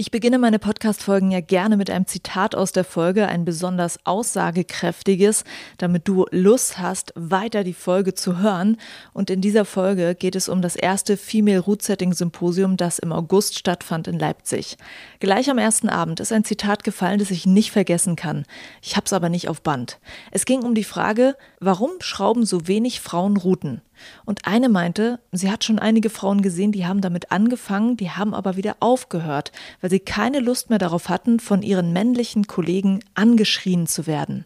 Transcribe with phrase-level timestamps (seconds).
[0.00, 5.42] Ich beginne meine Podcast-Folgen ja gerne mit einem Zitat aus der Folge, ein besonders aussagekräftiges,
[5.76, 8.76] damit du Lust hast, weiter die Folge zu hören.
[9.12, 13.10] Und in dieser Folge geht es um das erste Female Root Setting Symposium, das im
[13.10, 14.76] August stattfand in Leipzig.
[15.18, 18.44] Gleich am ersten Abend ist ein Zitat gefallen, das ich nicht vergessen kann.
[18.80, 19.98] Ich habe es aber nicht auf Band.
[20.30, 23.82] Es ging um die Frage, warum schrauben so wenig Frauen Routen?
[24.24, 28.34] Und eine meinte, sie hat schon einige Frauen gesehen, die haben damit angefangen, die haben
[28.34, 33.86] aber wieder aufgehört, weil sie keine Lust mehr darauf hatten, von ihren männlichen Kollegen angeschrien
[33.86, 34.44] zu werden.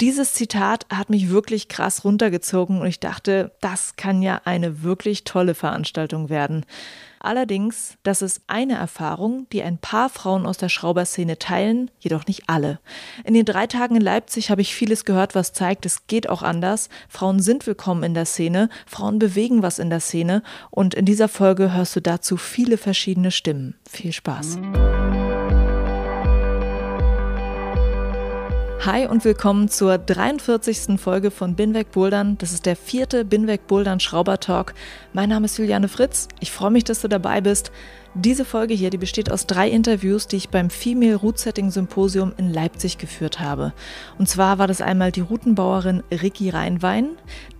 [0.00, 5.24] Dieses Zitat hat mich wirklich krass runtergezogen und ich dachte, das kann ja eine wirklich
[5.24, 6.64] tolle Veranstaltung werden.
[7.20, 12.44] Allerdings, das ist eine Erfahrung, die ein paar Frauen aus der Schrauberszene teilen, jedoch nicht
[12.46, 12.80] alle.
[13.24, 16.42] In den drei Tagen in Leipzig habe ich vieles gehört, was zeigt, es geht auch
[16.42, 16.88] anders.
[17.08, 21.28] Frauen sind willkommen in der Szene, Frauen bewegen was in der Szene und in dieser
[21.28, 23.74] Folge hörst du dazu viele verschiedene Stimmen.
[23.88, 24.58] Viel Spaß.
[28.84, 31.00] Hi und willkommen zur 43.
[31.00, 32.38] Folge von Binweg Bouldern.
[32.38, 34.72] Das ist der vierte Binweg Bouldern Schrauber Talk.
[35.12, 36.28] Mein Name ist Juliane Fritz.
[36.38, 37.72] Ich freue mich, dass du dabei bist.
[38.20, 42.32] Diese Folge hier, die besteht aus drei Interviews, die ich beim Female Root Setting Symposium
[42.36, 43.72] in Leipzig geführt habe.
[44.18, 47.10] Und zwar war das einmal die Routenbauerin Ricky Rheinwein,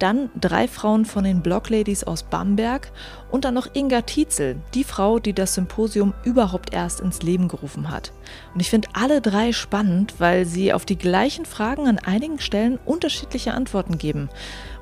[0.00, 2.90] dann drei Frauen von den Block Ladies aus Bamberg
[3.30, 7.88] und dann noch Inga Tietzel, die Frau, die das Symposium überhaupt erst ins Leben gerufen
[7.88, 8.10] hat.
[8.52, 12.80] Und ich finde alle drei spannend, weil sie auf die gleichen Fragen an einigen Stellen
[12.84, 14.28] unterschiedliche Antworten geben.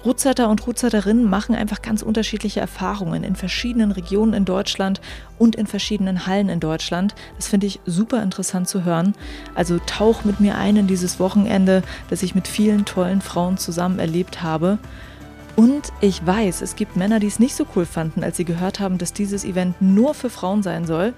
[0.07, 5.01] Rootsetter und Rootsetterinnen machen einfach ganz unterschiedliche Erfahrungen in verschiedenen Regionen in Deutschland
[5.37, 7.17] und in verschiedenen Hallen in Deutschland.
[7.35, 9.15] Das finde ich super interessant zu hören.
[9.57, 13.99] Also tauch mit mir ein in dieses Wochenende, das ich mit vielen tollen Frauen zusammen
[13.99, 14.79] erlebt habe.
[15.57, 18.79] Und ich weiß, es gibt Männer, die es nicht so cool fanden, als sie gehört
[18.79, 21.15] haben, dass dieses Event nur für Frauen sein soll.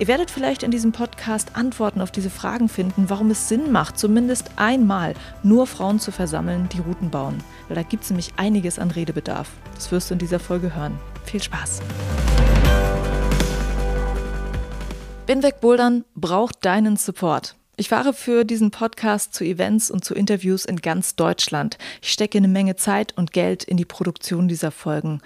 [0.00, 3.98] Ihr werdet vielleicht in diesem Podcast Antworten auf diese Fragen finden, warum es Sinn macht,
[3.98, 7.42] zumindest einmal nur Frauen zu versammeln, die Routen bauen.
[7.66, 9.50] Weil da gibt es nämlich einiges an Redebedarf.
[9.74, 11.00] Das wirst du in dieser Folge hören.
[11.24, 11.82] Viel Spaß!
[15.26, 17.56] Binweg Bouldern braucht deinen Support.
[17.76, 21.76] Ich fahre für diesen Podcast zu Events und zu Interviews in ganz Deutschland.
[22.02, 25.22] Ich stecke eine Menge Zeit und Geld in die Produktion dieser Folgen.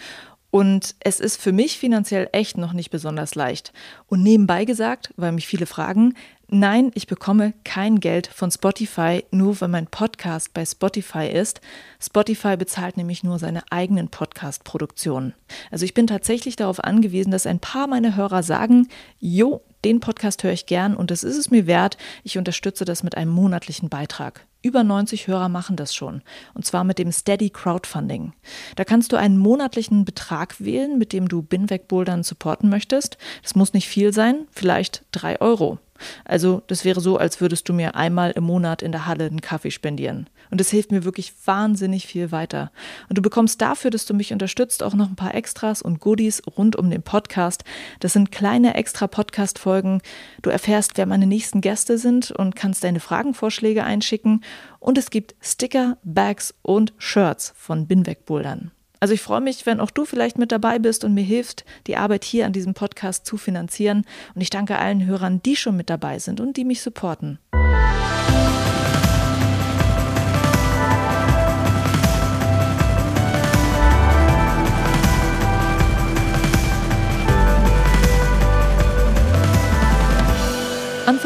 [0.53, 3.73] Und es ist für mich finanziell echt noch nicht besonders leicht.
[4.07, 6.13] Und nebenbei gesagt, weil mich viele fragen,
[6.49, 11.63] nein, ich bekomme kein Geld von Spotify, nur weil mein Podcast bei Spotify ist.
[11.99, 15.33] Spotify bezahlt nämlich nur seine eigenen Podcast-Produktionen.
[15.71, 18.89] Also ich bin tatsächlich darauf angewiesen, dass ein paar meiner Hörer sagen,
[19.21, 21.97] jo, den Podcast höre ich gern und das ist es mir wert.
[22.25, 24.45] Ich unterstütze das mit einem monatlichen Beitrag.
[24.63, 26.23] Über 90 Hörer machen das schon.
[26.55, 28.33] Und zwar mit dem Steady Crowdfunding.
[28.77, 33.19] Da kannst du einen monatlichen Betrag wählen, mit dem du Binweg Bouldern supporten möchtest.
[33.43, 35.79] Das muss nicht viel sein, vielleicht drei Euro.
[36.25, 39.41] Also das wäre so, als würdest du mir einmal im Monat in der Halle einen
[39.41, 40.29] Kaffee spendieren.
[40.53, 42.71] Und das hilft mir wirklich wahnsinnig viel weiter.
[43.09, 46.43] Und du bekommst dafür, dass du mich unterstützt, auch noch ein paar Extras und Goodies
[46.47, 47.65] rund um den Podcast.
[48.01, 50.03] Das sind kleine extra Podcast-Folgen.
[50.43, 54.45] Du erfährst, wer meine nächsten Gäste sind und kannst deine Fragenvorschläge einschicken.
[54.79, 58.73] Und es gibt Sticker, Bags und Shirts von Binweg-Bouldern.
[59.01, 61.97] Also ich freue mich, wenn auch du vielleicht mit dabei bist und mir hilft, die
[61.97, 64.05] Arbeit hier an diesem Podcast zu finanzieren.
[64.35, 67.39] Und ich danke allen Hörern, die schon mit dabei sind und die mich supporten.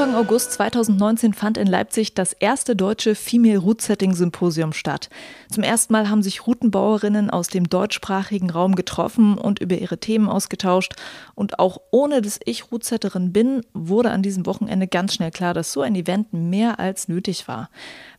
[0.06, 5.10] Anfang August 2019 fand in Leipzig das erste deutsche Female Root Setting Symposium statt.
[5.50, 10.28] Zum ersten Mal haben sich Routenbauerinnen aus dem deutschsprachigen Raum getroffen und über ihre Themen
[10.28, 10.94] ausgetauscht.
[11.34, 15.72] Und auch ohne dass ich Rootsetterin bin, wurde an diesem Wochenende ganz schnell klar, dass
[15.72, 17.68] so ein Event mehr als nötig war.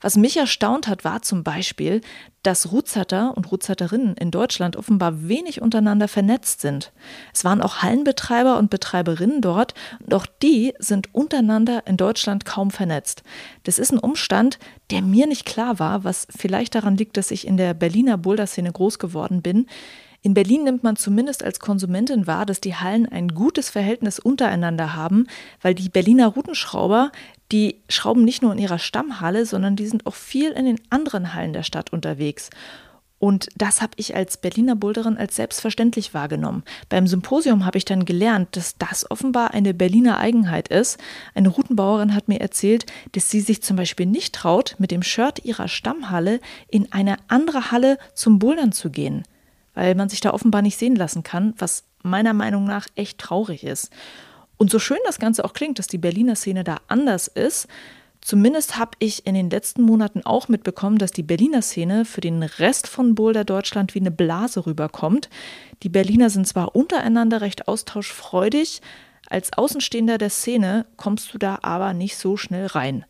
[0.02, 2.02] Was mich erstaunt hat, war zum Beispiel,
[2.44, 6.94] dass Rootsetter und Rootsetterinnen in Deutschland offenbar wenig untereinander vernetzt sind.
[7.34, 12.72] Es waren auch Hallenbetreiber und Betreiberinnen dort, und auch die sind untereinander in Deutschland kaum
[12.72, 13.24] vernetzt.
[13.64, 14.60] Das ist ein Umstand,
[14.92, 18.72] der mir nicht klar war, was vielleicht daran liegt, dass ich in der Berliner Boulder-Szene
[18.72, 19.68] groß geworden bin.
[20.22, 24.96] In Berlin nimmt man zumindest als Konsumentin wahr, dass die Hallen ein gutes Verhältnis untereinander
[24.96, 25.28] haben,
[25.62, 27.12] weil die Berliner Routenschrauber,
[27.52, 31.34] Die schrauben nicht nur in ihrer Stammhalle, sondern die sind auch viel in den anderen
[31.34, 32.50] Hallen der Stadt unterwegs.
[33.20, 36.64] Und das habe ich als Berliner Boulderin als selbstverständlich wahrgenommen.
[36.90, 41.00] Beim Symposium habe ich dann gelernt, dass das offenbar eine Berliner Eigenheit ist.
[41.34, 45.44] Eine Routenbauerin hat mir erzählt, dass sie sich zum Beispiel nicht traut, mit dem Shirt
[45.46, 49.24] ihrer Stammhalle in eine andere Halle zum Bouldern zu gehen,
[49.74, 53.64] weil man sich da offenbar nicht sehen lassen kann, was meiner Meinung nach echt traurig
[53.64, 53.92] ist.
[54.58, 57.68] Und so schön das Ganze auch klingt, dass die Berliner Szene da anders ist,
[58.28, 62.44] Zumindest habe ich in den letzten Monaten auch mitbekommen, dass die Berliner Szene für den
[62.44, 65.30] Rest von Boulder Deutschland wie eine Blase rüberkommt.
[65.82, 68.82] Die Berliner sind zwar untereinander recht austauschfreudig,
[69.30, 73.06] als Außenstehender der Szene kommst du da aber nicht so schnell rein.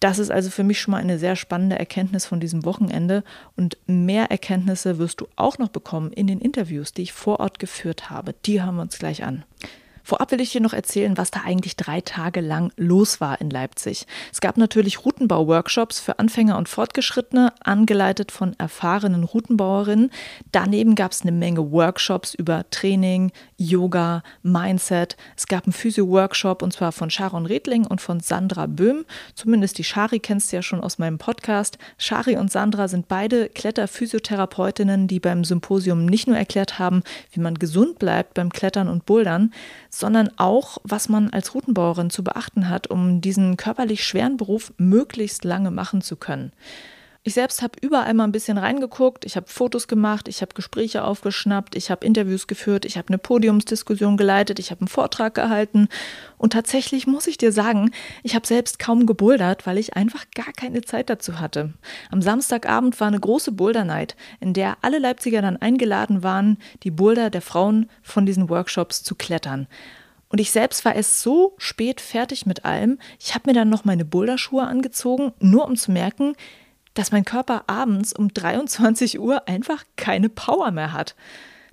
[0.00, 3.22] Das ist also für mich schon mal eine sehr spannende Erkenntnis von diesem Wochenende
[3.56, 7.60] und mehr Erkenntnisse wirst du auch noch bekommen in den Interviews, die ich vor Ort
[7.60, 8.34] geführt habe.
[8.44, 9.44] Die hören wir uns gleich an.
[10.02, 13.50] Vorab will ich dir noch erzählen, was da eigentlich drei Tage lang los war in
[13.50, 14.06] Leipzig.
[14.32, 20.10] Es gab natürlich Routenbau-Workshops für Anfänger und Fortgeschrittene, angeleitet von erfahrenen Routenbauerinnen.
[20.50, 25.16] Daneben gab es eine Menge Workshops über Training, Yoga, Mindset.
[25.36, 29.04] Es gab einen Physio-Workshop und zwar von Sharon Redling und von Sandra Böhm.
[29.34, 31.78] Zumindest die Shari kennst du ja schon aus meinem Podcast.
[31.98, 37.54] Shari und Sandra sind beide Kletterphysiotherapeutinnen, die beim Symposium nicht nur erklärt haben, wie man
[37.58, 39.52] gesund bleibt beim Klettern und Bouldern,
[39.94, 45.44] sondern auch, was man als Routenbauerin zu beachten hat, um diesen körperlich schweren Beruf möglichst
[45.44, 46.52] lange machen zu können.
[47.24, 51.04] Ich selbst habe überall mal ein bisschen reingeguckt, ich habe Fotos gemacht, ich habe Gespräche
[51.04, 55.86] aufgeschnappt, ich habe Interviews geführt, ich habe eine Podiumsdiskussion geleitet, ich habe einen Vortrag gehalten
[56.36, 57.92] und tatsächlich muss ich dir sagen,
[58.24, 61.74] ich habe selbst kaum gebouldert, weil ich einfach gar keine Zeit dazu hatte.
[62.10, 66.90] Am Samstagabend war eine große Boulder Night, in der alle Leipziger dann eingeladen waren, die
[66.90, 69.68] Boulder der Frauen von diesen Workshops zu klettern.
[70.28, 72.98] Und ich selbst war erst so spät fertig mit allem.
[73.20, 76.34] Ich habe mir dann noch meine Boulderschuhe angezogen, nur um zu merken,
[76.94, 81.14] dass mein Körper abends um 23 Uhr einfach keine Power mehr hat.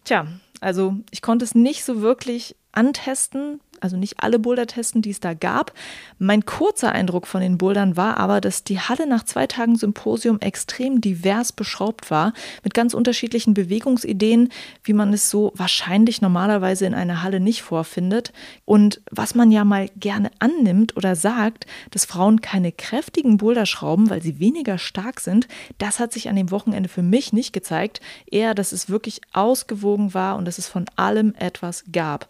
[0.03, 0.27] Tja,
[0.61, 5.19] also ich konnte es nicht so wirklich antesten, also nicht alle Boulder testen, die es
[5.19, 5.73] da gab.
[6.17, 10.39] Mein kurzer Eindruck von den Bouldern war aber, dass die Halle nach zwei Tagen Symposium
[10.39, 12.33] extrem divers beschraubt war,
[12.63, 14.49] mit ganz unterschiedlichen Bewegungsideen,
[14.83, 18.31] wie man es so wahrscheinlich normalerweise in einer Halle nicht vorfindet.
[18.65, 24.09] Und was man ja mal gerne annimmt oder sagt, dass Frauen keine kräftigen Boulder schrauben,
[24.09, 25.47] weil sie weniger stark sind,
[25.77, 28.01] das hat sich an dem Wochenende für mich nicht gezeigt.
[28.29, 32.27] Eher, dass es wirklich ausgewogen war und dass es von allem etwas gab.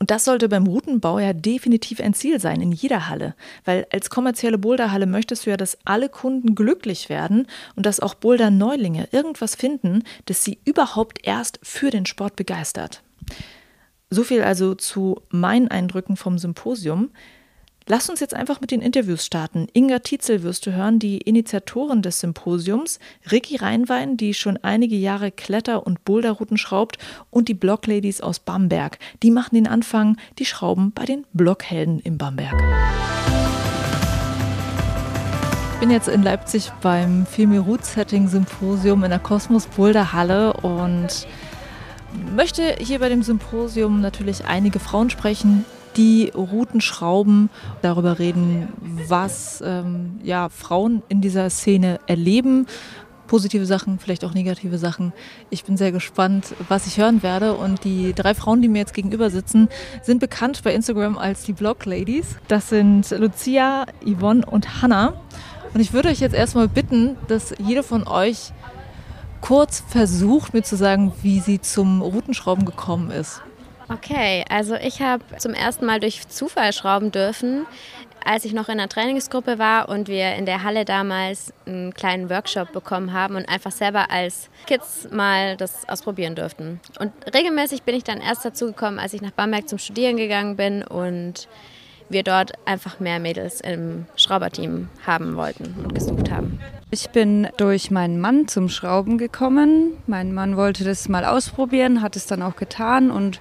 [0.00, 3.34] Und das sollte beim Routenbau ja definitiv ein Ziel sein, in jeder Halle.
[3.66, 8.14] Weil als kommerzielle Boulderhalle möchtest du ja, dass alle Kunden glücklich werden und dass auch
[8.14, 13.02] Boulder-Neulinge irgendwas finden, das sie überhaupt erst für den Sport begeistert.
[14.08, 17.10] So viel also zu meinen Eindrücken vom Symposium.
[17.86, 19.66] Lass uns jetzt einfach mit den Interviews starten.
[19.72, 22.98] Inga Tietzel wirst du hören, die Initiatorin des Symposiums,
[23.32, 26.98] Ricky Reinwein, die schon einige Jahre Kletter- und Boulderrouten schraubt
[27.30, 28.98] und die Blockladies aus Bamberg.
[29.22, 32.54] Die machen den Anfang, die schrauben bei den Blockhelden in Bamberg.
[35.74, 40.52] Ich bin jetzt in Leipzig beim Filmi Root Setting Symposium in der Kosmos Boulder Halle
[40.52, 41.26] und
[42.36, 45.64] möchte hier bei dem Symposium natürlich einige Frauen sprechen,
[45.96, 47.50] die Routen schrauben,
[47.82, 48.68] darüber reden,
[49.08, 52.66] was ähm, ja, Frauen in dieser Szene erleben.
[53.26, 55.12] Positive Sachen, vielleicht auch negative Sachen.
[55.50, 57.54] Ich bin sehr gespannt, was ich hören werde.
[57.54, 59.68] Und die drei Frauen, die mir jetzt gegenüber sitzen,
[60.02, 62.36] sind bekannt bei Instagram als die Blog Ladies.
[62.48, 65.14] Das sind Lucia, Yvonne und Hannah.
[65.72, 68.52] Und ich würde euch jetzt erstmal bitten, dass jede von euch
[69.40, 73.42] kurz versucht, mir zu sagen, wie sie zum Routenschrauben gekommen ist.
[73.92, 77.66] Okay, also ich habe zum ersten Mal durch Zufall schrauben dürfen,
[78.24, 82.30] als ich noch in einer Trainingsgruppe war und wir in der Halle damals einen kleinen
[82.30, 86.78] Workshop bekommen haben und einfach selber als Kids mal das ausprobieren durften.
[87.00, 90.54] Und regelmäßig bin ich dann erst dazu gekommen, als ich nach Bamberg zum Studieren gegangen
[90.54, 91.48] bin und
[92.10, 96.60] wir dort einfach mehr Mädels im Schrauberteam haben wollten und gesucht haben.
[96.90, 99.92] Ich bin durch meinen Mann zum Schrauben gekommen.
[100.06, 103.40] Mein Mann wollte das mal ausprobieren, hat es dann auch getan und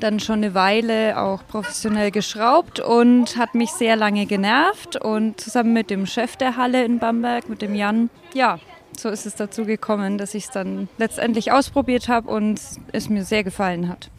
[0.00, 4.96] dann schon eine Weile auch professionell geschraubt und hat mich sehr lange genervt.
[4.96, 8.58] Und zusammen mit dem Chef der Halle in Bamberg, mit dem Jan, ja,
[8.96, 12.60] so ist es dazu gekommen, dass ich es dann letztendlich ausprobiert habe und
[12.92, 14.10] es mir sehr gefallen hat.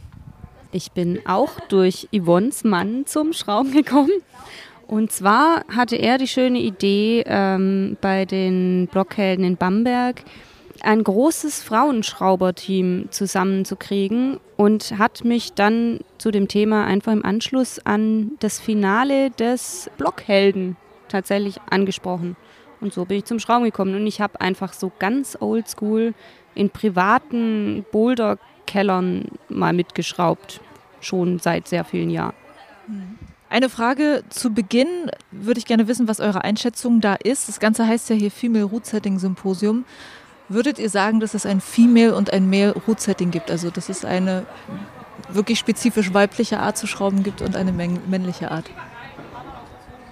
[0.72, 4.12] Ich bin auch durch Yvonnes Mann zum Schrauben gekommen.
[4.88, 10.24] Und zwar hatte er die schöne Idee, ähm, bei den Blockhelden in Bamberg
[10.82, 18.32] ein großes Frauenschrauberteam zusammenzukriegen und hat mich dann zu dem Thema einfach im Anschluss an
[18.40, 22.36] das Finale des Blockhelden tatsächlich angesprochen.
[22.80, 23.96] Und so bin ich zum Schrauben gekommen.
[23.96, 26.14] Und ich habe einfach so ganz oldschool
[26.56, 27.86] in privaten
[28.70, 30.62] Boulder-Kellern mal mitgeschraubt.
[31.02, 32.34] Schon seit sehr vielen Jahren.
[33.50, 37.48] Eine Frage zu Beginn würde ich gerne wissen, was eure Einschätzung da ist.
[37.48, 39.86] Das Ganze heißt ja hier Female Root Setting Symposium.
[40.50, 43.50] Würdet ihr sagen, dass es ein Female und ein Male Root Setting gibt?
[43.52, 44.46] Also, dass es eine
[45.30, 48.66] wirklich spezifisch weibliche Art zu schrauben gibt und eine männliche Art?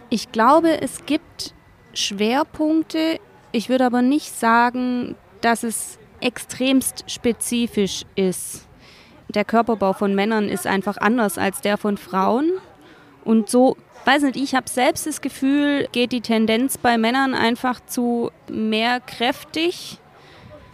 [0.09, 1.53] Ich glaube, es gibt
[1.93, 3.19] Schwerpunkte.
[3.51, 8.67] Ich würde aber nicht sagen, dass es extremst spezifisch ist.
[9.29, 12.51] Der Körperbau von Männern ist einfach anders als der von Frauen.
[13.24, 17.79] Und so, weiß nicht, ich habe selbst das Gefühl, geht die Tendenz bei Männern einfach
[17.86, 19.97] zu mehr kräftig,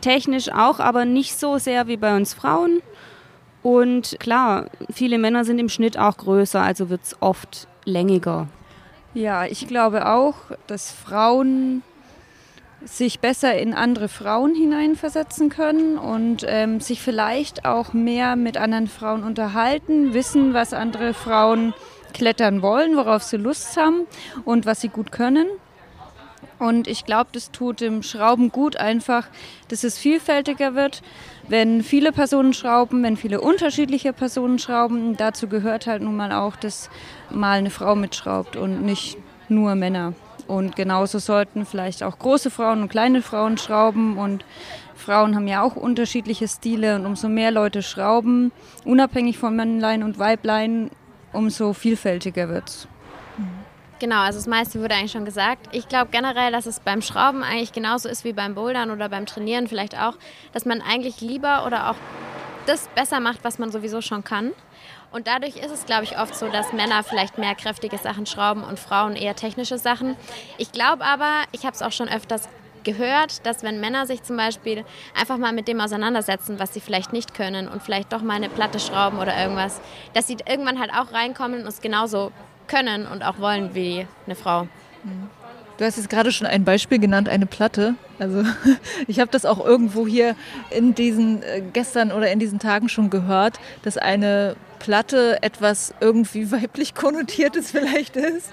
[0.02, 2.82] technisch auch, aber nicht so sehr wie bei uns Frauen.
[3.64, 8.48] Und klar, viele Männer sind im Schnitt auch größer, also wird es oft längiger.
[9.14, 10.36] Ja, ich glaube auch,
[10.68, 11.82] dass Frauen
[12.86, 18.88] sich besser in andere Frauen hineinversetzen können und ähm, sich vielleicht auch mehr mit anderen
[18.88, 21.74] Frauen unterhalten, wissen, was andere Frauen
[22.14, 24.06] klettern wollen, worauf sie Lust haben
[24.46, 25.48] und was sie gut können.
[26.60, 29.28] Und ich glaube, das tut dem Schrauben gut einfach,
[29.68, 31.02] dass es vielfältiger wird,
[31.48, 35.18] wenn viele Personen schrauben, wenn viele unterschiedliche Personen schrauben.
[35.18, 36.90] Dazu gehört halt nun mal auch, dass
[37.30, 39.18] mal eine Frau mitschraubt und nicht
[39.50, 40.14] nur Männer.
[40.48, 44.18] Und genauso sollten vielleicht auch große Frauen und kleine Frauen schrauben.
[44.18, 44.46] Und
[44.96, 46.96] Frauen haben ja auch unterschiedliche Stile.
[46.96, 48.52] Und umso mehr Leute schrauben,
[48.86, 50.92] unabhängig von Männlein und Weiblein,
[51.32, 52.88] umso vielfältiger wird es.
[54.00, 55.70] Genau, also das meiste wurde eigentlich schon gesagt.
[55.72, 59.26] Ich glaube generell, dass es beim Schrauben eigentlich genauso ist wie beim Bouldern oder beim
[59.26, 60.16] Trainieren vielleicht auch,
[60.52, 61.96] dass man eigentlich lieber oder auch
[62.66, 64.52] das besser macht, was man sowieso schon kann.
[65.14, 68.64] Und dadurch ist es, glaube ich, oft so, dass Männer vielleicht mehr kräftige Sachen schrauben
[68.64, 70.16] und Frauen eher technische Sachen.
[70.58, 72.50] Ich glaube aber, ich habe es auch schon öfters
[72.84, 74.84] gehört, dass wenn Männer sich zum Beispiel
[75.16, 78.50] einfach mal mit dem auseinandersetzen, was sie vielleicht nicht können und vielleicht doch mal eine
[78.50, 79.82] Platte schrauben oder irgendwas,
[80.16, 82.32] dass sie irgendwann halt auch reinkommen und es genauso
[82.68, 84.68] können und auch wollen wie eine Frau.
[85.78, 87.94] Du hast jetzt gerade schon ein Beispiel genannt, eine Platte.
[88.18, 88.44] Also
[89.08, 90.36] ich habe das auch irgendwo hier
[90.72, 96.52] in diesen äh, gestern oder in diesen Tagen schon gehört, dass eine Platte etwas irgendwie
[96.52, 98.52] weiblich konnotiertes vielleicht ist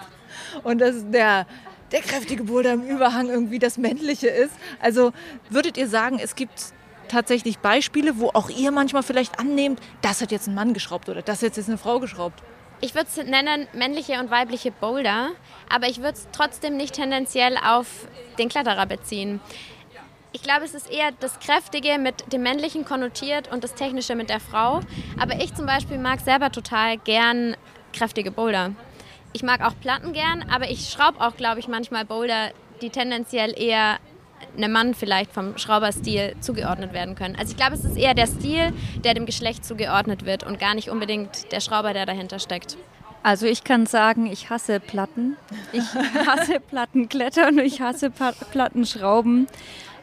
[0.63, 1.47] und dass der
[1.93, 4.55] der kräftige Boulder im Überhang irgendwie das männliche ist.
[4.81, 5.13] Also
[5.49, 6.73] würdet ihr sagen, es gibt
[7.09, 11.23] tatsächlich Beispiele, wo auch ihr manchmal vielleicht annehmt, das hat jetzt ein Mann geschraubt oder
[11.23, 12.41] das hat jetzt eine Frau geschraubt?
[12.81, 15.31] Ich würde es nennen männliche und weibliche Boulder,
[15.69, 18.07] aber ich würde es trotzdem nicht tendenziell auf
[18.39, 19.41] den Kletterer beziehen.
[20.33, 24.31] Ich glaube, es ist eher das Kräftige mit dem Männlichen konnotiert und das Technische mit
[24.31, 24.81] der Frau.
[25.19, 27.57] Aber ich zum Beispiel mag selber total gern
[27.93, 28.73] kräftige Boulder.
[29.33, 33.61] Ich mag auch Platten gern, aber ich schraube auch, glaube ich, manchmal Boulder, die tendenziell
[33.61, 33.99] eher
[34.57, 37.37] einem Mann vielleicht vom Schrauberstil zugeordnet werden können.
[37.37, 38.73] Also ich glaube, es ist eher der Stil,
[39.05, 42.77] der dem Geschlecht zugeordnet wird und gar nicht unbedingt der Schrauber, der dahinter steckt.
[43.23, 45.37] Also ich kann sagen, ich hasse Platten.
[45.73, 45.85] Ich
[46.27, 49.47] hasse Plattenklettern, ich hasse Plattenschrauben.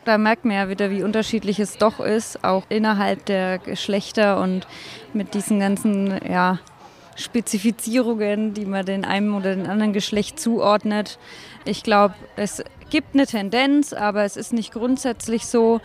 [0.07, 4.65] Da merkt man ja wieder, wie unterschiedlich es doch ist, auch innerhalb der Geschlechter und
[5.13, 6.59] mit diesen ganzen ja,
[7.17, 11.19] Spezifizierungen, die man den einem oder den anderen Geschlecht zuordnet.
[11.65, 15.81] Ich glaube, es gibt eine Tendenz, aber es ist nicht grundsätzlich so.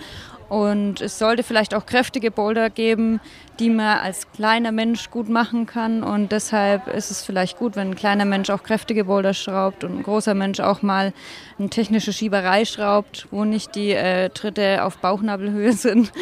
[0.52, 3.21] Und es sollte vielleicht auch kräftige Boulder geben,
[3.59, 6.02] die man als kleiner Mensch gut machen kann.
[6.02, 9.97] Und deshalb ist es vielleicht gut, wenn ein kleiner Mensch auch kräftige Boulder schraubt und
[9.97, 11.14] ein großer Mensch auch mal
[11.59, 16.12] eine technische Schieberei schraubt, wo nicht die äh, Tritte auf Bauchnabelhöhe sind.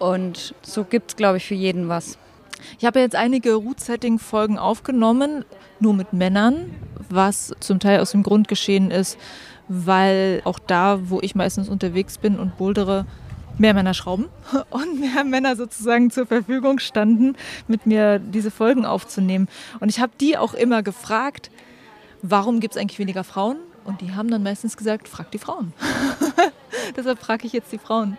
[0.00, 2.18] Und so gibt es, glaube ich, für jeden was.
[2.80, 5.44] Ich habe jetzt einige Root-Setting-Folgen aufgenommen,
[5.78, 6.74] nur mit Männern,
[7.08, 9.16] was zum Teil aus dem Grund geschehen ist,
[9.68, 13.06] weil auch da, wo ich meistens unterwegs bin und bouldere,
[13.58, 14.26] mehr Männer schrauben
[14.70, 17.36] und mehr Männer sozusagen zur Verfügung standen,
[17.68, 19.48] mit mir diese Folgen aufzunehmen.
[19.80, 21.50] Und ich habe die auch immer gefragt,
[22.22, 23.58] warum gibt es eigentlich weniger Frauen?
[23.84, 25.72] Und die haben dann meistens gesagt, frag die Frauen.
[26.96, 28.16] Deshalb frage ich jetzt die Frauen.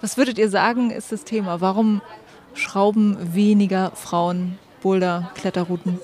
[0.00, 1.60] Was würdet ihr sagen, ist das Thema?
[1.60, 2.00] Warum
[2.54, 5.98] schrauben weniger Frauen Boulder, Kletterrouten?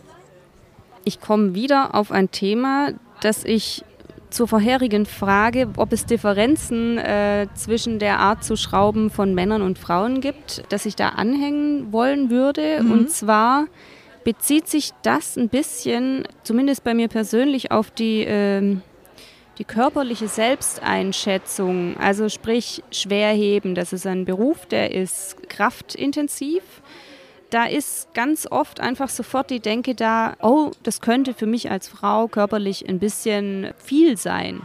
[1.05, 3.85] Ich komme wieder auf ein Thema, das ich
[4.31, 9.79] zur vorherigen Frage, ob es Differenzen äh, zwischen der Art zu schrauben von Männern und
[9.79, 12.83] Frauen gibt, dass ich da anhängen wollen würde.
[12.83, 12.93] Mhm.
[12.93, 13.67] Und zwar
[14.25, 18.77] bezieht sich das ein bisschen, zumindest bei mir persönlich, auf die, äh,
[19.59, 21.97] die körperliche Selbsteinschätzung.
[21.99, 26.63] Also sprich Schwerheben, das ist ein Beruf, der ist kraftintensiv.
[27.51, 31.89] Da ist ganz oft einfach sofort die Denke da, oh, das könnte für mich als
[31.89, 34.63] Frau körperlich ein bisschen viel sein.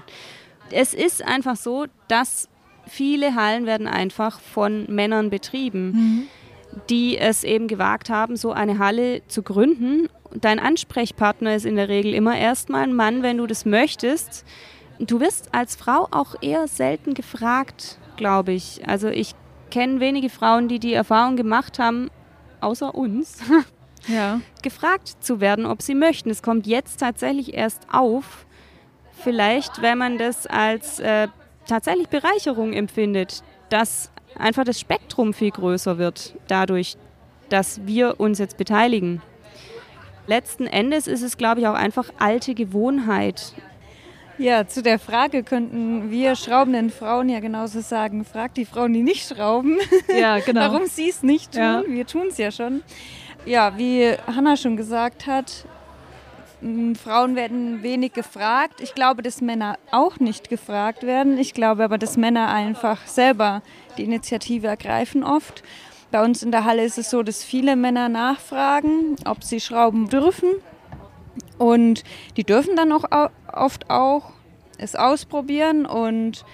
[0.71, 2.47] Es ist einfach so, dass
[2.87, 6.27] viele Hallen werden einfach von Männern betrieben, mhm.
[6.89, 10.09] die es eben gewagt haben, so eine Halle zu gründen.
[10.33, 14.45] Dein Ansprechpartner ist in der Regel immer erstmal ein Mann, wenn du das möchtest.
[14.99, 18.87] Du wirst als Frau auch eher selten gefragt, glaube ich.
[18.87, 19.33] Also ich
[19.71, 22.09] kenne wenige Frauen, die die Erfahrung gemacht haben,
[22.65, 23.37] außer uns,
[24.07, 24.41] ja.
[24.61, 26.29] gefragt zu werden, ob sie möchten.
[26.29, 28.45] Es kommt jetzt tatsächlich erst auf.
[29.13, 31.27] Vielleicht, wenn man das als äh,
[31.67, 36.97] tatsächlich Bereicherung empfindet, dass einfach das Spektrum viel größer wird, dadurch,
[37.49, 39.21] dass wir uns jetzt beteiligen.
[40.27, 43.53] Letzten Endes ist es, glaube ich, auch einfach alte Gewohnheit.
[44.37, 49.01] Ja, zu der Frage könnten wir schraubenden Frauen ja genauso sagen, frag die Frauen, die
[49.01, 49.77] nicht schrauben,
[50.13, 50.61] ja, genau.
[50.61, 51.61] warum sie es nicht tun.
[51.61, 51.83] Ja.
[51.87, 52.83] Wir tun es ja schon.
[53.45, 55.65] Ja, wie Hanna schon gesagt hat,
[57.01, 58.81] Frauen werden wenig gefragt.
[58.81, 61.37] Ich glaube, dass Männer auch nicht gefragt werden.
[61.37, 63.61] Ich glaube aber, dass Männer einfach selber
[63.97, 65.63] die Initiative ergreifen oft.
[66.11, 70.09] Bei uns in der Halle ist es so, dass viele Männer nachfragen, ob sie schrauben
[70.09, 70.49] dürfen.
[71.57, 72.03] Und
[72.37, 73.05] die dürfen dann auch
[73.51, 74.33] oft auch
[74.77, 75.85] es ausprobieren.
[75.85, 76.45] Und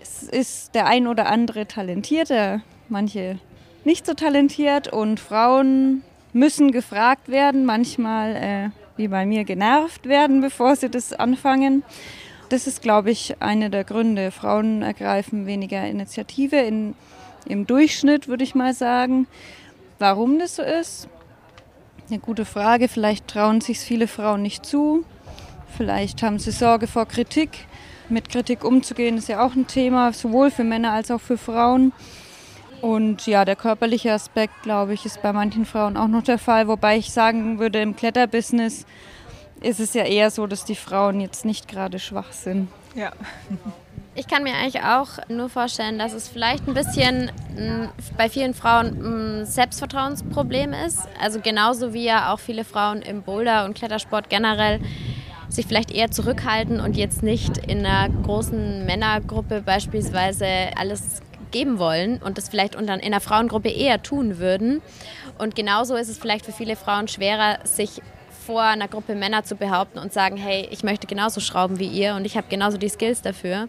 [0.00, 3.38] es ist der ein oder andere talentierte, manche
[3.84, 4.92] nicht so talentiert.
[4.92, 7.64] Und Frauen müssen gefragt werden.
[7.64, 11.82] Manchmal äh, wie bei mir genervt werden, bevor sie das anfangen.
[12.48, 14.30] Das ist, glaube ich, einer der Gründe.
[14.30, 16.94] Frauen ergreifen weniger Initiative in,
[17.46, 19.26] im Durchschnitt, würde ich mal sagen.
[19.98, 21.08] Warum das so ist?
[22.10, 22.88] Eine gute Frage.
[22.88, 25.04] Vielleicht trauen sich viele Frauen nicht zu.
[25.76, 27.50] Vielleicht haben sie Sorge vor Kritik.
[28.08, 31.92] Mit Kritik umzugehen ist ja auch ein Thema, sowohl für Männer als auch für Frauen.
[32.80, 36.66] Und ja, der körperliche Aspekt, glaube ich, ist bei manchen Frauen auch noch der Fall.
[36.66, 38.86] Wobei ich sagen würde, im Kletterbusiness
[39.60, 42.68] ist es ja eher so, dass die Frauen jetzt nicht gerade schwach sind.
[42.94, 43.12] Ja.
[44.18, 47.30] Ich kann mir eigentlich auch nur vorstellen, dass es vielleicht ein bisschen
[48.16, 51.08] bei vielen Frauen ein Selbstvertrauensproblem ist.
[51.22, 54.80] Also genauso wie ja auch viele Frauen im Boulder- und Klettersport generell
[55.48, 62.20] sich vielleicht eher zurückhalten und jetzt nicht in einer großen Männergruppe beispielsweise alles geben wollen
[62.20, 64.82] und das vielleicht in einer Frauengruppe eher tun würden.
[65.38, 68.02] Und genauso ist es vielleicht für viele Frauen schwerer, sich
[68.44, 72.14] vor einer Gruppe Männer zu behaupten und sagen, hey, ich möchte genauso schrauben wie ihr
[72.14, 73.68] und ich habe genauso die Skills dafür.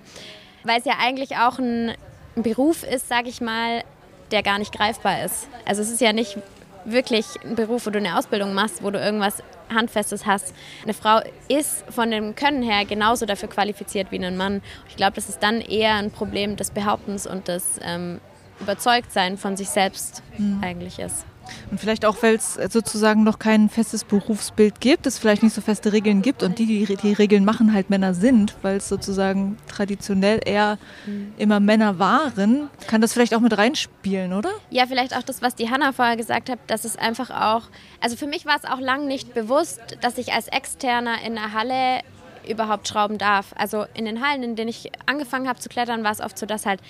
[0.63, 1.93] Weil es ja eigentlich auch ein,
[2.35, 3.83] Beruf ist, sage ich mal,
[4.31, 5.47] der gar nicht greifbar ist.
[5.65, 6.37] Also es ist ja nicht
[6.85, 9.43] wirklich ein Beruf, wo du eine Ausbildung machst, wo du irgendwas
[9.73, 10.53] Handfestes hast.
[10.83, 14.61] Eine Frau ist von dem Können her genauso dafür qualifiziert wie ein Mann.
[14.87, 18.19] Ich glaube, das ist dann eher ein Problem des Behauptens und des ähm,
[18.59, 20.61] Überzeugtsein von sich selbst mhm.
[20.63, 21.25] eigentlich ist.
[21.71, 25.61] Und vielleicht auch, weil es sozusagen noch kein festes Berufsbild gibt, es vielleicht nicht so
[25.61, 29.57] feste Regeln gibt und die, die die Regeln machen, halt Männer sind, weil es sozusagen
[29.67, 31.33] traditionell eher mhm.
[31.37, 34.51] immer Männer waren, kann das vielleicht auch mit reinspielen, oder?
[34.69, 37.63] Ja, vielleicht auch das, was die Hanna vorher gesagt hat, dass es einfach auch,
[38.01, 41.53] also für mich war es auch lang nicht bewusst, dass ich als Externer in der
[41.53, 42.01] Halle
[42.47, 43.53] überhaupt schrauben darf.
[43.57, 46.45] Also in den Hallen, in denen ich angefangen habe zu klettern, war es oft so,
[46.45, 46.81] dass halt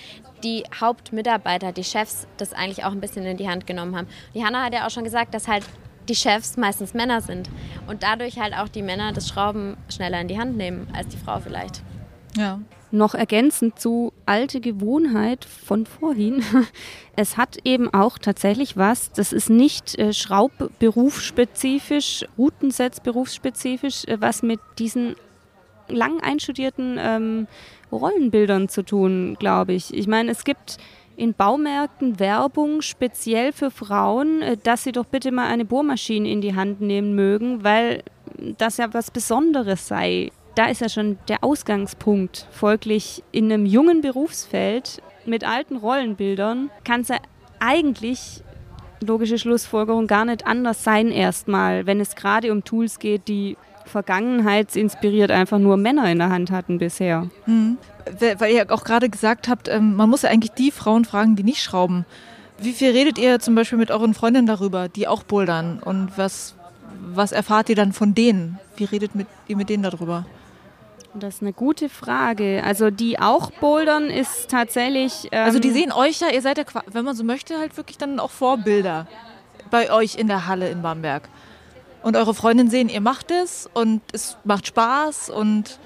[0.43, 4.07] die Hauptmitarbeiter, die Chefs, das eigentlich auch ein bisschen in die Hand genommen haben.
[4.33, 5.63] Die Hanna hat ja auch schon gesagt, dass halt
[6.09, 7.49] die Chefs meistens Männer sind
[7.87, 11.17] und dadurch halt auch die Männer das Schrauben schneller in die Hand nehmen als die
[11.17, 11.83] Frau vielleicht.
[12.35, 12.59] Ja.
[12.91, 16.43] Noch ergänzend zu alte Gewohnheit von vorhin.
[17.15, 24.41] Es hat eben auch tatsächlich was, das ist nicht äh, Schraubberufsspezifisch, Routensetz berufsspezifisch, äh, was
[24.41, 25.17] mit diesen
[25.89, 27.47] lang einstudierten ähm,
[27.91, 29.93] Rollenbildern zu tun, glaube ich.
[29.93, 30.77] Ich meine, es gibt
[31.15, 36.41] in Baumärkten Werbung speziell für Frauen, äh, dass sie doch bitte mal eine Bohrmaschine in
[36.41, 38.03] die Hand nehmen mögen, weil
[38.57, 40.31] das ja was Besonderes sei.
[40.55, 42.47] Da ist ja schon der Ausgangspunkt.
[42.51, 47.17] Folglich in einem jungen Berufsfeld mit alten Rollenbildern kann es ja
[47.59, 48.41] eigentlich
[49.01, 53.57] logische Schlussfolgerung gar nicht anders sein erstmal, wenn es gerade um Tools geht, die
[53.89, 57.29] vergangenheitsinspiriert einfach nur Männer in der Hand hatten bisher.
[57.45, 57.77] Mhm.
[58.37, 61.43] Weil ihr auch gerade gesagt habt, ähm, man muss ja eigentlich die Frauen fragen, die
[61.43, 62.05] nicht schrauben.
[62.57, 65.79] Wie viel redet ihr zum Beispiel mit euren Freundinnen darüber, die auch bouldern?
[65.83, 66.55] Und was,
[67.01, 68.59] was erfahrt ihr dann von denen?
[68.75, 70.25] Wie redet mit, ihr mit denen darüber?
[71.13, 72.61] Das ist eine gute Frage.
[72.65, 75.27] Also die auch bouldern ist tatsächlich.
[75.31, 77.97] Ähm also die sehen euch ja, ihr seid ja, wenn man so möchte, halt wirklich
[77.97, 79.07] dann auch Vorbilder
[79.71, 81.29] bei euch in der Halle in Bamberg
[82.03, 85.79] und eure Freundin sehen, ihr macht es und es macht Spaß und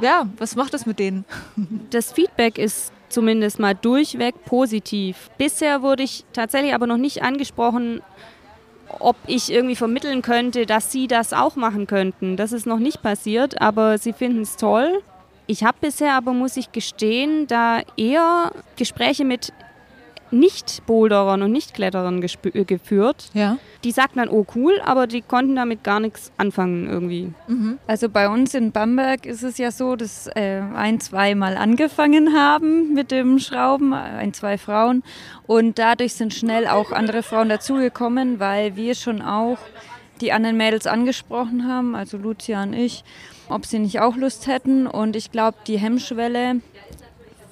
[0.00, 1.24] ja, was macht es mit denen?
[1.90, 5.30] Das Feedback ist zumindest mal durchweg positiv.
[5.38, 8.02] Bisher wurde ich tatsächlich aber noch nicht angesprochen,
[8.98, 12.36] ob ich irgendwie vermitteln könnte, dass sie das auch machen könnten.
[12.36, 15.02] Das ist noch nicht passiert, aber sie finden es toll.
[15.46, 19.52] Ich habe bisher aber, muss ich gestehen, da eher Gespräche mit
[20.30, 23.30] nicht-Boulderern und Nicht-Kletterern äh, geführt.
[23.34, 23.58] Ja.
[23.84, 27.32] Die sagten dann, oh cool, aber die konnten damit gar nichts anfangen irgendwie.
[27.46, 27.78] Mhm.
[27.86, 32.34] Also bei uns in Bamberg ist es ja so, dass äh, ein, zwei Mal angefangen
[32.34, 35.02] haben mit dem Schrauben, ein, zwei Frauen.
[35.46, 39.58] Und dadurch sind schnell auch andere Frauen dazugekommen, weil wir schon auch
[40.20, 43.04] die anderen Mädels angesprochen haben, also Lucia und ich,
[43.48, 44.86] ob sie nicht auch Lust hätten.
[44.86, 46.60] Und ich glaube, die Hemmschwelle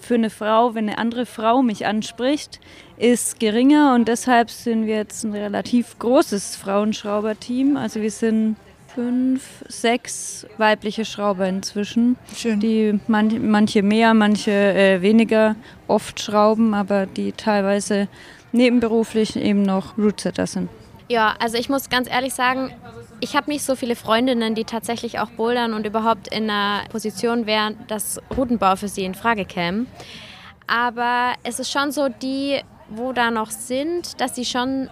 [0.05, 2.61] für eine Frau, wenn eine andere Frau mich anspricht,
[2.97, 7.77] ist geringer und deshalb sind wir jetzt ein relativ großes Frauenschrauberteam.
[7.77, 8.57] Also wir sind
[8.95, 12.61] fünf, sechs weibliche Schrauber inzwischen, Schön.
[12.61, 15.57] die man, manche mehr, manche äh, weniger
[15.89, 18.09] oft schrauben, aber die teilweise
[18.53, 20.69] nebenberuflich eben noch Rootsetter sind.
[21.09, 22.71] Ja, also ich muss ganz ehrlich sagen,
[23.25, 27.47] ich habe nicht so viele Freundinnen, die tatsächlich auch bouldern und überhaupt in einer Position
[27.47, 29.87] wären, dass Routenbau für sie in Frage käme.
[30.67, 32.61] Aber es ist schon so, die,
[32.91, 34.91] wo da noch sind, dass sie schon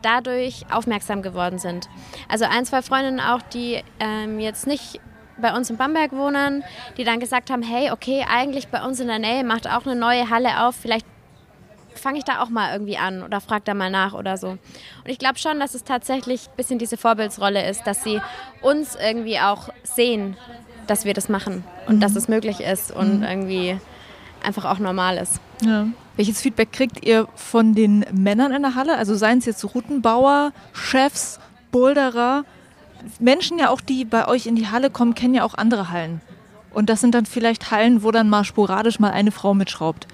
[0.00, 1.90] dadurch aufmerksam geworden sind.
[2.30, 4.98] Also ein, zwei Freundinnen auch, die ähm, jetzt nicht
[5.36, 6.64] bei uns in Bamberg wohnen,
[6.96, 9.96] die dann gesagt haben, hey, okay, eigentlich bei uns in der Nähe macht auch eine
[9.96, 11.06] neue Halle auf, vielleicht
[11.98, 14.48] fange ich da auch mal irgendwie an oder frage da mal nach oder so.
[14.50, 14.60] Und
[15.06, 18.20] ich glaube schon, dass es tatsächlich ein bisschen diese Vorbildsrolle ist, dass sie
[18.62, 20.36] uns irgendwie auch sehen,
[20.86, 22.00] dass wir das machen und mhm.
[22.00, 23.24] dass es möglich ist und mhm.
[23.24, 23.80] irgendwie
[24.42, 25.40] einfach auch normal ist.
[25.62, 25.86] Ja.
[26.16, 28.96] Welches Feedback kriegt ihr von den Männern in der Halle?
[28.96, 31.40] Also seien es jetzt Routenbauer, Chefs,
[31.72, 32.44] Boulderer,
[33.18, 36.20] Menschen ja auch, die bei euch in die Halle kommen, kennen ja auch andere Hallen.
[36.72, 40.06] Und das sind dann vielleicht Hallen, wo dann mal sporadisch mal eine Frau mitschraubt.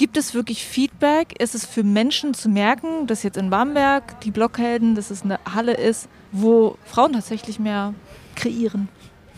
[0.00, 1.38] Gibt es wirklich Feedback?
[1.42, 5.38] Ist es für Menschen zu merken, dass jetzt in Bamberg die Blockhelden, dass es eine
[5.44, 7.92] Halle ist, wo Frauen tatsächlich mehr
[8.34, 8.88] kreieren?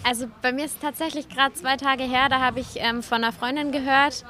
[0.05, 3.25] Also bei mir ist es tatsächlich gerade zwei Tage her, da habe ich ähm, von
[3.25, 4.25] einer Freundin gehört,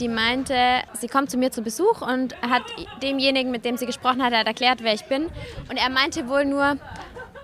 [0.00, 2.62] die meinte, sie kommt zu mir zu Besuch und hat
[3.00, 5.26] demjenigen, mit dem sie gesprochen hat, hat erklärt, wer ich bin.
[5.70, 6.76] Und er meinte wohl nur,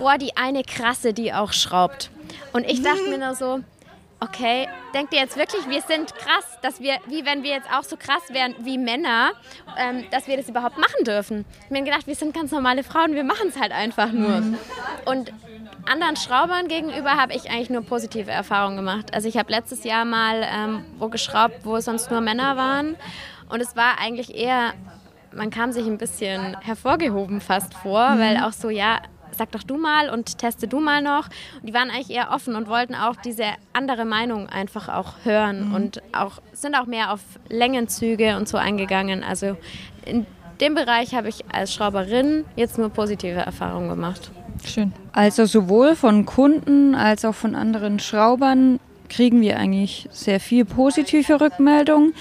[0.00, 2.10] boah, die eine krasse, die auch schraubt.
[2.52, 3.60] Und ich dachte mir nur so,
[4.24, 7.82] okay, denkt ihr jetzt wirklich, wir sind krass, dass wir, wie wenn wir jetzt auch
[7.82, 9.32] so krass wären wie Männer,
[9.78, 11.44] ähm, dass wir das überhaupt machen dürfen?
[11.64, 14.40] Ich mir gedacht, wir sind ganz normale Frauen, wir machen es halt einfach nur.
[14.40, 14.58] Mhm.
[15.04, 15.32] Und
[15.86, 19.12] anderen Schraubern gegenüber habe ich eigentlich nur positive Erfahrungen gemacht.
[19.12, 22.96] Also ich habe letztes Jahr mal ähm, wo geschraubt, wo sonst nur Männer waren.
[23.48, 24.72] Und es war eigentlich eher,
[25.32, 28.18] man kam sich ein bisschen hervorgehoben fast vor, mhm.
[28.20, 29.00] weil auch so, ja,
[29.36, 31.28] sag doch du mal und teste du mal noch.
[31.60, 35.68] Und die waren eigentlich eher offen und wollten auch diese andere Meinung einfach auch hören
[35.68, 35.74] mhm.
[35.74, 39.22] und auch sind auch mehr auf Längenzüge und so eingegangen.
[39.22, 39.56] Also
[40.04, 40.26] in
[40.60, 44.30] dem Bereich habe ich als Schrauberin jetzt nur positive Erfahrungen gemacht.
[44.64, 44.92] Schön.
[45.12, 51.40] Also sowohl von Kunden als auch von anderen Schraubern kriegen wir eigentlich sehr viel positive
[51.40, 52.14] Rückmeldungen.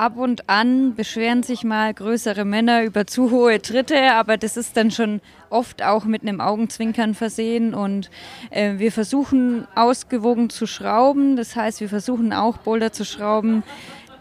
[0.00, 4.74] Ab und an beschweren sich mal größere Männer über zu hohe Tritte, aber das ist
[4.78, 8.08] dann schon oft auch mit einem Augenzwinkern versehen und
[8.48, 11.36] äh, wir versuchen ausgewogen zu schrauben.
[11.36, 13.62] Das heißt, wir versuchen auch Boulder zu schrauben,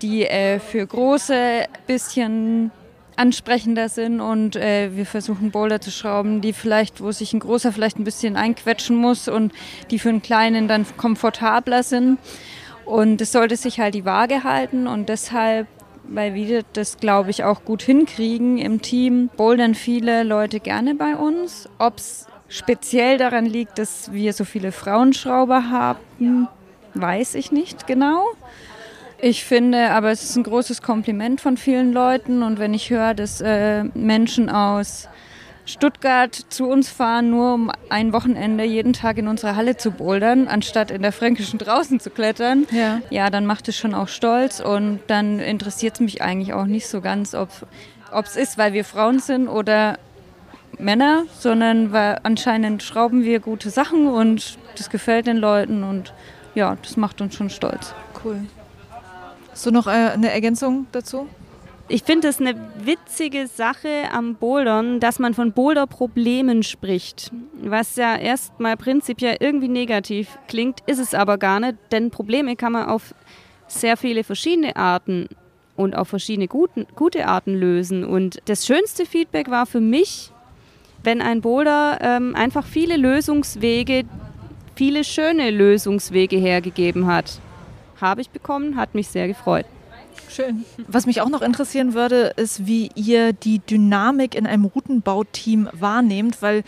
[0.02, 2.72] die äh, für große bisschen
[3.16, 7.72] ansprechender sind und äh, wir versuchen Boulder zu schrauben, die vielleicht, wo sich ein großer
[7.72, 9.54] vielleicht ein bisschen einquetschen muss und
[9.92, 12.20] die für einen kleinen dann komfortabler sind.
[12.90, 15.68] Und es sollte sich halt die Waage halten und deshalb,
[16.06, 21.16] weil wir das, glaube ich, auch gut hinkriegen im Team, bouldern viele Leute gerne bei
[21.16, 21.70] uns.
[21.78, 26.48] Ob es speziell daran liegt, dass wir so viele Frauenschrauber haben,
[26.96, 28.24] weiß ich nicht genau.
[29.20, 33.14] Ich finde, aber es ist ein großes Kompliment von vielen Leuten und wenn ich höre,
[33.14, 35.08] dass äh, Menschen aus
[35.70, 40.48] Stuttgart zu uns fahren, nur um ein Wochenende jeden Tag in unserer Halle zu bouldern,
[40.48, 42.66] anstatt in der Fränkischen draußen zu klettern.
[42.72, 46.66] Ja, ja dann macht es schon auch stolz und dann interessiert es mich eigentlich auch
[46.66, 47.50] nicht so ganz, ob
[48.12, 50.00] es ist, weil wir Frauen sind oder
[50.80, 56.14] Männer, sondern weil anscheinend schrauben wir gute Sachen und das gefällt den Leuten und
[56.56, 57.94] ja, das macht uns schon stolz.
[58.24, 58.42] Cool.
[59.52, 61.28] Hast du noch äh, eine Ergänzung dazu?
[61.92, 67.32] Ich finde es eine witzige Sache am Bouldern, dass man von Boulder-Problemen spricht.
[67.64, 72.74] Was ja erstmal prinzipiell irgendwie negativ klingt, ist es aber gar nicht, denn Probleme kann
[72.74, 73.16] man auf
[73.68, 75.30] sehr viele verschiedene Arten
[75.76, 78.04] und auf verschiedene guten, gute Arten lösen.
[78.04, 80.32] Und das schönste Feedback war für mich,
[81.04, 84.04] wenn ein Boulder ähm, einfach viele Lösungswege,
[84.76, 87.40] viele schöne Lösungswege hergegeben hat.
[88.00, 89.66] Habe ich bekommen, hat mich sehr gefreut.
[90.30, 90.66] Schön.
[90.88, 96.42] Was mich auch noch interessieren würde, ist, wie ihr die Dynamik in einem Routenbauteam wahrnehmt,
[96.42, 96.64] weil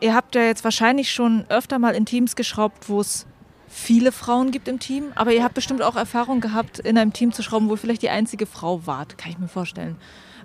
[0.00, 3.26] ihr habt ja jetzt wahrscheinlich schon öfter mal in Teams geschraubt, wo es
[3.68, 7.32] viele Frauen gibt im Team, aber ihr habt bestimmt auch Erfahrung gehabt, in einem Team
[7.32, 9.96] zu schrauben, wo vielleicht die einzige Frau wart, kann ich mir vorstellen.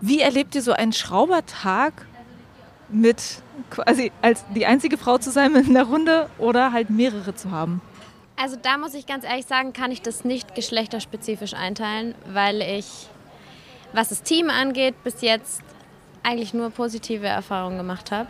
[0.02, 2.06] Wie erlebt ihr so einen Schraubertag
[2.90, 7.52] mit quasi als die einzige Frau zu sein in der Runde oder halt mehrere zu
[7.52, 7.82] haben?
[8.36, 13.08] Also da muss ich ganz ehrlich sagen, kann ich das nicht geschlechterspezifisch einteilen, weil ich,
[13.94, 15.62] was das Team angeht, bis jetzt
[16.24, 18.30] eigentlich nur positive Erfahrungen gemacht habe.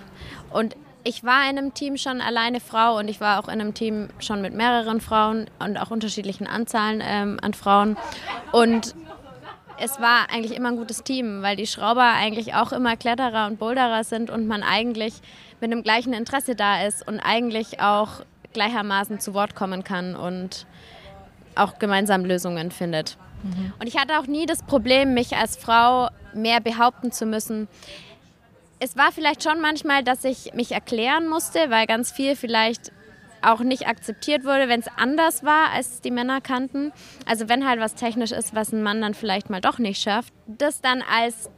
[0.52, 3.74] Und ich war in einem Team schon alleine Frau und ich war auch in einem
[3.74, 7.98] Team schon mit mehreren Frauen und auch unterschiedlichen Anzahlen ähm, an Frauen.
[8.52, 8.96] Und
[9.80, 13.60] es war eigentlich immer ein gutes Team, weil die Schrauber eigentlich auch immer Kletterer und
[13.60, 15.14] Boulderer sind und man eigentlich
[15.60, 18.22] mit dem gleichen Interesse da ist und eigentlich auch
[18.54, 20.66] gleichermaßen zu Wort kommen kann und
[21.56, 23.18] auch gemeinsam Lösungen findet.
[23.44, 23.74] Mhm.
[23.80, 27.68] Und ich hatte auch nie das Problem, mich als Frau mehr behaupten zu müssen.
[28.80, 32.92] Es war vielleicht schon manchmal, dass ich mich erklären musste, weil ganz viel vielleicht
[33.42, 36.92] auch nicht akzeptiert wurde, wenn es anders war, als die Männer kannten.
[37.26, 40.34] Also wenn halt was technisch ist, was ein Mann dann vielleicht mal doch nicht schafft,
[40.48, 41.50] das dann als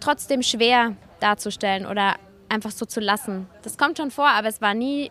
[0.00, 2.16] trotzdem schwer darzustellen oder
[2.48, 3.46] einfach so zu lassen.
[3.62, 5.10] Das kommt schon vor, aber es war nie,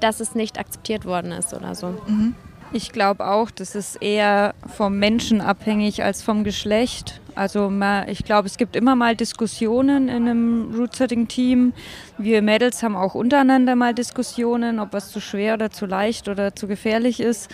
[0.00, 1.88] dass es nicht akzeptiert worden ist oder so.
[2.06, 2.34] Mhm.
[2.70, 7.20] Ich glaube auch, das ist eher vom Menschen abhängig als vom Geschlecht.
[7.34, 7.72] Also
[8.08, 11.72] ich glaube, es gibt immer mal Diskussionen in einem Root-Setting-Team.
[12.18, 16.54] Wir Mädels haben auch untereinander mal Diskussionen, ob was zu schwer oder zu leicht oder
[16.54, 17.48] zu gefährlich ist.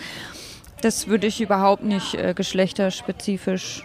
[0.80, 3.85] Das würde ich überhaupt nicht äh, geschlechterspezifisch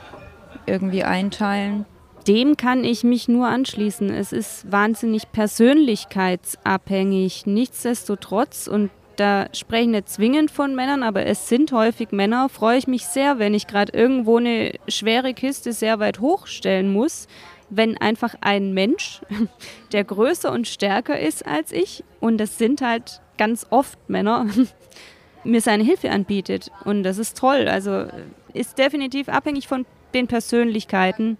[0.65, 1.85] irgendwie einteilen.
[2.27, 4.09] Dem kann ich mich nur anschließen.
[4.09, 7.45] Es ist wahnsinnig persönlichkeitsabhängig.
[7.45, 12.87] Nichtsdestotrotz, und da sprechen nicht zwingend von Männern, aber es sind häufig Männer, freue ich
[12.87, 17.27] mich sehr, wenn ich gerade irgendwo eine schwere Kiste sehr weit hochstellen muss,
[17.69, 19.21] wenn einfach ein Mensch,
[19.91, 24.47] der größer und stärker ist als ich, und das sind halt ganz oft Männer,
[25.43, 26.71] mir seine Hilfe anbietet.
[26.85, 27.67] Und das ist toll.
[27.67, 28.05] Also
[28.53, 31.37] ist definitiv abhängig von den Persönlichkeiten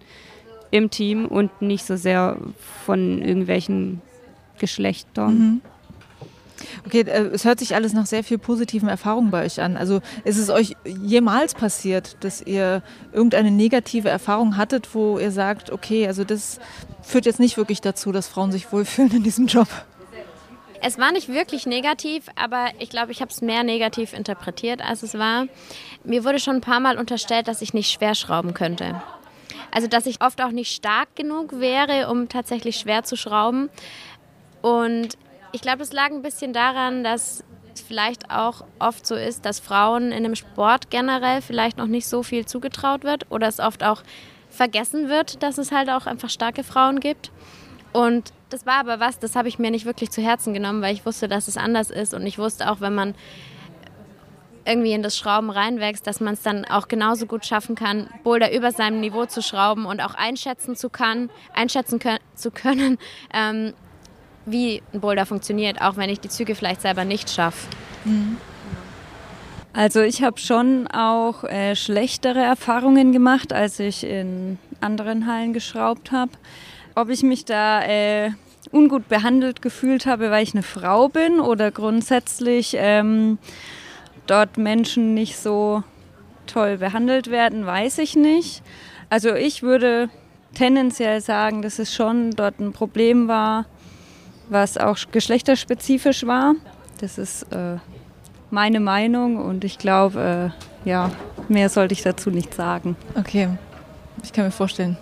[0.70, 2.36] im Team und nicht so sehr
[2.84, 4.00] von irgendwelchen
[4.58, 5.38] Geschlechtern.
[5.38, 5.60] Mhm.
[6.86, 9.76] Okay, äh, es hört sich alles nach sehr viel positiven Erfahrungen bei euch an.
[9.76, 15.70] Also ist es euch jemals passiert, dass ihr irgendeine negative Erfahrung hattet, wo ihr sagt,
[15.70, 16.60] okay, also das
[17.02, 19.68] führt jetzt nicht wirklich dazu, dass Frauen sich wohlfühlen in diesem Job?
[20.82, 25.02] Es war nicht wirklich negativ, aber ich glaube, ich habe es mehr negativ interpretiert, als
[25.02, 25.46] es war.
[26.04, 29.02] Mir wurde schon ein paar Mal unterstellt, dass ich nicht schwer schrauben könnte.
[29.70, 33.70] Also, dass ich oft auch nicht stark genug wäre, um tatsächlich schwer zu schrauben.
[34.62, 35.16] Und
[35.52, 39.60] ich glaube, es lag ein bisschen daran, dass es vielleicht auch oft so ist, dass
[39.60, 43.82] Frauen in dem Sport generell vielleicht noch nicht so viel zugetraut wird oder es oft
[43.84, 44.02] auch
[44.50, 47.30] vergessen wird, dass es halt auch einfach starke Frauen gibt.
[47.92, 50.94] Und das war aber was, das habe ich mir nicht wirklich zu Herzen genommen, weil
[50.94, 53.14] ich wusste, dass es anders ist und ich wusste auch, wenn man
[54.64, 58.52] irgendwie in das Schrauben reinwächst, dass man es dann auch genauso gut schaffen kann, Boulder
[58.52, 62.98] über seinem Niveau zu schrauben und auch einschätzen zu, kann, einschätzen können, zu können,
[63.34, 63.72] ähm,
[64.46, 67.68] wie ein Boulder funktioniert, auch wenn ich die Züge vielleicht selber nicht schaffe.
[68.04, 68.36] Mhm.
[69.72, 76.10] Also ich habe schon auch äh, schlechtere Erfahrungen gemacht, als ich in anderen Hallen geschraubt
[76.10, 76.32] habe.
[76.96, 78.32] Ob ich mich da äh,
[78.72, 83.38] ungut behandelt gefühlt habe, weil ich eine Frau bin oder grundsätzlich ähm,
[84.26, 85.82] dort Menschen nicht so
[86.46, 88.62] toll behandelt werden, weiß ich nicht.
[89.08, 90.08] Also ich würde
[90.54, 93.66] tendenziell sagen, dass es schon dort ein Problem war,
[94.48, 96.54] was auch geschlechterspezifisch war.
[97.00, 97.76] Das ist äh,
[98.50, 100.52] meine Meinung und ich glaube,
[100.84, 101.10] äh, ja,
[101.48, 102.96] mehr sollte ich dazu nicht sagen.
[103.16, 103.48] Okay,
[104.22, 104.96] ich kann mir vorstellen.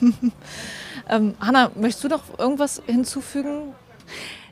[1.08, 3.74] ähm, Hanna, möchtest du noch irgendwas hinzufügen?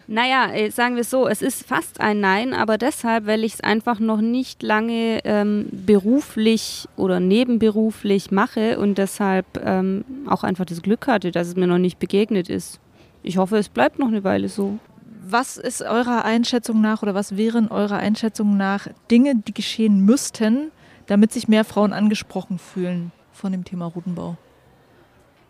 [0.09, 3.55] Naja, äh, sagen wir es so, es ist fast ein Nein, aber deshalb, weil ich
[3.55, 10.65] es einfach noch nicht lange ähm, beruflich oder nebenberuflich mache und deshalb ähm, auch einfach
[10.65, 12.81] das Glück hatte, dass es mir noch nicht begegnet ist
[13.23, 14.79] ich hoffe, es bleibt noch eine Weile so.
[15.27, 20.71] Was ist eurer Einschätzung nach oder was wären eurer Einschätzung nach Dinge, die geschehen müssten,
[21.07, 24.39] damit sich mehr Frauen angesprochen fühlen von dem Thema Rutenbau?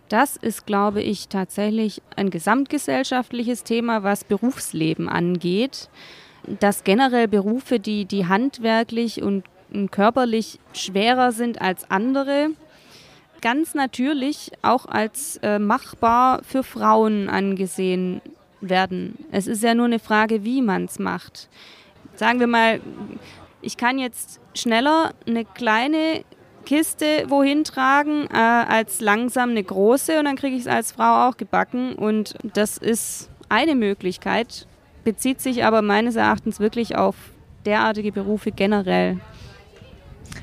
[0.09, 5.88] Das ist, glaube ich, tatsächlich ein gesamtgesellschaftliches Thema, was Berufsleben angeht.
[6.61, 9.44] Dass generell Berufe, die, die handwerklich und
[9.90, 12.51] körperlich schwerer sind als andere,
[13.42, 18.21] ganz natürlich auch als äh, machbar für Frauen angesehen
[18.61, 19.18] werden.
[19.31, 21.49] Es ist ja nur eine Frage, wie man es macht.
[22.14, 22.81] Sagen wir mal,
[23.61, 26.25] ich kann jetzt schneller eine kleine
[26.68, 31.26] Kiste wohin tragen, äh, als langsam eine große und dann kriege ich es als Frau
[31.26, 31.94] auch gebacken.
[31.94, 34.66] Und das ist eine Möglichkeit,
[35.02, 37.14] bezieht sich aber meines Erachtens wirklich auf
[37.64, 39.18] derartige Berufe generell.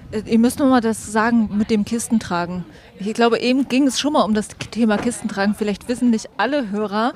[0.09, 2.65] Äh, ihr müsst nur mal das sagen mit dem Kistentragen.
[2.99, 5.53] Ich glaube, eben ging es schon mal um das Thema Kistentragen.
[5.53, 7.13] Vielleicht wissen nicht alle Hörer,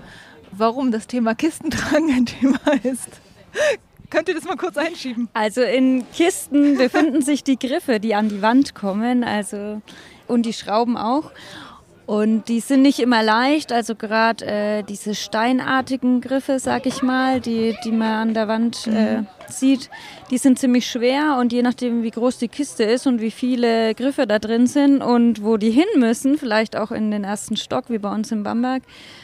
[0.51, 3.09] warum das Thema Kistentragen ein Thema ist.
[4.09, 5.29] Könnt ihr das mal kurz einschieben?
[5.33, 9.81] Also in Kisten befinden sich die Griffe, die an die Wand kommen, also
[10.27, 11.31] und die Schrauben auch.
[12.09, 17.39] Und die sind nicht immer leicht, also gerade äh, diese steinartigen Griffe, sag ich mal,
[17.39, 19.27] die, die man an der Wand äh, mhm.
[19.47, 19.91] sieht,
[20.31, 23.93] die sind ziemlich schwer und je nachdem, wie groß die Kiste ist und wie viele
[23.93, 27.85] Griffe da drin sind und wo die hin müssen, vielleicht auch in den ersten Stock,
[27.89, 28.81] wie bei uns in Bamberg,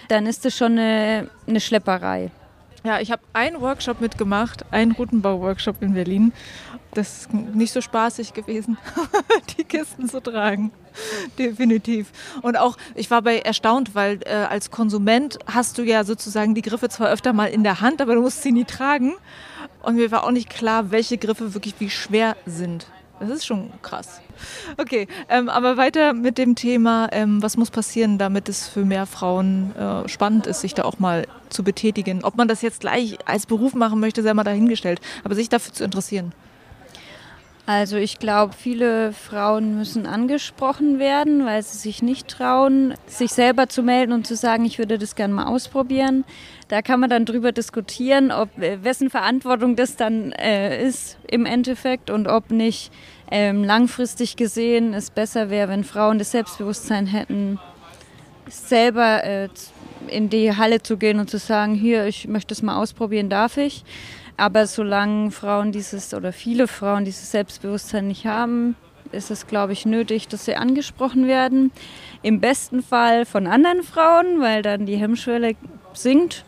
[0.10, 2.30] dann ist das schon eine, eine Schlepperei.
[2.86, 6.34] Ja, ich habe einen Workshop mitgemacht, einen Routenbau-Workshop in Berlin.
[6.93, 8.78] Das ist nicht so spaßig gewesen,
[9.58, 10.71] die Kisten zu tragen.
[11.39, 12.12] Definitiv.
[12.43, 16.62] Und auch, ich war bei erstaunt, weil äh, als Konsument hast du ja sozusagen die
[16.62, 19.15] Griffe zwar öfter mal in der Hand, aber du musst sie nie tragen.
[19.82, 22.86] Und mir war auch nicht klar, welche Griffe wirklich wie schwer sind.
[23.19, 24.21] Das ist schon krass.
[24.78, 29.06] Okay, ähm, aber weiter mit dem Thema, ähm, was muss passieren, damit es für mehr
[29.06, 32.24] Frauen äh, spannend ist, sich da auch mal zu betätigen.
[32.24, 35.74] Ob man das jetzt gleich als Beruf machen möchte, sei mal dahingestellt, aber sich dafür
[35.74, 36.34] zu interessieren.
[37.67, 43.67] Also ich glaube, viele Frauen müssen angesprochen werden, weil sie sich nicht trauen, sich selber
[43.69, 46.26] zu melden und zu sagen, ich würde das gerne mal ausprobieren.
[46.67, 51.48] Da kann man dann drüber diskutieren, ob äh, wessen Verantwortung das dann äh, ist im
[51.48, 52.91] Endeffekt und ob nicht
[53.32, 57.60] ähm, langfristig gesehen es besser wäre, wenn Frauen das Selbstbewusstsein hätten,
[58.48, 59.50] selber äh,
[60.08, 63.58] in die Halle zu gehen und zu sagen, hier, ich möchte es mal ausprobieren, darf
[63.58, 63.84] ich.
[64.38, 68.76] Aber solange Frauen dieses oder viele Frauen dieses Selbstbewusstsein nicht haben,
[69.12, 71.72] ist es, glaube ich, nötig, dass sie angesprochen werden.
[72.22, 75.54] Im besten Fall von anderen Frauen, weil dann die Hemmschwelle
[75.94, 76.44] sinkt.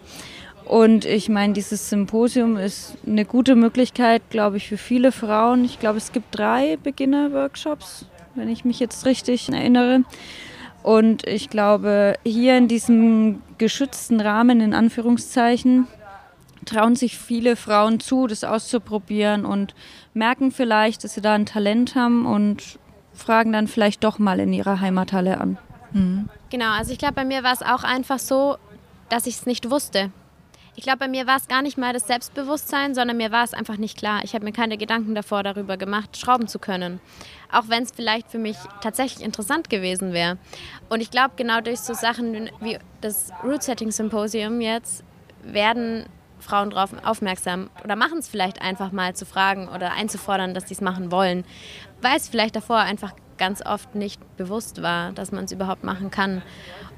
[0.67, 5.63] Und ich meine, dieses Symposium ist eine gute Möglichkeit, glaube ich, für viele Frauen.
[5.63, 10.03] Ich glaube, es gibt drei Beginner-Workshops, wenn ich mich jetzt richtig erinnere.
[10.83, 15.87] Und ich glaube, hier in diesem geschützten Rahmen, in Anführungszeichen,
[16.65, 19.73] trauen sich viele Frauen zu, das auszuprobieren und
[20.13, 22.77] merken vielleicht, dass sie da ein Talent haben und
[23.13, 25.57] fragen dann vielleicht doch mal in ihrer Heimathalle an.
[25.93, 26.27] Mhm.
[26.49, 28.57] Genau, also ich glaube, bei mir war es auch einfach so,
[29.07, 30.11] dass ich es nicht wusste.
[30.79, 33.55] Ich glaube, bei mir war es gar nicht mal das Selbstbewusstsein, sondern mir war es
[33.55, 34.21] einfach nicht klar.
[34.23, 36.99] Ich habe mir keine Gedanken davor darüber gemacht, schrauben zu können.
[37.51, 40.37] Auch wenn es vielleicht für mich tatsächlich interessant gewesen wäre.
[40.87, 45.03] Und ich glaube, genau durch so Sachen wie das Root Setting Symposium jetzt
[45.41, 46.05] werden
[46.37, 50.75] Frauen darauf aufmerksam oder machen es vielleicht einfach mal zu fragen oder einzufordern, dass sie
[50.75, 51.43] es machen wollen,
[52.03, 56.11] weil es vielleicht davor einfach ganz oft nicht bewusst war, dass man es überhaupt machen
[56.11, 56.43] kann.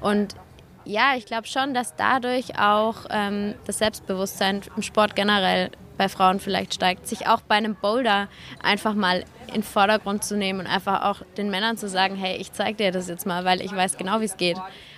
[0.00, 0.36] Und
[0.84, 6.40] ja, ich glaube schon, dass dadurch auch ähm, das Selbstbewusstsein im Sport generell bei Frauen
[6.40, 8.28] vielleicht steigt, sich auch bei einem Boulder
[8.62, 12.36] einfach mal in den Vordergrund zu nehmen und einfach auch den Männern zu sagen, hey,
[12.38, 14.56] ich zeige dir das jetzt mal, weil ich weiß genau, wie es geht.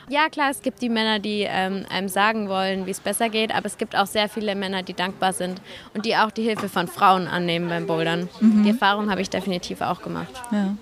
[0.09, 3.53] Ja, klar, es gibt die Männer, die ähm, einem sagen wollen, wie es besser geht,
[3.53, 5.61] aber es gibt auch sehr viele Männer, die dankbar sind
[5.95, 8.29] und die auch die Hilfe von Frauen annehmen beim Bouldern.
[8.41, 8.63] Mhm.
[8.63, 10.33] Die Erfahrung habe ich definitiv auch gemacht.
[10.53, 10.77] Ja.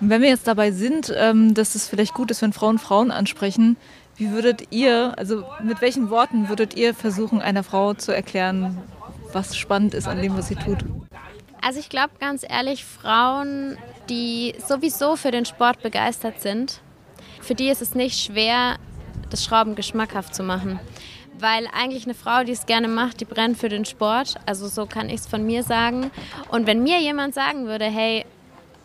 [0.00, 3.10] Und wenn wir jetzt dabei sind, ähm, dass es vielleicht gut ist, wenn Frauen Frauen
[3.10, 3.76] ansprechen,
[4.20, 8.76] wie würdet ihr, also mit welchen Worten würdet ihr versuchen, einer Frau zu erklären,
[9.32, 10.84] was spannend ist an dem, was sie tut?
[11.62, 13.78] Also ich glaube ganz ehrlich, Frauen,
[14.10, 16.82] die sowieso für den Sport begeistert sind,
[17.40, 18.76] für die ist es nicht schwer,
[19.30, 20.78] das Schrauben geschmackhaft zu machen.
[21.38, 24.34] Weil eigentlich eine Frau, die es gerne macht, die brennt für den Sport.
[24.44, 26.10] Also so kann ich es von mir sagen.
[26.50, 28.26] Und wenn mir jemand sagen würde, hey,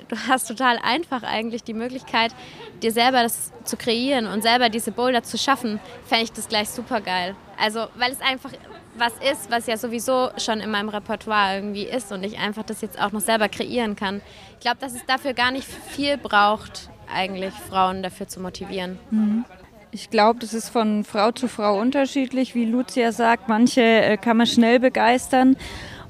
[0.10, 2.34] du hast total einfach eigentlich die Möglichkeit,
[2.82, 6.70] dir selber das zu kreieren und selber diese Boulder zu schaffen, fände ich das gleich
[6.70, 7.36] super geil.
[7.58, 8.52] Also, weil es einfach
[8.98, 12.82] was ist, was ja sowieso schon in meinem Repertoire irgendwie ist und ich einfach das
[12.82, 14.22] jetzt auch noch selber kreieren kann.
[14.54, 18.98] Ich glaube, dass es dafür gar nicht viel braucht, eigentlich Frauen dafür zu motivieren.
[19.12, 19.46] Mhm.
[19.91, 22.54] Ich glaube, das ist von Frau zu Frau unterschiedlich.
[22.54, 25.56] Wie Lucia sagt, manche äh, kann man schnell begeistern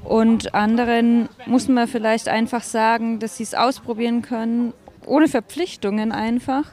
[0.05, 4.73] und anderen muss man vielleicht einfach sagen, dass sie es ausprobieren können,
[5.05, 6.65] ohne Verpflichtungen einfach.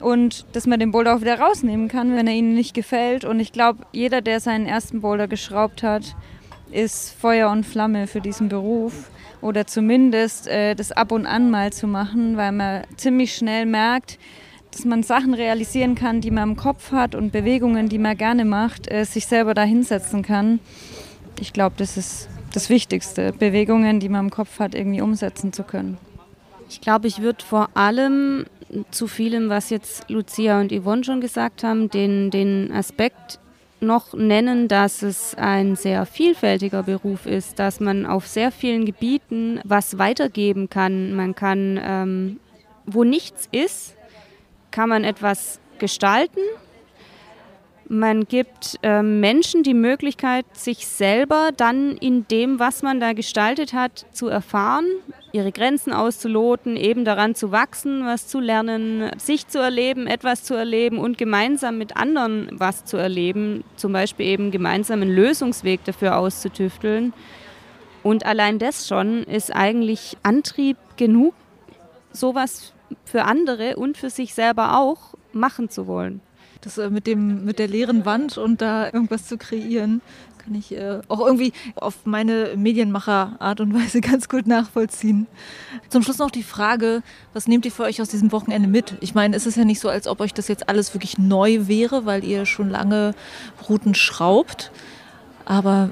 [0.00, 3.24] Und dass man den Boulder auch wieder rausnehmen kann, wenn er ihnen nicht gefällt.
[3.24, 6.16] Und ich glaube, jeder, der seinen ersten Boulder geschraubt hat,
[6.72, 9.10] ist Feuer und Flamme für diesen Beruf
[9.42, 14.18] oder zumindest äh, das ab und an mal zu machen, weil man ziemlich schnell merkt,
[14.70, 18.44] dass man Sachen realisieren kann, die man im Kopf hat und Bewegungen, die man gerne
[18.44, 20.60] macht, äh, sich selber da hinsetzen kann.
[21.38, 25.62] Ich glaube, das ist das Wichtigste, Bewegungen, die man im Kopf hat, irgendwie umsetzen zu
[25.62, 25.98] können.
[26.68, 28.46] Ich glaube, ich würde vor allem
[28.90, 33.38] zu vielem, was jetzt Lucia und Yvonne schon gesagt haben, den, den Aspekt
[33.80, 39.60] noch nennen, dass es ein sehr vielfältiger Beruf ist, dass man auf sehr vielen Gebieten
[39.64, 41.14] was weitergeben kann.
[41.14, 42.40] Man kann, ähm,
[42.86, 43.96] wo nichts ist,
[44.70, 46.40] kann man etwas gestalten
[47.88, 53.72] man gibt äh, Menschen die Möglichkeit, sich selber dann in dem, was man da gestaltet
[53.72, 54.86] hat, zu erfahren,
[55.32, 60.54] ihre Grenzen auszuloten, eben daran zu wachsen, was zu lernen, sich zu erleben, etwas zu
[60.54, 66.18] erleben und gemeinsam mit anderen was zu erleben, zum Beispiel eben gemeinsam einen Lösungsweg dafür
[66.18, 67.12] auszutüfteln.
[68.02, 71.34] Und allein das schon ist eigentlich Antrieb genug,
[72.12, 72.72] sowas
[73.04, 76.20] für andere und für sich selber auch machen zu wollen.
[76.62, 80.00] Das äh, mit, dem, mit der leeren Wand und da irgendwas zu kreieren,
[80.38, 85.26] kann ich äh, auch irgendwie auf meine Medienmacher-Art und Weise ganz gut nachvollziehen.
[85.88, 87.02] Zum Schluss noch die Frage,
[87.32, 88.94] was nehmt ihr für euch aus diesem Wochenende mit?
[89.00, 91.66] Ich meine, es ist ja nicht so, als ob euch das jetzt alles wirklich neu
[91.66, 93.14] wäre, weil ihr schon lange
[93.68, 94.70] Routen schraubt.
[95.44, 95.90] Aber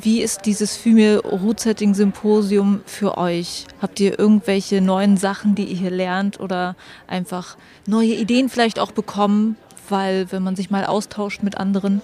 [0.00, 3.66] wie ist dieses Fümir Root Setting Symposium für euch?
[3.80, 6.74] Habt ihr irgendwelche neuen Sachen, die ihr hier lernt oder
[7.06, 7.56] einfach
[7.86, 9.56] neue Ideen vielleicht auch bekommen,
[9.90, 12.00] weil wenn man sich mal austauscht mit anderen.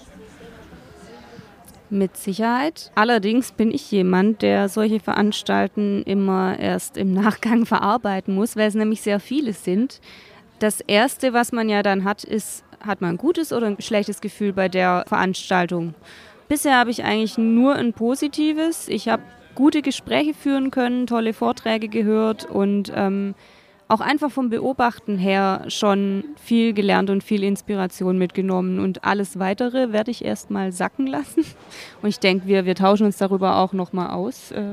[1.89, 2.91] Mit Sicherheit.
[2.95, 8.75] Allerdings bin ich jemand, der solche Veranstalten immer erst im Nachgang verarbeiten muss, weil es
[8.75, 10.01] nämlich sehr viele sind.
[10.59, 14.21] Das Erste, was man ja dann hat, ist, hat man ein gutes oder ein schlechtes
[14.21, 15.93] Gefühl bei der Veranstaltung.
[16.47, 18.87] Bisher habe ich eigentlich nur ein positives.
[18.87, 19.23] Ich habe
[19.55, 23.35] gute Gespräche führen können, tolle Vorträge gehört und ähm,
[23.87, 28.79] auch einfach vom Beobachten her schon viel gelernt und viel Inspiration mitgenommen.
[28.79, 31.45] Und alles Weitere werde ich erst mal sacken lassen.
[32.01, 34.63] Und ich denke, wir, wir tauschen uns darüber auch noch mal aus äh,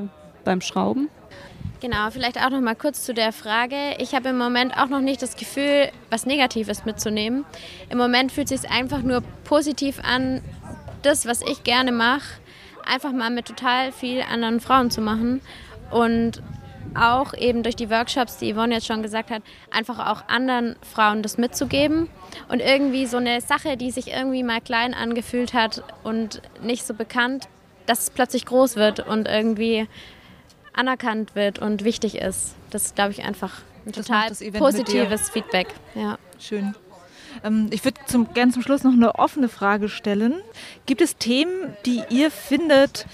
[0.44, 1.08] beim Schrauben.
[1.80, 3.76] Genau, vielleicht auch noch mal kurz zu der Frage.
[3.98, 7.44] Ich habe im Moment auch noch nicht das Gefühl, was Negatives mitzunehmen.
[7.90, 10.40] Im Moment fühlt es sich einfach nur positiv an,
[11.02, 12.38] das, was ich gerne mache,
[12.86, 15.40] einfach mal mit total viel anderen Frauen zu machen.
[15.90, 16.40] Und
[16.96, 21.22] auch eben durch die Workshops, die Yvonne jetzt schon gesagt hat, einfach auch anderen Frauen
[21.22, 22.08] das mitzugeben
[22.48, 26.94] und irgendwie so eine Sache, die sich irgendwie mal klein angefühlt hat und nicht so
[26.94, 27.48] bekannt,
[27.86, 29.88] dass es plötzlich groß wird und irgendwie
[30.72, 32.54] anerkannt wird und wichtig ist.
[32.70, 35.68] Das ist, glaube ich, einfach ein das total positives Feedback.
[35.94, 36.18] Ja.
[36.38, 36.74] Schön.
[37.44, 40.34] Ähm, ich würde zum, gerne zum Schluss noch eine offene Frage stellen.
[40.86, 43.06] Gibt es Themen, die ihr findet,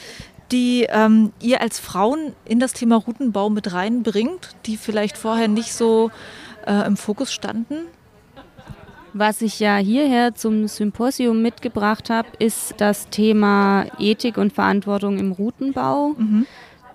[0.52, 5.72] die ähm, ihr als Frauen in das Thema Routenbau mit reinbringt, die vielleicht vorher nicht
[5.72, 6.10] so
[6.66, 7.86] äh, im Fokus standen?
[9.14, 15.32] Was ich ja hierher zum Symposium mitgebracht habe, ist das Thema Ethik und Verantwortung im
[15.32, 16.14] Routenbau.
[16.16, 16.46] Mhm.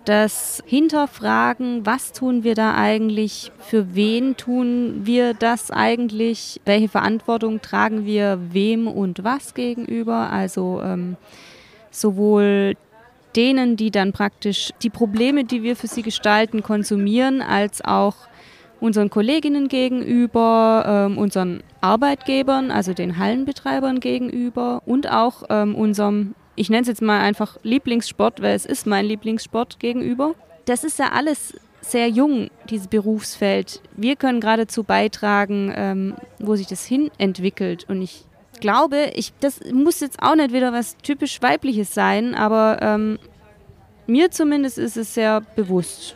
[0.06, 7.62] Das Hinterfragen, was tun wir da eigentlich, für wen tun wir das eigentlich, welche Verantwortung
[7.62, 10.30] tragen wir wem und was gegenüber.
[10.30, 11.16] Also ähm,
[11.90, 12.76] sowohl
[13.36, 18.16] denen, die dann praktisch die Probleme, die wir für sie gestalten, konsumieren, als auch
[18.80, 26.70] unseren Kolleginnen gegenüber, ähm, unseren Arbeitgebern, also den Hallenbetreibern gegenüber und auch ähm, unserem, ich
[26.70, 30.36] nenne es jetzt mal einfach Lieblingssport, weil es ist mein Lieblingssport gegenüber.
[30.66, 33.82] Das ist ja alles sehr jung, dieses Berufsfeld.
[33.96, 37.86] Wir können geradezu beitragen, ähm, wo sich das hin entwickelt.
[37.88, 38.26] Und ich
[38.64, 43.20] glaube, ich, das muss jetzt auch nicht wieder was typisch Weibliches sein, aber ähm,
[44.08, 46.16] mir zumindest ist es sehr bewusst,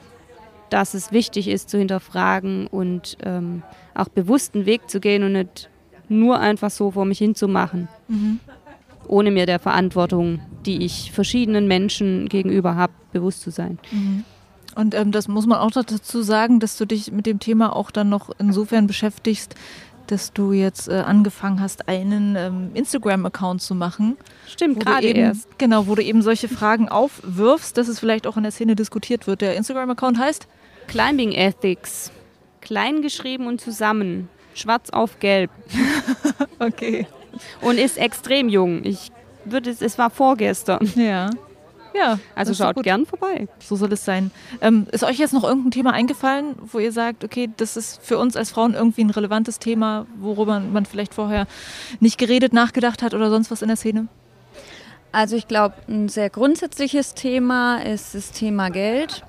[0.69, 5.33] dass es wichtig ist zu hinterfragen und ähm, auch bewusst einen Weg zu gehen und
[5.33, 5.69] nicht
[6.07, 8.39] nur einfach so vor mich hinzumachen, mhm.
[9.09, 13.77] ohne mir der Verantwortung, die ich verschiedenen Menschen gegenüber habe, bewusst zu sein.
[13.91, 14.23] Mhm.
[14.73, 17.91] Und ähm, das muss man auch dazu sagen, dass du dich mit dem Thema auch
[17.91, 19.55] dann noch insofern beschäftigst,
[20.11, 24.17] dass du jetzt äh, angefangen hast, einen ähm, Instagram-Account zu machen.
[24.47, 25.47] Stimmt, gerade erst.
[25.57, 29.27] Genau, wo du eben solche Fragen aufwirfst, dass es vielleicht auch in der Szene diskutiert
[29.27, 29.41] wird.
[29.41, 30.47] Der Instagram-Account heißt?
[30.87, 32.11] Climbing Ethics.
[32.61, 34.29] Klein geschrieben und zusammen.
[34.53, 35.51] Schwarz auf gelb.
[36.59, 37.07] okay.
[37.61, 38.83] Und ist extrem jung.
[38.83, 39.11] Ich
[39.45, 40.91] würde es, es war vorgestern.
[40.95, 41.29] Ja.
[41.97, 43.47] Ja, also schaut gern vorbei.
[43.59, 44.29] So soll es sein.
[44.61, 48.19] Ähm, ist euch jetzt noch irgendein Thema eingefallen, wo ihr sagt, okay, das ist für
[48.19, 51.47] uns als Frauen irgendwie ein relevantes Thema, worüber man vielleicht vorher
[51.99, 54.07] nicht geredet, nachgedacht hat oder sonst was in der Szene?
[55.11, 59.23] Also ich glaube, ein sehr grundsätzliches Thema ist das Thema Geld.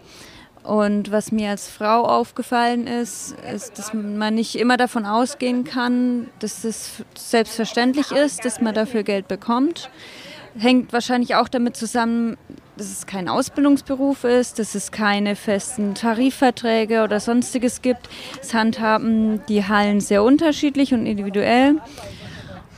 [0.62, 6.28] Und was mir als Frau aufgefallen ist, ist, dass man nicht immer davon ausgehen kann,
[6.40, 9.88] dass es selbstverständlich ist, dass man dafür Geld bekommt
[10.56, 12.36] hängt wahrscheinlich auch damit zusammen,
[12.76, 18.08] dass es kein Ausbildungsberuf ist, dass es keine festen Tarifverträge oder sonstiges gibt.
[18.40, 21.76] Es handhaben die Hallen sehr unterschiedlich und individuell.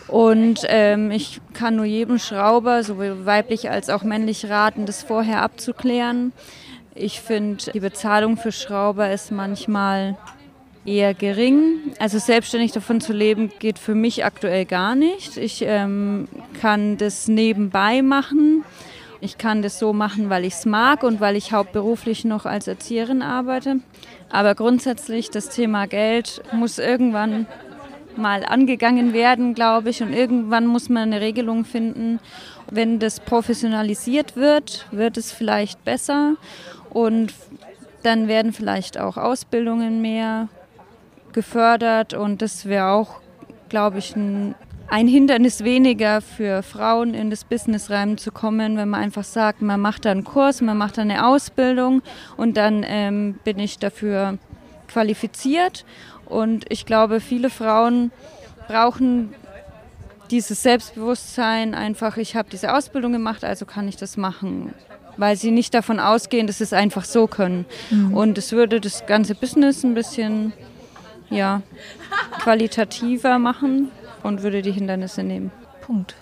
[0.09, 5.43] Und ähm, ich kann nur jedem Schrauber, sowohl weiblich als auch männlich raten, das vorher
[5.43, 6.33] abzuklären.
[6.95, 10.17] Ich finde, die Bezahlung für Schrauber ist manchmal
[10.85, 11.93] eher gering.
[11.99, 15.37] Also selbstständig davon zu leben geht für mich aktuell gar nicht.
[15.37, 16.29] Ich ähm,
[16.61, 18.65] kann das nebenbei machen.
[19.21, 22.67] Ich kann das so machen, weil ich es mag und weil ich hauptberuflich noch als
[22.67, 23.81] Erzieherin arbeite.
[24.31, 27.47] Aber grundsätzlich das Thema Geld muss irgendwann
[28.17, 30.03] mal angegangen werden, glaube ich.
[30.03, 32.19] Und irgendwann muss man eine Regelung finden.
[32.71, 36.37] Wenn das professionalisiert wird, wird es vielleicht besser.
[36.89, 37.35] Und
[38.03, 40.49] dann werden vielleicht auch Ausbildungen mehr
[41.33, 43.21] gefördert und das wäre auch,
[43.69, 44.55] glaube ich, ein,
[44.89, 50.05] ein, Hindernis weniger für Frauen in das Business reinzukommen, wenn man einfach sagt, man macht
[50.05, 52.03] da einen Kurs, man macht da eine Ausbildung
[52.37, 54.39] und dann ähm, bin ich dafür
[54.89, 55.85] qualifiziert.
[56.27, 58.13] Und ich glaube, viele Frauen
[58.69, 59.35] brauchen
[60.31, 64.73] dieses Selbstbewusstsein, einfach, ich habe diese Ausbildung gemacht, also kann ich das machen
[65.21, 67.67] weil sie nicht davon ausgehen, dass sie es einfach so können.
[67.91, 68.15] Mhm.
[68.15, 70.53] Und es würde das ganze Business ein bisschen
[71.31, 71.63] ja,
[72.39, 73.91] qualitativer machen
[74.23, 75.51] und würde die Hindernisse nehmen.
[75.81, 76.15] Punkt.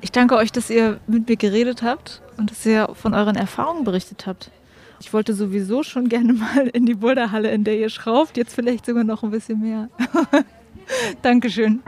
[0.00, 3.84] Ich danke euch, dass ihr mit mir geredet habt und dass ihr von euren Erfahrungen
[3.84, 4.50] berichtet habt.
[5.00, 8.86] Ich wollte sowieso schon gerne mal in die Boulderhalle, in der ihr schraubt, jetzt vielleicht
[8.86, 9.88] sogar noch ein bisschen mehr.
[11.22, 11.82] Dankeschön.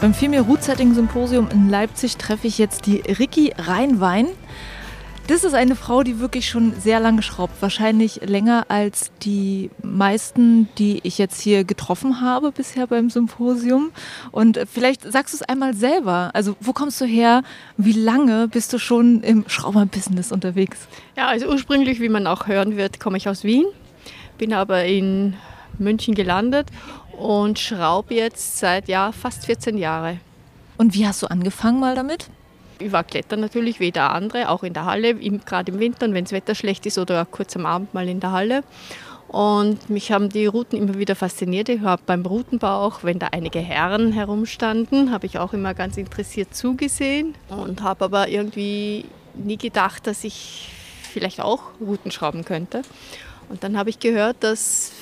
[0.00, 4.28] Beim Female Root Setting Symposium in Leipzig treffe ich jetzt die Ricky Rheinwein.
[5.28, 7.60] Das ist eine Frau, die wirklich schon sehr lange schraubt.
[7.60, 13.90] Wahrscheinlich länger als die meisten, die ich jetzt hier getroffen habe bisher beim Symposium.
[14.30, 16.30] Und vielleicht sagst du es einmal selber.
[16.32, 17.42] Also, wo kommst du her?
[17.76, 20.86] Wie lange bist du schon im Schrauberbusiness unterwegs?
[21.16, 23.66] Ja, also ursprünglich, wie man auch hören wird, komme ich aus Wien.
[24.38, 25.34] Bin aber in
[25.76, 26.68] München gelandet
[27.18, 30.20] und schraube jetzt seit ja, fast 14 Jahren.
[30.78, 32.30] Und wie hast du angefangen mal damit?
[32.78, 36.24] Ich war klettern natürlich wie der andere, auch in der Halle, gerade im Winter, wenn
[36.24, 38.64] das Wetter schlecht ist oder kurz am Abend mal in der Halle.
[39.28, 41.68] Und mich haben die Routen immer wieder fasziniert.
[41.68, 45.96] Ich habe beim Routenbau auch, wenn da einige Herren herumstanden, habe ich auch immer ganz
[45.96, 49.04] interessiert zugesehen und habe aber irgendwie
[49.34, 50.68] nie gedacht, dass ich
[51.12, 52.82] vielleicht auch Routen schrauben könnte.
[53.48, 54.92] Und dann habe ich gehört, dass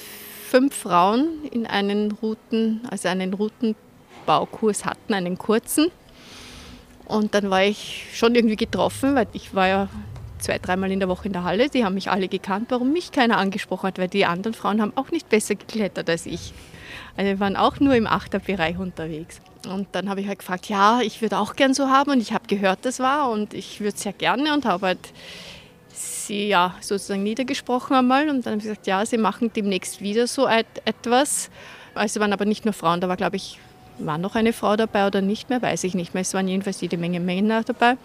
[0.48, 5.90] fünf Frauen in einen Routen, also einen Routenbaukurs hatten, einen kurzen.
[7.06, 9.88] Und dann war ich schon irgendwie getroffen, weil ich war ja
[10.38, 11.68] zwei, dreimal in der Woche in der Halle.
[11.68, 14.92] Die haben mich alle gekannt, warum mich keiner angesprochen hat, weil die anderen Frauen haben
[14.96, 16.52] auch nicht besser geklettert als ich.
[17.16, 19.40] Also wir waren auch nur im Achterbereich unterwegs.
[19.68, 22.32] Und dann habe ich halt gefragt, ja, ich würde auch gern so haben und ich
[22.32, 25.12] habe gehört, das war und ich würde sehr gerne und habe halt
[25.92, 30.26] sie ja sozusagen niedergesprochen einmal und dann habe ich gesagt, ja, sie machen demnächst wieder
[30.26, 31.50] so etwas.
[31.94, 33.58] Also waren aber nicht nur Frauen, da war glaube ich
[33.98, 36.22] war noch eine Frau dabei oder nicht mehr, weiß ich nicht mehr.
[36.22, 37.96] Es waren jedenfalls jede Menge Männer dabei.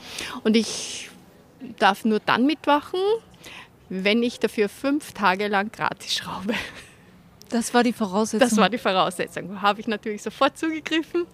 [0.44, 1.10] Und ich
[1.78, 3.00] darf nur dann mitmachen,
[3.90, 6.54] wenn ich dafür fünf Tage lang gratis schraube.
[7.50, 8.48] Das war die Voraussetzung.
[8.48, 9.62] Das war die Voraussetzung.
[9.62, 11.26] Habe ich natürlich sofort zugegriffen.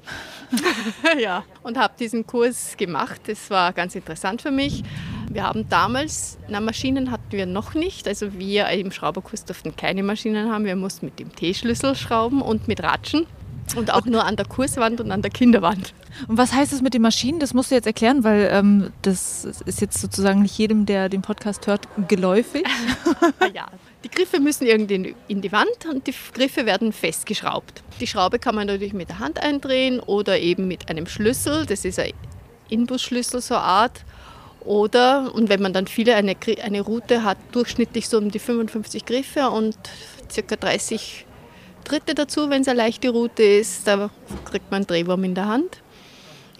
[1.20, 3.20] ja, und habe diesen Kurs gemacht.
[3.28, 4.84] Das war ganz interessant für mich.
[5.30, 8.08] Wir haben damals, na, Maschinen hatten wir noch nicht.
[8.08, 10.64] Also wir im Schrauberkurs durften keine Maschinen haben.
[10.64, 13.28] Wir mussten mit dem T-Schlüssel schrauben und mit Ratschen.
[13.76, 15.94] Und auch nur an der Kurswand und an der Kinderwand.
[16.28, 17.40] Und was heißt das mit den Maschinen?
[17.40, 21.22] Das musst du jetzt erklären, weil ähm, das ist jetzt sozusagen nicht jedem, der den
[21.22, 22.64] Podcast hört, geläufig.
[23.54, 23.68] ja,
[24.04, 27.84] die Griffe müssen irgendwie in die Wand und die Griffe werden festgeschraubt.
[28.00, 31.66] Die Schraube kann man natürlich mit der Hand eindrehen oder eben mit einem Schlüssel.
[31.66, 32.14] Das ist ein
[32.70, 34.06] Inbusschlüssel, so eine Art.
[34.62, 39.06] Oder, und wenn man dann viele, eine, eine Route hat, durchschnittlich so um die 55
[39.06, 39.78] Griffe und
[40.32, 41.25] circa 30
[41.86, 43.88] Dritte dazu, wenn es eine leichte Route ist.
[43.88, 44.10] Da
[44.44, 45.82] kriegt man einen Drehwurm in der Hand.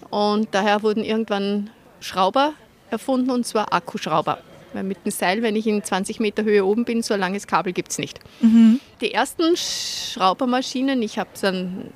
[0.10, 1.70] Und daher wurden irgendwann
[2.00, 2.54] Schrauber
[2.90, 4.40] erfunden, und zwar Akkuschrauber.
[4.74, 7.48] Weil mit dem Seil, wenn ich in 20 Meter Höhe oben bin, so ein langes
[7.48, 8.20] Kabel gibt es nicht.
[8.42, 8.80] Mhm.
[9.02, 11.92] Die ersten Schraubermaschinen, ich habe dann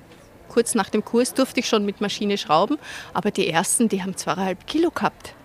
[0.50, 2.78] kurz nach dem Kurs durfte ich schon mit Maschine schrauben,
[3.14, 5.36] aber die ersten, die haben zweieinhalb Kilo gehabt.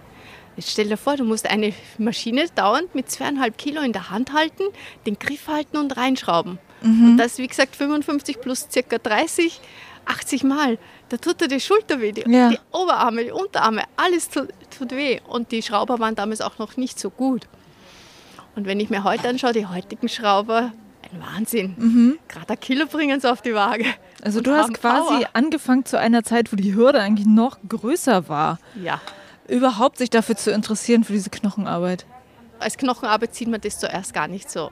[0.56, 4.32] Jetzt stell dir vor, du musst eine Maschine dauernd mit zweieinhalb Kilo in der Hand
[4.32, 4.62] halten,
[5.04, 6.58] den Griff halten und reinschrauben.
[6.84, 7.10] Mhm.
[7.10, 9.60] Und das, wie gesagt, 55 plus circa 30,
[10.04, 10.78] 80 Mal.
[11.08, 12.50] Da tut dir die Schulter weh, die, ja.
[12.50, 15.20] die Oberarme, die Unterarme, alles tut, tut weh.
[15.26, 17.46] Und die Schrauber waren damals auch noch nicht so gut.
[18.56, 20.72] Und wenn ich mir heute anschaue, die heutigen Schrauber,
[21.12, 21.74] ein Wahnsinn.
[21.76, 22.18] Mhm.
[22.28, 23.86] Gerade ein Kilo bringen sie auf die Waage.
[24.22, 25.28] Also du hast quasi Power.
[25.32, 28.58] angefangen zu einer Zeit, wo die Hürde eigentlich noch größer war.
[28.82, 29.00] Ja.
[29.48, 32.06] Überhaupt sich dafür zu interessieren, für diese Knochenarbeit.
[32.58, 34.70] Als Knochenarbeit sieht man das zuerst gar nicht so.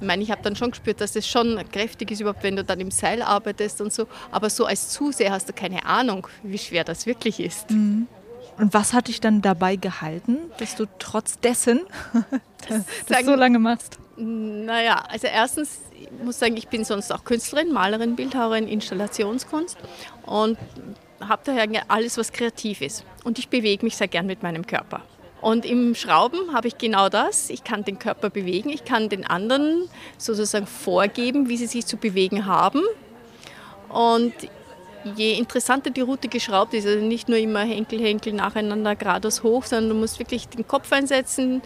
[0.00, 2.64] Ich meine, ich habe dann schon gespürt, dass es schon kräftig ist, überhaupt wenn du
[2.64, 4.06] dann im Seil arbeitest und so.
[4.30, 7.70] Aber so als Zuseher hast du keine Ahnung, wie schwer das wirklich ist.
[7.70, 8.08] Mhm.
[8.56, 11.80] Und was hat dich dann dabei gehalten, dass du trotz dessen
[12.68, 13.98] das, das so lange machst?
[14.16, 19.76] Naja, also erstens, ich muss sagen, ich bin sonst auch Künstlerin, Malerin, Bildhauerin, Installationskunst
[20.24, 20.56] und
[21.20, 23.04] habe daher alles, was kreativ ist.
[23.24, 25.02] Und ich bewege mich sehr gern mit meinem Körper.
[25.44, 27.50] Und im Schrauben habe ich genau das.
[27.50, 31.98] Ich kann den Körper bewegen, ich kann den anderen sozusagen vorgeben, wie sie sich zu
[31.98, 32.80] bewegen haben.
[33.90, 34.32] Und
[35.16, 39.64] je interessanter die Route geschraubt ist, also nicht nur immer Henkel, Henkel nacheinander geradeaus hoch,
[39.64, 41.60] sondern du musst wirklich den Kopf einsetzen.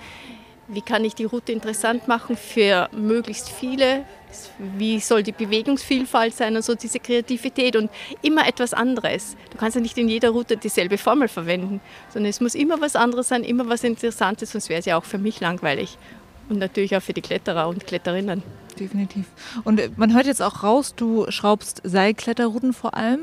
[0.69, 4.05] Wie kann ich die Route interessant machen für möglichst viele?
[4.77, 7.91] Wie soll die Bewegungsvielfalt sein und so diese Kreativität und
[8.21, 9.35] immer etwas anderes.
[9.51, 12.97] Du kannst ja nicht in jeder Route dieselbe Formel verwenden, sondern es muss immer was
[12.97, 15.97] anderes sein, immer was Interessantes, sonst wäre es ja auch für mich langweilig.
[16.51, 18.43] Und natürlich auch für die Kletterer und Kletterinnen.
[18.79, 19.27] Definitiv.
[19.64, 23.21] Und äh, man hört jetzt auch raus, du schraubst Seilkletterrouten vor allem.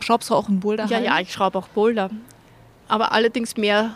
[0.00, 0.86] Schraubst du auch einen Boulder?
[0.86, 2.10] Ja, ja, ich schraube auch Boulder.
[2.88, 3.94] Aber allerdings mehr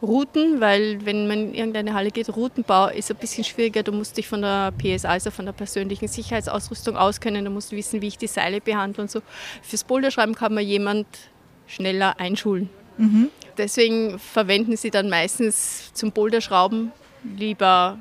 [0.00, 3.82] Routen, weil wenn man in irgendeine Halle geht, Routenbau ist ein bisschen schwieriger.
[3.82, 7.44] Du musst dich von der PSA, also von der persönlichen Sicherheitsausrüstung auskennen.
[7.44, 9.22] Du musst wissen, wie ich die Seile behandle und so.
[9.62, 11.06] Fürs Boulderschreiben kann man jemand
[11.66, 12.70] schneller einschulen.
[12.96, 13.30] Mhm.
[13.56, 16.92] Deswegen verwenden sie dann meistens zum Boulderschrauben
[17.36, 17.98] lieber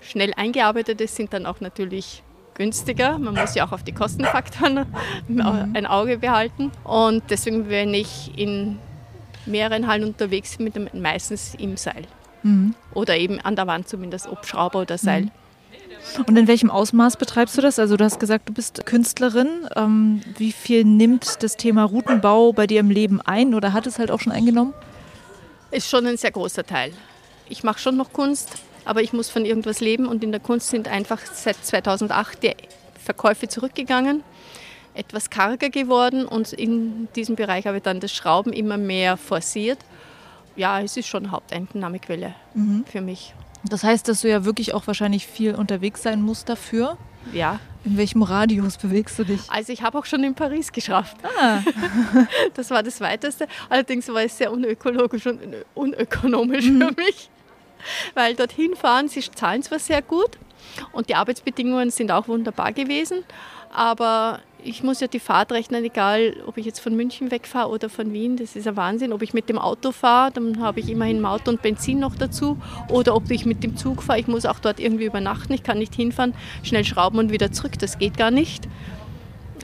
[0.00, 2.22] schnell eingearbeitete sind dann auch natürlich
[2.54, 3.18] günstiger.
[3.18, 4.86] Man muss ja auch auf die Kostenfaktoren
[5.28, 5.40] mhm.
[5.74, 6.70] ein Auge behalten.
[6.84, 8.78] Und deswegen, wenn ich in
[9.46, 12.04] mehreren Hallen unterwegs bin, mit meistens im Seil.
[12.42, 12.74] Mhm.
[12.92, 15.22] Oder eben an der Wand zumindest, ob Schrauber oder Seil.
[15.22, 15.30] Mhm.
[16.26, 17.78] Und in welchem Ausmaß betreibst du das?
[17.78, 19.48] Also du hast gesagt, du bist Künstlerin.
[19.74, 23.98] Ähm, wie viel nimmt das Thema Routenbau bei dir im Leben ein oder hat es
[23.98, 24.74] halt auch schon eingenommen?
[25.70, 26.92] Ist schon ein sehr großer Teil
[27.48, 28.50] ich mache schon noch Kunst,
[28.84, 32.54] aber ich muss von irgendwas leben und in der Kunst sind einfach seit 2008 die
[33.02, 34.22] Verkäufe zurückgegangen,
[34.94, 39.78] etwas karger geworden und in diesem Bereich habe ich dann das Schrauben immer mehr forciert.
[40.56, 42.84] Ja, es ist schon Haupteinnahmequelle mhm.
[42.86, 43.34] für mich.
[43.64, 46.96] Das heißt, dass du ja wirklich auch wahrscheinlich viel unterwegs sein musst dafür.
[47.32, 47.58] Ja.
[47.84, 49.40] In welchem Radius bewegst du dich?
[49.48, 51.16] Also ich habe auch schon in Paris geschafft.
[51.40, 51.60] Ah.
[52.54, 53.48] Das war das Weiteste.
[53.68, 55.40] Allerdings war es sehr unökologisch und
[55.74, 56.80] unökonomisch mhm.
[56.82, 57.30] für mich
[58.14, 60.38] weil dorthin fahren, sie zahlen zwar sehr gut
[60.92, 63.24] und die Arbeitsbedingungen sind auch wunderbar gewesen,
[63.72, 67.88] aber ich muss ja die Fahrt rechnen, egal ob ich jetzt von München wegfahre oder
[67.88, 69.12] von Wien, das ist ein Wahnsinn.
[69.12, 72.58] Ob ich mit dem Auto fahre, dann habe ich immerhin Maut und Benzin noch dazu.
[72.88, 75.78] Oder ob ich mit dem Zug fahre, ich muss auch dort irgendwie übernachten, ich kann
[75.78, 78.68] nicht hinfahren, schnell schrauben und wieder zurück, das geht gar nicht.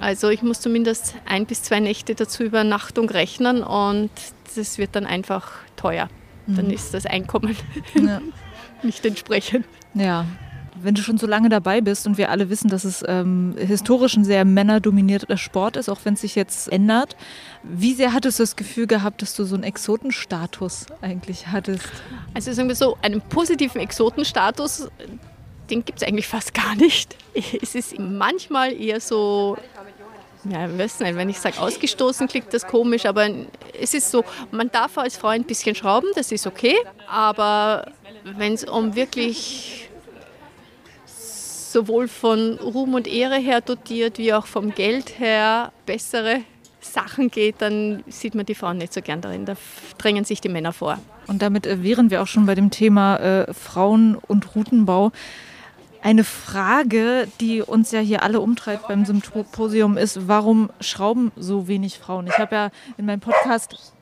[0.00, 4.10] Also ich muss zumindest ein bis zwei Nächte dazu Übernachtung rechnen und
[4.54, 6.08] das wird dann einfach teuer
[6.56, 6.72] dann mhm.
[6.72, 7.56] ist das Einkommen
[7.94, 8.20] ja.
[8.82, 9.66] nicht entsprechend.
[9.94, 10.26] Ja.
[10.82, 14.16] Wenn du schon so lange dabei bist und wir alle wissen, dass es ähm, historisch
[14.16, 17.16] ein sehr männerdominierter Sport ist, auch wenn es sich jetzt ändert,
[17.62, 21.84] wie sehr hattest du das Gefühl gehabt, dass du so einen Exotenstatus eigentlich hattest?
[22.34, 24.88] Also sagen wir so, einen positiven Exotenstatus,
[25.70, 27.16] den gibt es eigentlich fast gar nicht.
[27.62, 29.56] Es ist manchmal eher so
[30.44, 33.28] ja, nicht, wenn ich sage ausgestoßen, klingt das komisch, aber
[33.78, 36.76] es ist so, man darf als Frau ein bisschen schrauben, das ist okay,
[37.06, 37.92] aber
[38.24, 39.89] wenn es um wirklich
[41.72, 46.40] sowohl von Ruhm und Ehre her dotiert, wie auch vom Geld her bessere
[46.80, 49.44] Sachen geht, dann sieht man die Frauen nicht so gern darin.
[49.44, 49.54] Da
[49.98, 50.98] drängen sich die Männer vor.
[51.26, 55.12] Und damit äh, wären wir auch schon bei dem Thema äh, Frauen und Routenbau.
[56.02, 61.98] Eine Frage, die uns ja hier alle umtreibt beim Symposium, ist, warum schrauben so wenig
[61.98, 62.26] Frauen?
[62.26, 63.92] Ich habe ja in meinem Podcast,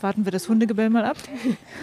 [0.00, 1.18] jetzt warten wir das Hundegebell mal ab,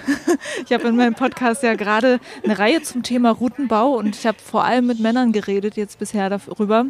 [0.65, 4.39] ich habe in meinem Podcast ja gerade eine Reihe zum Thema Routenbau und ich habe
[4.39, 6.87] vor allem mit Männern geredet jetzt bisher darüber.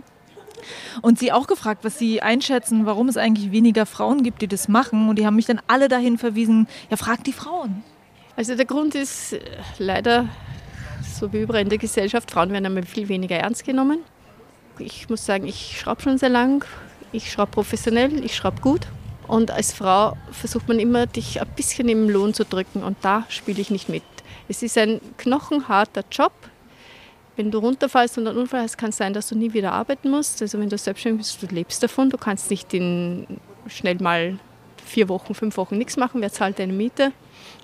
[1.02, 4.70] Und sie auch gefragt, was sie einschätzen, warum es eigentlich weniger Frauen gibt, die das
[4.70, 5.10] machen.
[5.10, 7.84] Und die haben mich dann alle dahin verwiesen, ja, frag die Frauen.
[8.38, 9.42] Also der Grund ist äh,
[9.80, 10.30] leider
[11.04, 14.00] so wie überall in der Gesellschaft, Frauen werden einmal viel weniger ernst genommen.
[14.80, 16.64] Ich muss sagen, ich schraube schon sehr lang,
[17.12, 18.88] ich schraube professionell, ich schraube gut.
[19.28, 23.26] Und als Frau versucht man immer, dich ein bisschen im Lohn zu drücken und da
[23.30, 24.04] spiele ich nicht mit.
[24.48, 26.32] Es ist ein knochenharter Job.
[27.36, 30.10] Wenn du runterfallst und einen Unfall hast, kann es sein, dass du nie wieder arbeiten
[30.10, 30.42] musst.
[30.42, 32.10] Also wenn du selbstständig bist, du lebst davon.
[32.10, 33.28] Du kannst nicht in
[33.68, 34.40] schnell mal
[34.84, 36.22] vier Wochen, fünf Wochen nichts machen.
[36.22, 37.12] Wer zahlt deine Miete?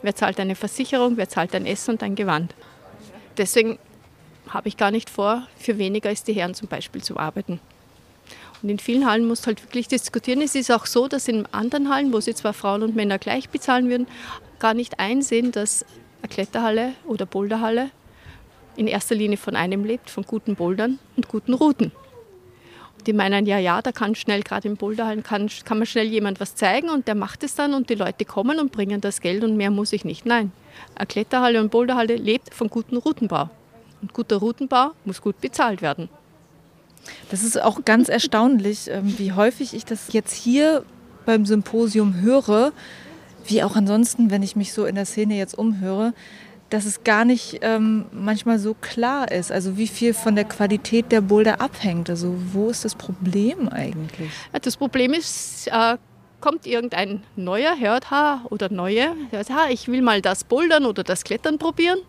[0.01, 1.17] Wer zahlt deine Versicherung?
[1.17, 2.53] Wer zahlt dein Essen und dein Gewand?
[3.37, 3.79] deswegen
[4.49, 7.59] habe ich gar nicht vor, für weniger als die Herren zum Beispiel zu arbeiten.
[8.63, 10.41] Und in vielen Hallen musst du halt wirklich diskutieren.
[10.41, 13.49] Es ist auch so, dass in anderen Hallen, wo sie zwar Frauen und Männer gleich
[13.49, 14.07] bezahlen würden,
[14.59, 15.85] gar nicht einsehen, dass
[16.21, 17.91] eine Kletterhalle oder Boulderhalle
[18.77, 21.91] in erster Linie von einem lebt, von guten Bouldern und guten Routen.
[23.05, 26.39] Die meinen, ja, ja, da kann schnell, gerade im Boulderhallen, kann, kann man schnell jemand
[26.39, 29.43] was zeigen und der macht es dann und die Leute kommen und bringen das Geld
[29.43, 30.25] und mehr muss ich nicht.
[30.25, 30.53] Nein,
[30.95, 33.49] eine Kletterhalle und Boulderhalle lebt von gutem Routenbau.
[34.01, 36.07] Und guter Routenbau muss gut bezahlt werden.
[37.29, 40.83] Das ist auch ganz erstaunlich, ähm, wie häufig ich das jetzt hier
[41.25, 42.71] beim Symposium höre,
[43.45, 46.13] wie auch ansonsten, wenn ich mich so in der Szene jetzt umhöre,
[46.69, 49.51] dass es gar nicht ähm, manchmal so klar ist.
[49.51, 52.09] Also wie viel von der Qualität der Boulder abhängt.
[52.09, 54.31] Also wo ist das Problem eigentlich?
[54.61, 55.97] Das Problem ist, äh,
[56.43, 61.01] kommt irgendein neuer, hört ha oder neue, hört ha, ich will mal das Bouldern oder
[61.01, 61.99] das Klettern probieren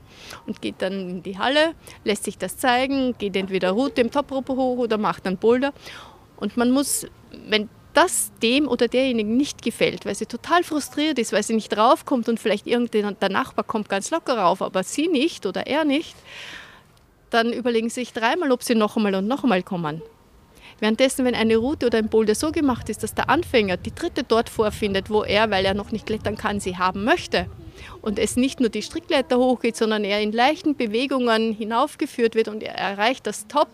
[0.49, 4.57] und geht dann in die Halle, lässt sich das zeigen, geht entweder Route im Toprope
[4.57, 5.73] hoch oder macht dann Boulder.
[6.37, 7.07] Und man muss,
[7.47, 11.77] wenn das dem oder derjenigen nicht gefällt, weil sie total frustriert ist, weil sie nicht
[11.77, 15.85] raufkommt und vielleicht irgendein der Nachbar kommt ganz locker rauf, aber sie nicht oder er
[15.85, 16.17] nicht,
[17.31, 20.03] dann überlegen sie sich dreimal, ob sie noch einmal und noch einmal kommen.
[20.81, 24.25] Währenddessen, wenn eine Route oder ein Boulder so gemacht ist, dass der Anfänger die dritte
[24.25, 27.47] dort vorfindet, wo er, weil er noch nicht klettern kann, sie haben möchte,
[28.03, 32.63] und es nicht nur die Strickleiter hochgeht, sondern er in leichten Bewegungen hinaufgeführt wird und
[32.63, 33.69] er erreicht das Top.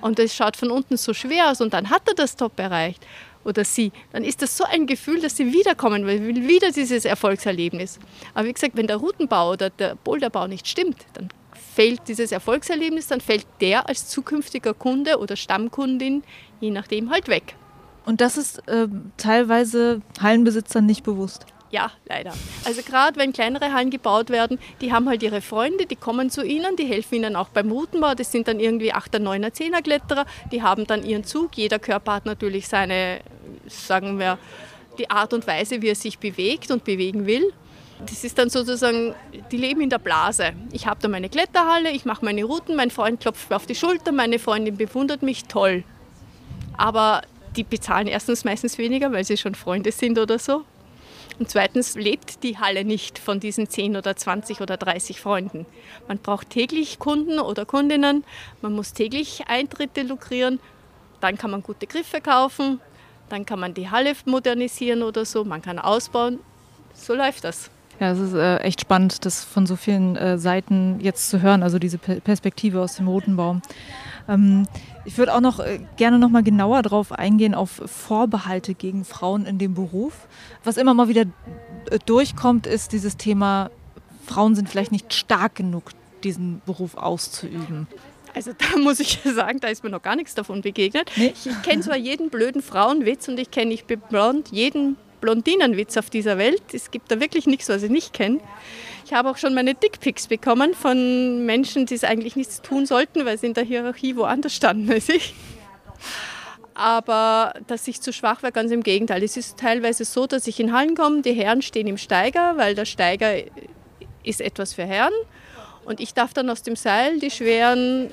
[0.00, 3.04] Und es schaut von unten so schwer aus und dann hat er das Top erreicht
[3.44, 7.04] oder sie, dann ist das so ein Gefühl, dass sie wiederkommen will, will wieder dieses
[7.04, 7.98] Erfolgserlebnis.
[8.34, 11.28] Aber wie gesagt, wenn der Routenbau oder der Boulderbau nicht stimmt, dann
[11.74, 16.22] fällt dieses Erfolgserlebnis, dann fällt der als zukünftiger Kunde oder Stammkundin,
[16.60, 17.54] je nachdem, halt weg.
[18.04, 21.46] Und das ist äh, teilweise Hallenbesitzern nicht bewusst.
[21.70, 22.34] Ja, leider.
[22.66, 26.44] Also gerade wenn kleinere Hallen gebaut werden, die haben halt ihre Freunde, die kommen zu
[26.44, 28.14] ihnen, die helfen ihnen auch beim Routenbau.
[28.14, 31.56] Das sind dann irgendwie 8er, 9er, 10er Kletterer, die haben dann ihren Zug.
[31.56, 33.20] Jeder Körper hat natürlich seine,
[33.68, 34.38] sagen wir,
[34.98, 37.54] die Art und Weise, wie er sich bewegt und bewegen will.
[38.06, 39.14] Das ist dann sozusagen,
[39.50, 40.52] die leben in der Blase.
[40.72, 43.74] Ich habe da meine Kletterhalle, ich mache meine Routen, mein Freund klopft mir auf die
[43.74, 45.84] Schulter, meine Freundin bewundert mich, toll.
[46.76, 47.22] Aber
[47.56, 50.64] die bezahlen erstens meistens weniger, weil sie schon Freunde sind oder so.
[51.38, 55.66] Und zweitens lebt die Halle nicht von diesen 10 oder 20 oder 30 Freunden.
[56.08, 58.24] Man braucht täglich Kunden oder Kundinnen,
[58.60, 60.60] man muss täglich Eintritte lukrieren,
[61.20, 62.80] dann kann man gute Griffe kaufen,
[63.28, 66.40] dann kann man die Halle modernisieren oder so, man kann ausbauen.
[66.94, 67.70] So läuft das.
[68.02, 71.62] Ja, es ist äh, echt spannend, das von so vielen äh, Seiten jetzt zu hören,
[71.62, 73.62] also diese Perspektive aus dem Roten Baum.
[74.28, 74.66] Ähm,
[75.04, 79.46] ich würde auch noch äh, gerne noch mal genauer darauf eingehen, auf Vorbehalte gegen Frauen
[79.46, 80.26] in dem Beruf.
[80.64, 81.26] Was immer mal wieder
[81.92, 83.70] äh, durchkommt, ist dieses Thema,
[84.26, 85.92] Frauen sind vielleicht nicht stark genug,
[86.24, 87.86] diesen Beruf auszuüben.
[88.34, 91.08] Also da muss ich sagen, da ist mir noch gar nichts davon begegnet.
[91.14, 91.34] Nee?
[91.36, 96.10] Ich kenne zwar jeden blöden Frauenwitz und ich kenne, ich bin blond, jeden Blondinenwitz auf
[96.10, 96.62] dieser Welt.
[96.74, 98.40] Es gibt da wirklich nichts, was ich nicht kenne.
[99.06, 103.24] Ich habe auch schon meine Dickpics bekommen von Menschen, die es eigentlich nichts tun sollten,
[103.24, 105.34] weil sie in der Hierarchie woanders standen als ich.
[106.74, 109.22] Aber dass ich zu schwach war, ganz im Gegenteil.
[109.22, 112.74] Es ist teilweise so, dass ich in Hallen komme, die Herren stehen im Steiger, weil
[112.74, 113.32] der Steiger
[114.24, 115.12] ist etwas für Herren.
[115.84, 118.10] Und ich darf dann aus dem Seil die schweren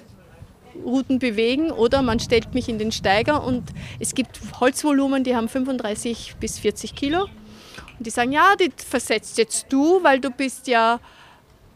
[0.86, 3.64] Routen bewegen oder man stellt mich in den Steiger und
[4.00, 9.38] es gibt Holzvolumen, die haben 35 bis 40 Kilo und die sagen, ja, die versetzt
[9.38, 11.00] jetzt du, weil du bist ja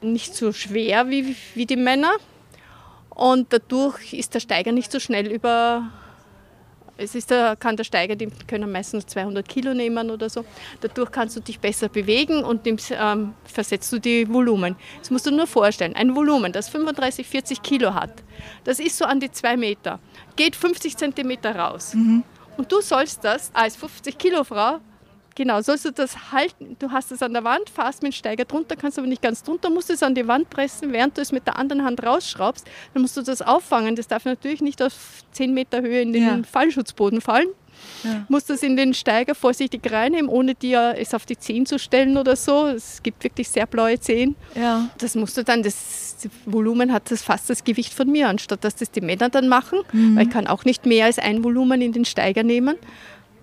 [0.01, 2.11] nicht so schwer wie, wie die Männer.
[3.09, 5.89] Und dadurch ist der Steiger nicht so schnell über.
[6.95, 10.45] Es ist der, kann der Steiger, die können meistens 200 Kilo nehmen oder so.
[10.81, 14.75] Dadurch kannst du dich besser bewegen und nimmst, ähm, versetzt du die Volumen.
[14.99, 15.95] Das musst du nur vorstellen.
[15.95, 18.23] Ein Volumen, das 35, 40 Kilo hat,
[18.63, 19.99] das ist so an die 2 Meter,
[20.35, 21.93] geht 50 Zentimeter raus.
[21.95, 22.23] Mhm.
[22.57, 24.79] Und du sollst das als 50 Kilo Frau
[25.35, 28.45] Genau, sollst du das halten, du hast es an der Wand, fährst mit dem Steiger
[28.45, 31.31] drunter, kannst aber nicht ganz drunter, musst es an die Wand pressen, während du es
[31.31, 33.95] mit der anderen Hand rausschraubst, dann musst du das auffangen.
[33.95, 36.39] Das darf natürlich nicht auf 10 Meter Höhe in den ja.
[36.43, 37.47] Fallschutzboden fallen.
[38.03, 38.25] Ja.
[38.29, 42.17] Musst es in den Steiger vorsichtig reinnehmen, ohne dir es auf die Zehen zu stellen
[42.17, 42.67] oder so.
[42.67, 44.35] Es gibt wirklich sehr blaue Zehen.
[44.55, 44.89] Ja.
[44.99, 48.63] Das musst du dann, das, das Volumen hat das fast das Gewicht von mir, anstatt
[48.63, 50.15] dass das die Männer dann machen, mhm.
[50.15, 52.75] weil ich kann auch nicht mehr als ein Volumen in den Steiger nehmen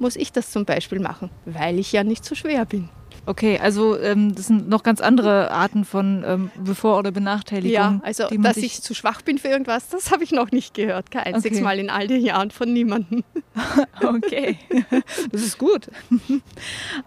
[0.01, 2.89] muss ich das zum Beispiel machen, weil ich ja nicht so schwer bin.
[3.27, 7.73] Okay, also ähm, das sind noch ganz andere Arten von ähm, Bevor- oder Benachteiligung.
[7.73, 11.11] Ja, also dass ich zu schwach bin für irgendwas, das habe ich noch nicht gehört.
[11.11, 11.65] Kein einziges okay.
[11.65, 13.23] Mal in all den Jahren von niemandem.
[14.03, 14.59] okay,
[15.33, 15.91] das ist gut.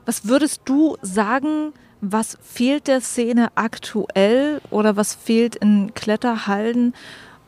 [0.05, 6.93] Was würdest du sagen, was fehlt der Szene aktuell oder was fehlt in Kletterhallen,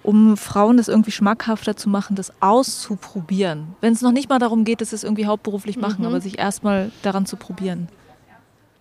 [0.06, 3.76] um Frauen das irgendwie schmackhafter zu machen, das auszuprobieren.
[3.82, 6.08] Wenn es noch nicht mal darum geht, dass sie es irgendwie hauptberuflich machen, Mhm.
[6.08, 7.88] aber sich erstmal daran zu probieren.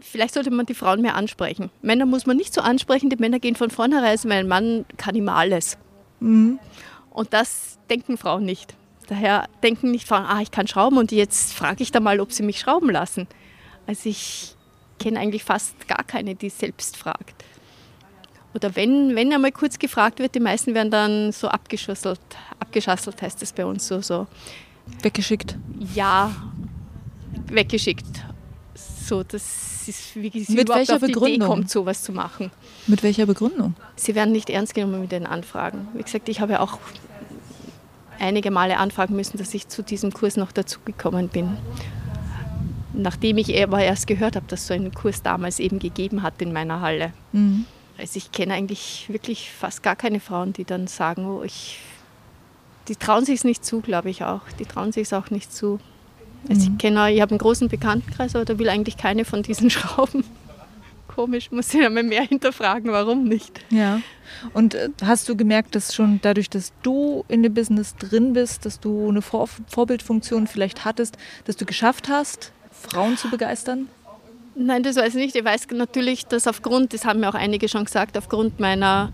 [0.01, 1.70] Vielleicht sollte man die Frauen mehr ansprechen.
[1.81, 5.14] Männer muss man nicht so ansprechen, die Männer gehen von vornherein, weil ein Mann kann
[5.14, 5.79] ihm alles.
[6.20, 6.59] Mhm.
[7.11, 8.75] Und das denken Frauen nicht.
[9.09, 12.33] Daher denken nicht Frauen, ah, ich kann schrauben und jetzt frage ich da mal, ob
[12.33, 13.27] sie mich schrauben lassen.
[13.87, 14.57] Also ich
[14.99, 17.35] kenne eigentlich fast gar keine, die selbst fragt.
[18.55, 22.21] Oder wenn, wenn einmal kurz gefragt wird, die meisten werden dann so abgeschusselt.
[22.61, 24.27] Abgeschasselt heißt das bei uns so, so
[25.03, 25.57] Weggeschickt.
[25.95, 26.31] ja,
[27.49, 28.07] weggeschickt.
[28.75, 31.49] So, das ist, wie sie Mit überhaupt welcher auf die Idee Begründung?
[31.49, 32.51] kommt, sowas zu machen.
[32.87, 33.75] Mit welcher Begründung?
[33.97, 35.89] Sie werden nicht ernst genommen mit den Anfragen.
[35.95, 36.79] Wie gesagt, ich habe ja auch
[38.19, 41.57] einige Male anfragen müssen, dass ich zu diesem Kurs noch dazugekommen bin.
[42.93, 46.41] Nachdem ich aber erst gehört habe, dass es so einen Kurs damals eben gegeben hat
[46.41, 47.13] in meiner Halle.
[47.33, 47.67] Mhm.
[47.99, 51.81] Also ich kenne eigentlich wirklich fast gar keine Frauen, die dann sagen, oh, ich,
[52.89, 54.43] die trauen sich es nicht zu, glaube ich auch.
[54.59, 55.79] Die trauen sich es auch nicht zu.
[56.49, 59.71] Also ich kenne, ich habe einen großen Bekanntenkreis, aber da will eigentlich keine von diesen
[59.71, 60.25] Schrauben.
[61.09, 63.61] Komisch, muss ich einmal mehr hinterfragen, warum nicht.
[63.71, 64.01] Ja.
[64.53, 68.67] Und äh, hast du gemerkt, dass schon dadurch, dass du in dem Business drin bist,
[68.67, 73.89] dass du eine Vor Vorbildfunktion vielleicht hattest, dass du geschafft hast, Frauen zu begeistern?
[74.57, 75.37] Nein, das weiß ich nicht.
[75.37, 79.13] Ich weiß natürlich, dass aufgrund, das haben mir auch einige schon gesagt, aufgrund meiner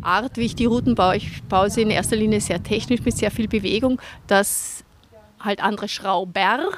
[0.00, 3.16] Art, wie ich die Routen baue, ich baue sie in erster Linie sehr technisch mit
[3.16, 4.84] sehr viel Bewegung, dass
[5.40, 6.70] halt andere Schrauber,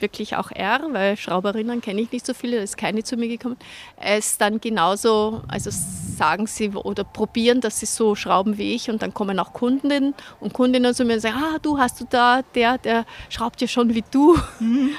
[0.00, 3.28] wirklich auch R, weil Schrauberinnen kenne ich nicht so viele, da ist keine zu mir
[3.28, 3.56] gekommen,
[3.96, 9.02] es dann genauso, also sagen sie oder probieren, dass sie so schrauben wie ich und
[9.02, 12.42] dann kommen auch Kundinnen und Kundinnen zu mir und sagen, ah, du hast du da,
[12.54, 14.36] der, der schraubt ja schon wie du.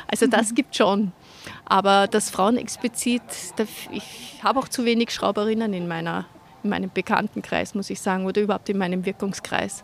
[0.08, 1.12] Also das gibt schon.
[1.70, 3.22] Aber das Frauen explizit,
[3.91, 6.26] ich habe auch zu wenig Schrauberinnen in, meiner,
[6.63, 9.84] in meinem Bekanntenkreis, muss ich sagen, oder überhaupt in meinem Wirkungskreis.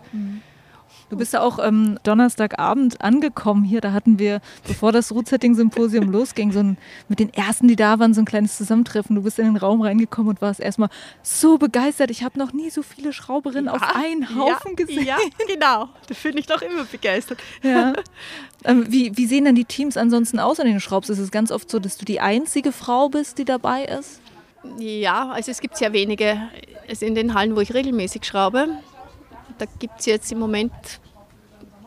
[1.09, 3.79] Du bist ja auch ähm, Donnerstagabend angekommen hier.
[3.79, 6.77] Da hatten wir, bevor das Root-Setting-Symposium losging, so ein,
[7.09, 9.15] mit den ersten, die da waren, so ein kleines Zusammentreffen.
[9.15, 10.89] Du bist in den Raum reingekommen und warst erstmal
[11.21, 12.09] so begeistert.
[12.09, 15.05] Ich habe noch nie so viele Schrauberinnen auf einen Haufen ja, gesehen.
[15.05, 15.89] Ja, genau.
[16.07, 17.39] Da bin ich doch immer begeistert.
[17.61, 17.93] Ja.
[18.63, 21.11] Ähm, wie, wie sehen denn die Teams ansonsten aus, an denen du schraubst?
[21.11, 24.21] Ist es ganz oft so, dass du die einzige Frau bist, die dabei ist?
[24.79, 26.41] Ja, also es gibt sehr wenige.
[26.89, 28.69] Also in den Hallen, wo ich regelmäßig schraube,
[29.57, 30.73] da gibt es jetzt im Moment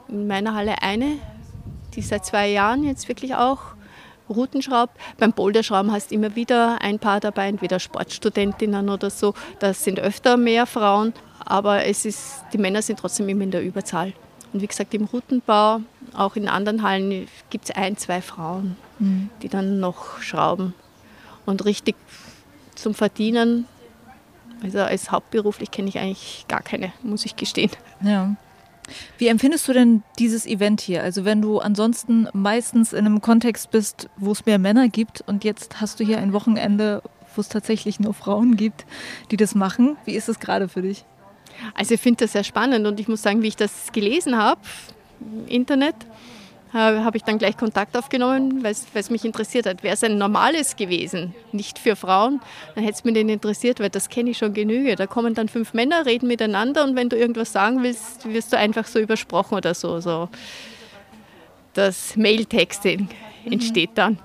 [0.09, 1.19] in meiner Halle eine,
[1.95, 3.61] die seit zwei Jahren jetzt wirklich auch
[4.29, 4.97] Routen schraubt.
[5.19, 9.35] Beim Boulderschrauben hast immer wieder ein Paar dabei, entweder Sportstudentinnen oder so.
[9.59, 11.15] Das sind öfter mehr Frauen,
[11.45, 14.13] aber es ist, die Männer sind trotzdem immer in der Überzahl.
[14.53, 15.81] Und wie gesagt, im Routenbau,
[16.15, 18.77] auch in anderen Hallen, gibt es ein, zwei Frauen,
[19.43, 20.75] die dann noch schrauben.
[21.45, 21.97] Und richtig
[22.75, 23.67] zum Verdienen,
[24.63, 27.71] also als hauptberuflich kenne ich eigentlich gar keine, muss ich gestehen.
[28.03, 28.35] Ja.
[29.19, 31.03] Wie empfindest du denn dieses Event hier?
[31.03, 35.45] Also wenn du ansonsten meistens in einem Kontext bist, wo es mehr Männer gibt und
[35.45, 37.03] jetzt hast du hier ein Wochenende,
[37.35, 38.87] wo es tatsächlich nur Frauen gibt,
[39.31, 39.97] die das machen.
[40.05, 41.05] Wie ist es gerade für dich?
[41.75, 44.61] Also ich finde das sehr spannend und ich muss sagen, wie ich das gelesen habe
[45.21, 45.97] im Internet,
[46.73, 49.83] habe habe ich dann gleich Kontakt aufgenommen, weil es mich interessiert hat.
[49.83, 52.41] Wäre es ein normales gewesen, nicht für Frauen,
[52.75, 54.97] dann hätte es mich nicht interessiert, weil das kenne ich schon genüge.
[54.97, 58.59] Da kommen dann fünf Männer, reden miteinander und wenn du irgendwas sagen willst, wirst du
[58.59, 60.01] einfach so übersprochen oder so.
[60.01, 60.29] so.
[61.75, 63.09] Das Mail-Texting
[63.45, 64.19] entsteht dann.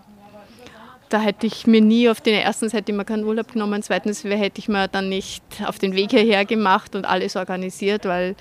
[1.09, 4.23] Da hätte ich mir nie auf den ersten hätte ich mir keinen Urlaub genommen, zweitens
[4.23, 8.35] hätte ich mir dann nicht auf den Weg hierher gemacht und alles organisiert, weil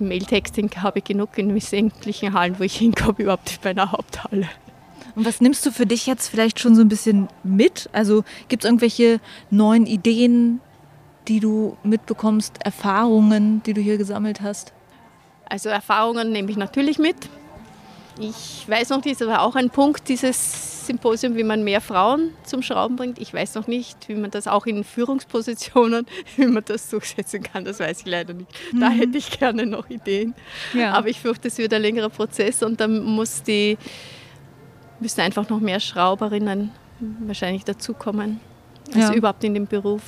[0.00, 4.48] Mailtexting habe ich genug in sämtlichen Hallen, wo ich hinkomme, überhaupt nicht bei einer Haupthalle.
[5.14, 7.88] Und was nimmst du für dich jetzt vielleicht schon so ein bisschen mit?
[7.92, 10.60] Also gibt es irgendwelche neuen Ideen,
[11.26, 14.72] die du mitbekommst, Erfahrungen, die du hier gesammelt hast?
[15.48, 17.16] Also Erfahrungen nehme ich natürlich mit.
[18.18, 22.30] Ich weiß noch nicht, das war auch ein Punkt dieses Symposium, wie man mehr Frauen
[22.44, 23.18] zum Schrauben bringt.
[23.18, 26.06] Ich weiß noch nicht, wie man das auch in Führungspositionen,
[26.36, 28.50] wie man das durchsetzen kann, das weiß ich leider nicht.
[28.78, 30.34] Da hätte ich gerne noch Ideen.
[30.72, 30.92] Ja.
[30.92, 33.76] Aber ich fürchte, es wird ein längerer Prozess und dann muss die,
[35.00, 36.70] müssen einfach noch mehr Schrauberinnen
[37.26, 38.40] wahrscheinlich dazukommen.
[38.94, 39.14] Also Ja.
[39.14, 40.02] überhaupt in dem Beruf,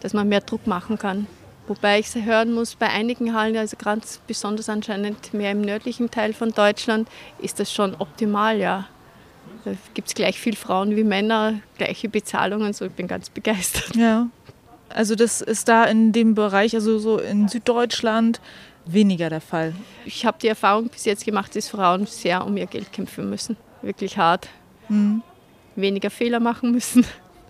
[0.00, 1.26] dass man mehr Druck machen kann.
[1.68, 6.32] Wobei ich hören muss, bei einigen Hallen, also ganz besonders anscheinend mehr im nördlichen Teil
[6.32, 7.08] von Deutschland,
[7.40, 8.86] ist das schon optimal, ja.
[9.64, 13.96] Da gibt es gleich viel Frauen wie Männer, gleiche Bezahlungen, so ich bin ganz begeistert.
[13.96, 14.28] Ja.
[14.88, 18.40] Also das ist da in dem Bereich, also so in Süddeutschland,
[18.84, 19.74] weniger der Fall.
[20.04, 23.56] Ich habe die Erfahrung bis jetzt gemacht, dass Frauen sehr um ihr Geld kämpfen müssen.
[23.82, 24.48] Wirklich hart.
[24.86, 25.22] Hm.
[25.74, 27.04] Weniger Fehler machen müssen.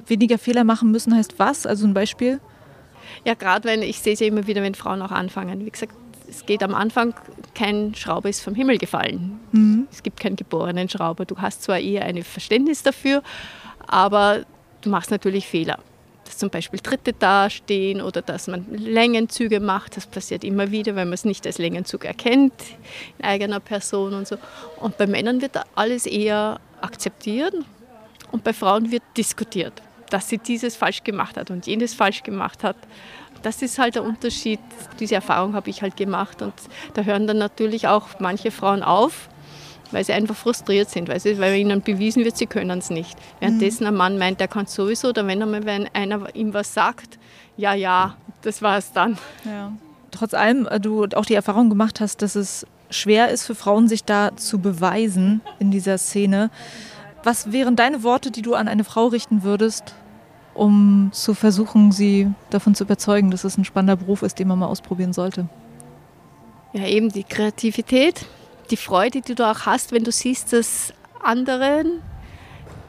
[0.07, 1.67] Weniger Fehler machen müssen heißt was?
[1.67, 2.41] Also ein Beispiel?
[3.25, 5.65] Ja, gerade wenn, ich sehe es ja immer wieder, wenn Frauen auch anfangen.
[5.65, 5.95] Wie gesagt,
[6.29, 7.15] es geht am Anfang,
[7.55, 9.41] kein Schrauber ist vom Himmel gefallen.
[9.53, 9.89] Mhm.
[9.91, 11.25] Es gibt keinen geborenen Schrauber.
[11.25, 13.23] Du hast zwar eher ein Verständnis dafür,
[13.87, 14.45] aber
[14.83, 15.79] du machst natürlich Fehler.
[16.25, 21.05] Dass zum Beispiel Tritte dastehen oder dass man Längenzüge macht, das passiert immer wieder, weil
[21.05, 22.53] man es nicht als Längenzug erkennt
[23.19, 24.37] in eigener Person und so.
[24.81, 27.55] Und bei Männern wird alles eher akzeptiert
[28.33, 29.81] und bei Frauen wird diskutiert,
[30.11, 32.77] dass sie dieses falsch gemacht hat und jenes falsch gemacht hat
[33.43, 34.59] das ist halt der Unterschied.
[34.99, 36.53] Diese Erfahrung habe ich halt gemacht und
[36.95, 39.29] da hören dann natürlich auch manche Frauen auf,
[39.93, 43.17] weil sie einfach frustriert sind, weil, sie, weil ihnen bewiesen wird, sie können es nicht.
[43.39, 43.89] Währenddessen mhm.
[43.89, 47.19] ein Mann meint, er kann es sowieso, oder wenn, einmal, wenn einer ihm was sagt,
[47.57, 49.17] ja, ja, das war es dann.
[49.45, 49.73] Ja.
[50.11, 53.87] Trotz allem, äh, du auch die Erfahrung gemacht hast, dass es schwer ist für Frauen,
[53.87, 56.51] sich da zu beweisen in dieser Szene.
[57.27, 59.97] Was wären deine Worte, die du an eine Frau richten würdest,
[60.55, 64.61] um zu versuchen, sie davon zu überzeugen, dass es ein spannender Beruf ist, den man
[64.61, 65.49] mal ausprobieren sollte?
[66.73, 68.27] Ja, eben die Kreativität,
[68.71, 72.01] die Freude, die du auch hast, wenn du siehst, dass anderen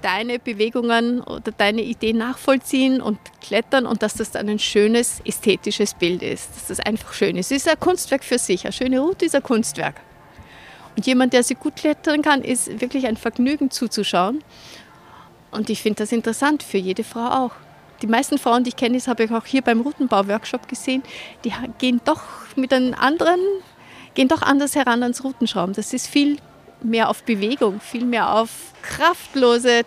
[0.04, 5.96] deine Bewegungen oder deine Ideen nachvollziehen und klettern und dass das dann ein schönes ästhetisches
[5.96, 7.52] Bild ist, dass das einfach schön ist.
[7.52, 9.96] Es ist ein Kunstwerk für sich, eine schöne Route ist ein Kunstwerk.
[11.04, 14.44] Jemand, der sich gut klettern kann, ist wirklich ein Vergnügen zuzuschauen.
[15.52, 17.52] Und ich finde das interessant für jede Frau auch.
[18.02, 21.04] Die meisten Frauen, die ich kenne, das habe ich auch hier beim Routenbau-Workshop gesehen,
[21.44, 22.22] die gehen doch
[22.56, 23.40] mit einem anderen,
[24.14, 25.74] gehen doch anders heran ans Routenschrauben.
[25.74, 26.38] Das ist viel
[26.82, 28.50] mehr auf Bewegung, viel mehr auf
[28.82, 29.82] kraftlose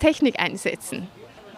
[0.00, 1.08] Technik einsetzen.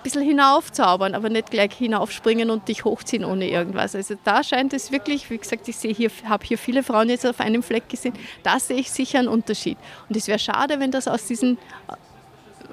[0.00, 3.94] Ein bisschen hinaufzaubern, aber nicht gleich hinaufspringen und dich hochziehen ohne irgendwas.
[3.94, 7.26] Also da scheint es wirklich, wie gesagt, ich sehe hier, habe hier viele Frauen jetzt
[7.26, 9.76] auf einem Fleck gesehen, da sehe ich sicher einen Unterschied.
[10.08, 11.58] Und es wäre schade, wenn das aus diesen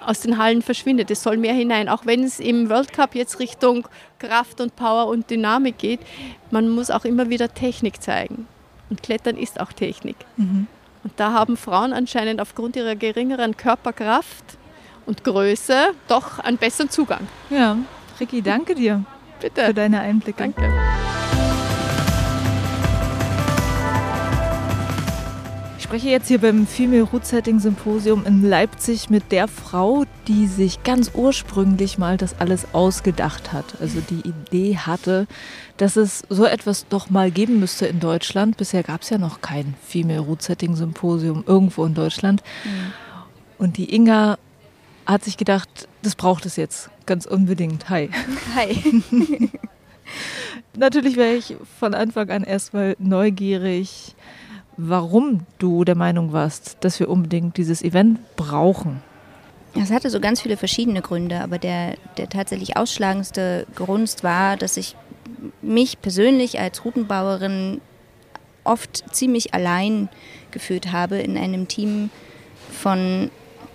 [0.06, 1.12] aus den Hallen verschwindet.
[1.12, 1.90] Es soll mehr hinein.
[1.90, 6.00] Auch wenn es im World Cup jetzt Richtung Kraft und Power und Dynamik geht,
[6.50, 8.48] man muss auch immer wieder Technik zeigen.
[8.90, 10.16] Und Klettern ist auch Technik.
[10.38, 10.68] Mhm.
[11.04, 14.58] Und da haben Frauen anscheinend aufgrund ihrer geringeren Körperkraft
[15.08, 17.28] und Größe doch einen besseren Zugang.
[17.50, 17.78] Ja,
[18.20, 19.04] Ricky, danke dir
[19.42, 19.66] Bitte.
[19.66, 20.38] für deine Einblicke.
[20.38, 20.72] Danke.
[25.88, 30.84] spreche jetzt hier beim Female Root Setting Symposium in Leipzig mit der Frau, die sich
[30.84, 33.64] ganz ursprünglich mal das alles ausgedacht hat.
[33.80, 35.28] Also die Idee hatte,
[35.78, 38.58] dass es so etwas doch mal geben müsste in Deutschland.
[38.58, 42.44] Bisher gab es ja noch kein Female Root Setting Symposium irgendwo in Deutschland.
[42.66, 42.94] Mhm.
[43.58, 44.38] Und die Inga
[45.08, 47.90] hat sich gedacht, das braucht es jetzt ganz unbedingt.
[47.90, 48.10] Hi.
[48.56, 49.02] Hi.
[50.78, 54.16] Natürlich wäre ich von Anfang an erstmal neugierig
[54.78, 59.02] warum du der Meinung warst, dass wir unbedingt dieses Event brauchen.
[59.80, 64.78] Es hatte so ganz viele verschiedene Gründe, aber der, der tatsächlich ausschlagendste Grund war, dass
[64.78, 64.96] ich
[65.62, 67.82] mich persönlich als Routenbauerin
[68.64, 70.10] oft ziemlich allein
[70.52, 72.10] gefühlt habe in einem Team
[72.72, 73.30] von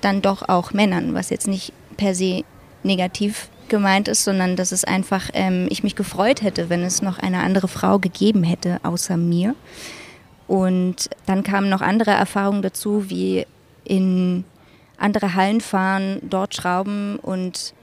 [0.04, 2.44] dann doch auch Männern, was jetzt nicht per se
[2.82, 7.18] negativ gemeint ist, sondern dass es einfach ähm, ich mich gefreut hätte, wenn es noch
[7.18, 9.54] eine andere Frau gegeben hätte außer mir.
[10.46, 13.46] Und dann kamen noch andere Erfahrungen dazu, wie
[13.84, 14.44] in
[14.98, 17.74] andere Hallen fahren, dort schrauben und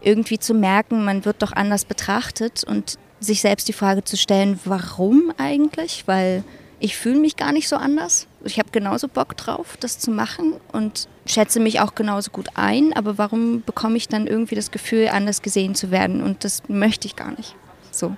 [0.00, 4.58] irgendwie zu merken, man wird doch anders betrachtet und sich selbst die Frage zu stellen,
[4.64, 6.04] warum eigentlich?
[6.06, 6.44] Weil
[6.80, 8.26] ich fühle mich gar nicht so anders.
[8.44, 12.92] Ich habe genauso Bock drauf, das zu machen und schätze mich auch genauso gut ein,
[12.92, 16.22] aber warum bekomme ich dann irgendwie das Gefühl, anders gesehen zu werden?
[16.22, 17.54] Und das möchte ich gar nicht.
[17.90, 18.16] So.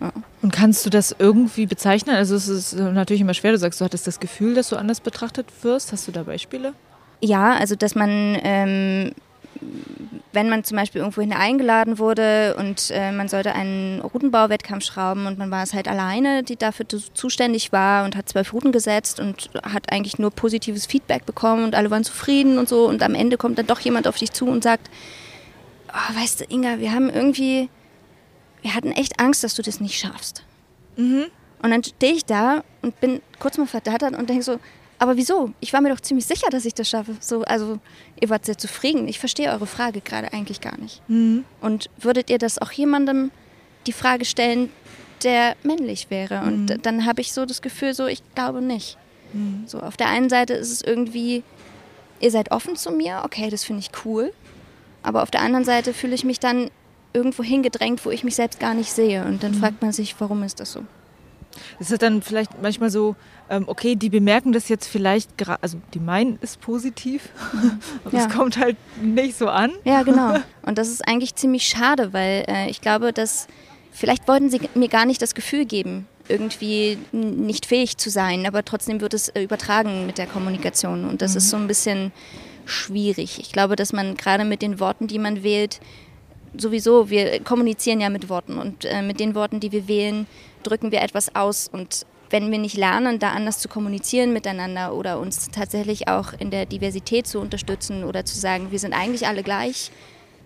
[0.00, 0.12] Ja.
[0.42, 2.16] Und kannst du das irgendwie bezeichnen?
[2.16, 5.00] Also es ist natürlich immer schwer, du sagst, du hattest das Gefühl, dass du anders
[5.00, 5.92] betrachtet wirst.
[5.92, 6.74] Hast du da Beispiele?
[7.20, 9.12] Ja, also dass man, ähm,
[10.32, 15.38] wenn man zum Beispiel irgendwohin eingeladen wurde und äh, man sollte einen Routenbauwettkampf schrauben und
[15.38, 19.50] man war es halt alleine, die dafür zuständig war und hat zwölf Routen gesetzt und
[19.62, 23.36] hat eigentlich nur positives Feedback bekommen und alle waren zufrieden und so und am Ende
[23.36, 24.90] kommt dann doch jemand auf dich zu und sagt,
[25.88, 27.68] oh, weißt du, Inga, wir haben irgendwie
[28.62, 30.44] wir hatten echt Angst, dass du das nicht schaffst.
[30.96, 31.26] Mhm.
[31.62, 34.58] Und dann stehe ich da und bin kurz mal verdattert und denke so,
[35.02, 35.50] aber wieso?
[35.58, 37.16] Ich war mir doch ziemlich sicher, dass ich das schaffe.
[37.18, 37.80] So, also
[38.20, 39.08] ihr wart sehr zufrieden.
[39.08, 41.02] Ich verstehe eure Frage gerade eigentlich gar nicht.
[41.08, 41.42] Mhm.
[41.60, 43.32] Und würdet ihr das auch jemandem
[43.88, 44.70] die Frage stellen,
[45.24, 46.42] der männlich wäre?
[46.42, 46.82] Und mhm.
[46.82, 48.96] dann habe ich so das Gefühl, so ich glaube nicht.
[49.32, 49.64] Mhm.
[49.66, 51.42] So auf der einen Seite ist es irgendwie,
[52.20, 54.32] ihr seid offen zu mir, okay, das finde ich cool.
[55.02, 56.70] Aber auf der anderen Seite fühle ich mich dann
[57.12, 59.24] irgendwo hingedrängt, wo ich mich selbst gar nicht sehe.
[59.24, 59.56] Und dann mhm.
[59.56, 60.84] fragt man sich, warum ist das so?
[61.78, 63.16] Es ist dann vielleicht manchmal so,
[63.50, 67.30] ähm, okay, die bemerken das jetzt vielleicht gerade, also die meinen es positiv,
[68.04, 68.26] aber ja.
[68.26, 69.72] es kommt halt nicht so an.
[69.84, 70.36] Ja, genau.
[70.62, 73.46] Und das ist eigentlich ziemlich schade, weil äh, ich glaube, dass
[73.90, 78.64] vielleicht wollten sie mir gar nicht das Gefühl geben, irgendwie nicht fähig zu sein, aber
[78.64, 81.36] trotzdem wird es äh, übertragen mit der Kommunikation und das mhm.
[81.38, 82.12] ist so ein bisschen
[82.64, 83.38] schwierig.
[83.40, 85.80] Ich glaube, dass man gerade mit den Worten, die man wählt,
[86.56, 90.26] sowieso, wir kommunizieren ja mit Worten und äh, mit den Worten, die wir wählen,
[90.62, 95.20] drücken wir etwas aus und wenn wir nicht lernen, da anders zu kommunizieren miteinander oder
[95.20, 99.42] uns tatsächlich auch in der Diversität zu unterstützen oder zu sagen, wir sind eigentlich alle
[99.42, 99.90] gleich.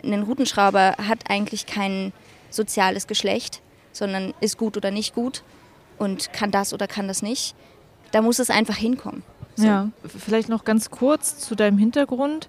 [0.03, 2.13] Ein Routenschrauber hat eigentlich kein
[2.51, 3.63] soziales Geschlecht,
[3.93, 5.45] sondern ist gut oder nicht gut
[5.97, 7.55] und kann das oder kann das nicht.
[8.11, 9.23] Da muss es einfach hinkommen.
[9.55, 9.67] So.
[9.67, 12.49] Ja, vielleicht noch ganz kurz zu deinem Hintergrund.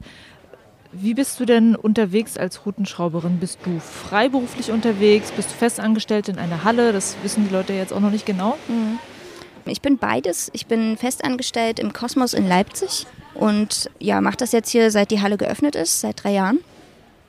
[1.00, 3.38] Wie bist du denn unterwegs als Routenschrauberin?
[3.38, 5.32] Bist du freiberuflich unterwegs?
[5.32, 6.92] Bist du festangestellt in einer Halle?
[6.92, 8.58] Das wissen die Leute jetzt auch noch nicht genau.
[8.68, 8.98] Mhm.
[9.66, 10.50] Ich bin beides.
[10.54, 15.22] Ich bin festangestellt im Kosmos in Leipzig und ja, mache das jetzt hier, seit die
[15.22, 16.60] Halle geöffnet ist, seit drei Jahren.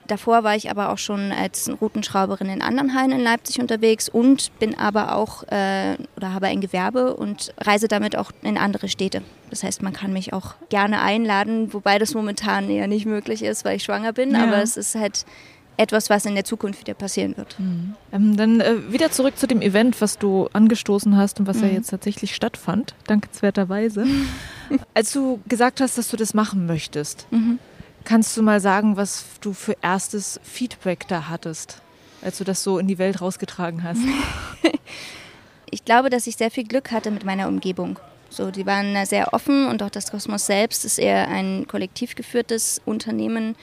[0.09, 4.51] Davor war ich aber auch schon als Routenschrauberin in anderen Hallen in Leipzig unterwegs und
[4.59, 9.23] bin aber auch äh, oder habe ein Gewerbe und reise damit auch in andere Städte.
[9.51, 13.67] Das heißt, man kann mich auch gerne einladen, wobei das momentan eher nicht möglich ist,
[13.67, 14.33] weil ich schwanger bin.
[14.33, 14.45] Ja.
[14.45, 15.27] Aber es ist halt
[15.79, 17.59] etwas, was in der Zukunft wieder passieren wird.
[17.59, 17.95] Mhm.
[18.13, 21.65] Ähm, dann äh, wieder zurück zu dem Event, was du angestoßen hast und was mhm.
[21.65, 24.05] ja jetzt tatsächlich stattfand, dankenswerterweise.
[24.95, 27.59] Als du gesagt hast, dass du das machen möchtest, mhm.
[28.09, 31.83] Kannst du mal sagen, was du für erstes Feedback da hattest,
[32.23, 34.01] als du das so in die Welt rausgetragen hast?
[35.71, 37.99] ich glaube, dass ich sehr viel Glück hatte mit meiner Umgebung.
[38.31, 42.81] So, die waren sehr offen und auch das Kosmos selbst ist eher ein kollektiv geführtes
[42.85, 43.57] Unternehmen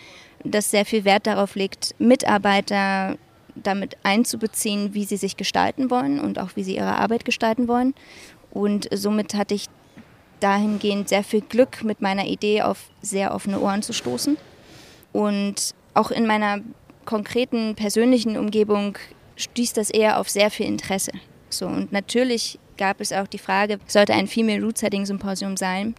[0.43, 3.17] das sehr viel Wert darauf legt, Mitarbeiter
[3.55, 7.93] damit einzubeziehen, wie sie sich gestalten wollen und auch wie sie ihre Arbeit gestalten wollen.
[8.51, 9.67] Und somit hatte ich
[10.45, 14.37] dahingehend sehr viel Glück, mit meiner Idee auf sehr offene Ohren zu stoßen.
[15.11, 16.59] Und auch in meiner
[17.05, 18.95] konkreten persönlichen Umgebung
[19.37, 21.11] stieß das eher auf sehr viel Interesse.
[21.49, 25.95] So, und natürlich gab es auch die Frage, sollte ein Female Root Setting Symposium sein,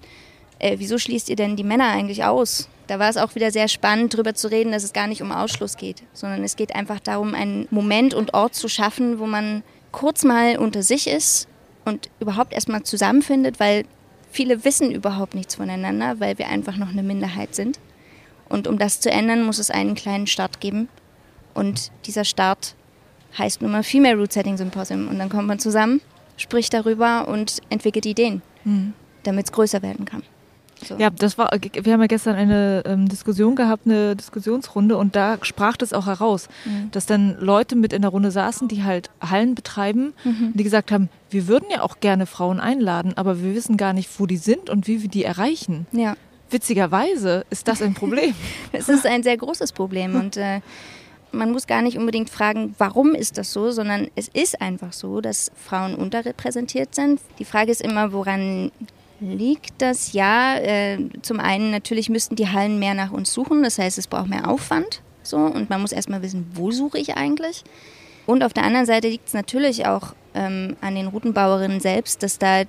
[0.59, 2.69] äh, wieso schließt ihr denn die Männer eigentlich aus?
[2.87, 5.33] Da war es auch wieder sehr spannend, darüber zu reden, dass es gar nicht um
[5.33, 9.65] Ausschluss geht, sondern es geht einfach darum, einen Moment und Ort zu schaffen, wo man
[9.91, 11.49] kurz mal unter sich ist
[11.85, 13.85] und überhaupt erstmal zusammenfindet, weil
[14.37, 17.81] viele wissen überhaupt nichts voneinander, weil wir einfach noch eine Minderheit sind.
[18.49, 20.89] Und um das zu ändern, muss es einen kleinen Start geben.
[21.55, 22.77] Und dieser Start
[23.39, 25.09] heißt nun mal Female Root Setting Symposium.
[25.09, 26.03] Und dann kommt man zusammen,
[26.37, 28.93] spricht darüber und entwickelt Ideen, mhm.
[29.23, 30.23] damit es größer werden kann.
[30.87, 30.97] So.
[30.97, 35.39] Ja, das war, wir haben ja gestern eine ähm, Diskussion gehabt, eine Diskussionsrunde und da
[35.43, 36.91] sprach das auch heraus, mhm.
[36.93, 40.53] dass dann Leute mit in der Runde saßen, die halt Hallen betreiben, mhm.
[40.55, 44.09] die gesagt haben, wir würden ja auch gerne Frauen einladen, aber wir wissen gar nicht,
[44.19, 45.87] wo die sind und wie wir die erreichen.
[45.93, 46.17] Ja.
[46.51, 48.35] Witzigerweise ist das ein Problem.
[48.73, 50.61] es ist ein sehr großes Problem und äh,
[51.33, 55.21] man muss gar nicht unbedingt fragen, warum ist das so, sondern es ist einfach so,
[55.21, 57.21] dass Frauen unterrepräsentiert sind.
[57.39, 58.71] Die Frage ist immer, woran
[59.21, 60.13] liegt das?
[60.13, 64.07] Ja, äh, zum einen natürlich müssten die Hallen mehr nach uns suchen, das heißt, es
[64.07, 65.03] braucht mehr Aufwand.
[65.23, 67.65] So, und man muss erstmal wissen, wo suche ich eigentlich.
[68.27, 72.39] Und auf der anderen Seite liegt es natürlich auch ähm, an den Routenbauerinnen selbst, dass
[72.39, 72.63] da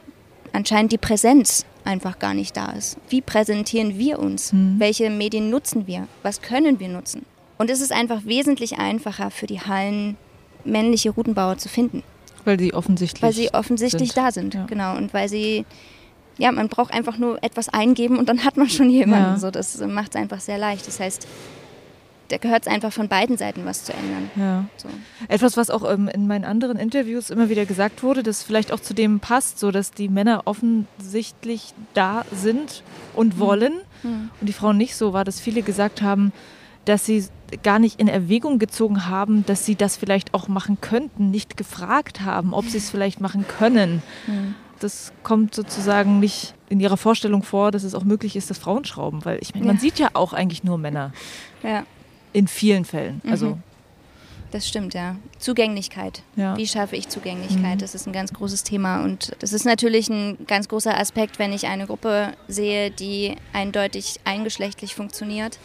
[0.54, 2.98] anscheinend die Präsenz einfach gar nicht da ist.
[3.10, 4.54] Wie präsentieren wir uns?
[4.54, 4.76] Mhm.
[4.80, 6.08] Welche Medien nutzen wir?
[6.24, 7.26] Was können wir nutzen?
[7.58, 10.18] Und es ist einfach wesentlich einfacher für die Hallen,
[10.64, 12.04] männliche Routenbauer zu finden.
[12.46, 14.18] Weil sie offensichtlich Weil sie offensichtlich sind.
[14.18, 14.66] da sind, ja.
[14.68, 14.96] genau.
[14.96, 15.66] Und weil sie
[16.38, 19.34] ja, man braucht einfach nur etwas eingeben und dann hat man schon jemanden.
[19.34, 19.40] Ja.
[19.40, 20.88] So, das macht es einfach sehr leicht.
[20.88, 21.28] Das heißt,
[22.30, 24.30] da gehört es einfach von beiden Seiten was zu ändern.
[24.36, 24.66] Ja.
[24.78, 24.90] So.
[25.28, 28.80] Etwas, was auch ähm, in meinen anderen Interviews immer wieder gesagt wurde, das vielleicht auch
[28.80, 32.84] zu dem passt, so dass die Männer offensichtlich da sind
[33.14, 33.40] und mhm.
[33.40, 34.30] wollen mhm.
[34.40, 36.34] und die Frauen nicht so war, dass viele gesagt haben,
[36.86, 37.26] dass sie
[37.64, 42.22] gar nicht in Erwägung gezogen haben, dass sie das vielleicht auch machen könnten, nicht gefragt
[42.22, 44.04] haben, ob sie es vielleicht machen können.
[44.28, 48.58] Mhm das kommt sozusagen nicht in ihrer Vorstellung vor, dass es auch möglich ist, dass
[48.58, 51.14] Frauen schrauben, weil ich meine, man sieht ja auch eigentlich nur Männer.
[51.64, 51.86] Ja.
[52.34, 53.22] In vielen Fällen.
[53.24, 53.32] Mhm.
[53.32, 53.58] Also
[54.52, 55.18] das stimmt, ja.
[55.40, 56.24] Zugänglichkeit.
[56.36, 56.56] Ja.
[56.56, 57.76] Wie schaffe ich Zugänglichkeit?
[57.76, 57.80] Mhm.
[57.80, 59.04] Das ist ein ganz großes Thema.
[59.04, 64.20] Und das ist natürlich ein ganz großer Aspekt, wenn ich eine Gruppe sehe, die eindeutig
[64.24, 65.60] eingeschlechtlich funktioniert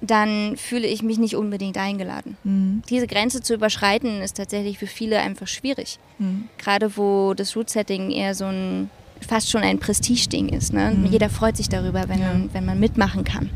[0.00, 2.36] dann fühle ich mich nicht unbedingt eingeladen.
[2.44, 2.82] Mhm.
[2.88, 5.98] Diese Grenze zu überschreiten ist tatsächlich für viele einfach schwierig.
[6.18, 6.48] Mhm.
[6.58, 8.90] Gerade wo das Root-Setting eher so ein
[9.26, 10.72] fast schon ein Prestigeding ist.
[10.72, 10.94] Ne?
[10.94, 11.06] Mhm.
[11.06, 12.28] Jeder freut sich darüber, wenn, ja.
[12.28, 13.50] man, wenn man mitmachen kann.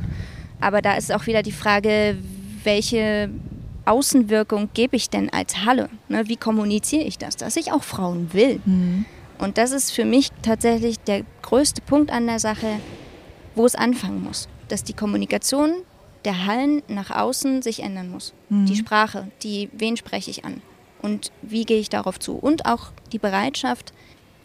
[0.60, 2.16] Aber da ist auch wieder die Frage,
[2.64, 3.30] welche
[3.84, 5.88] Außenwirkung gebe ich denn als Halle?
[6.08, 6.28] Ne?
[6.28, 8.60] Wie kommuniziere ich das, dass ich auch Frauen will?
[8.64, 9.04] Mhm.
[9.38, 12.78] Und das ist für mich tatsächlich der größte Punkt an der Sache,
[13.54, 14.48] wo es anfangen muss.
[14.68, 15.72] Dass die Kommunikation
[16.24, 18.34] der Hallen nach außen sich ändern muss.
[18.48, 18.66] Mhm.
[18.66, 20.62] Die Sprache, die, wen spreche ich an?
[21.02, 22.34] und wie gehe ich darauf zu.
[22.34, 23.92] Und auch die Bereitschaft,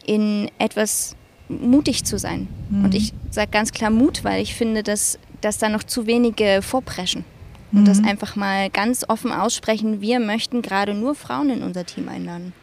[0.06, 1.16] in etwas
[1.50, 2.48] mutig zu sein.
[2.70, 2.86] Mhm.
[2.86, 6.62] Und ich sage ganz klar Mut, weil ich finde, dass, dass da noch zu wenige
[6.62, 7.26] vorpreschen.
[7.72, 7.86] Und mhm.
[7.86, 12.54] das einfach mal ganz offen aussprechen, wir möchten gerade nur Frauen in unser Team einladen.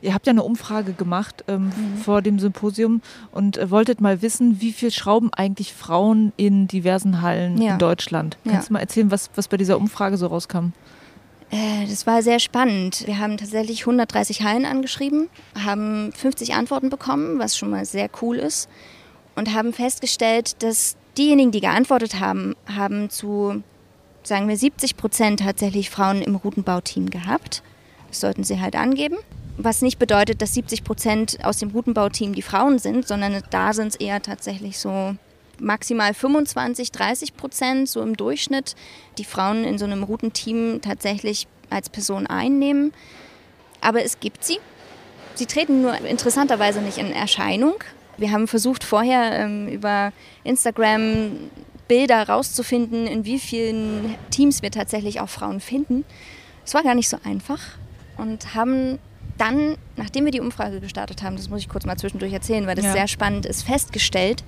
[0.00, 1.98] Ihr habt ja eine Umfrage gemacht ähm, mhm.
[2.02, 7.22] vor dem Symposium und äh, wolltet mal wissen, wie viel schrauben eigentlich Frauen in diversen
[7.22, 7.74] Hallen ja.
[7.74, 8.38] in Deutschland.
[8.44, 8.68] Kannst ja.
[8.68, 10.72] du mal erzählen, was, was bei dieser Umfrage so rauskam?
[11.50, 13.06] Äh, das war sehr spannend.
[13.06, 15.28] Wir haben tatsächlich 130 Hallen angeschrieben,
[15.58, 18.68] haben 50 Antworten bekommen, was schon mal sehr cool ist,
[19.34, 23.62] und haben festgestellt, dass diejenigen, die geantwortet haben, haben zu,
[24.22, 27.62] sagen wir, 70 Prozent tatsächlich Frauen im Routenbauteam gehabt.
[28.08, 29.16] Das sollten sie halt angeben.
[29.58, 33.88] Was nicht bedeutet, dass 70 Prozent aus dem Routenbauteam die Frauen sind, sondern da sind
[33.88, 35.16] es eher tatsächlich so
[35.58, 38.74] maximal 25, 30 Prozent, so im Durchschnitt,
[39.16, 42.92] die Frauen in so einem Routenteam tatsächlich als Person einnehmen.
[43.80, 44.58] Aber es gibt sie.
[45.34, 47.74] Sie treten nur interessanterweise nicht in Erscheinung.
[48.18, 50.12] Wir haben versucht, vorher ähm, über
[50.44, 51.50] Instagram
[51.88, 56.04] Bilder rauszufinden, in wie vielen Teams wir tatsächlich auch Frauen finden.
[56.64, 57.60] Es war gar nicht so einfach
[58.16, 58.98] und haben
[59.38, 62.74] dann, nachdem wir die Umfrage gestartet haben, das muss ich kurz mal zwischendurch erzählen, weil
[62.74, 62.92] das ja.
[62.92, 64.44] sehr spannend ist, festgestellt,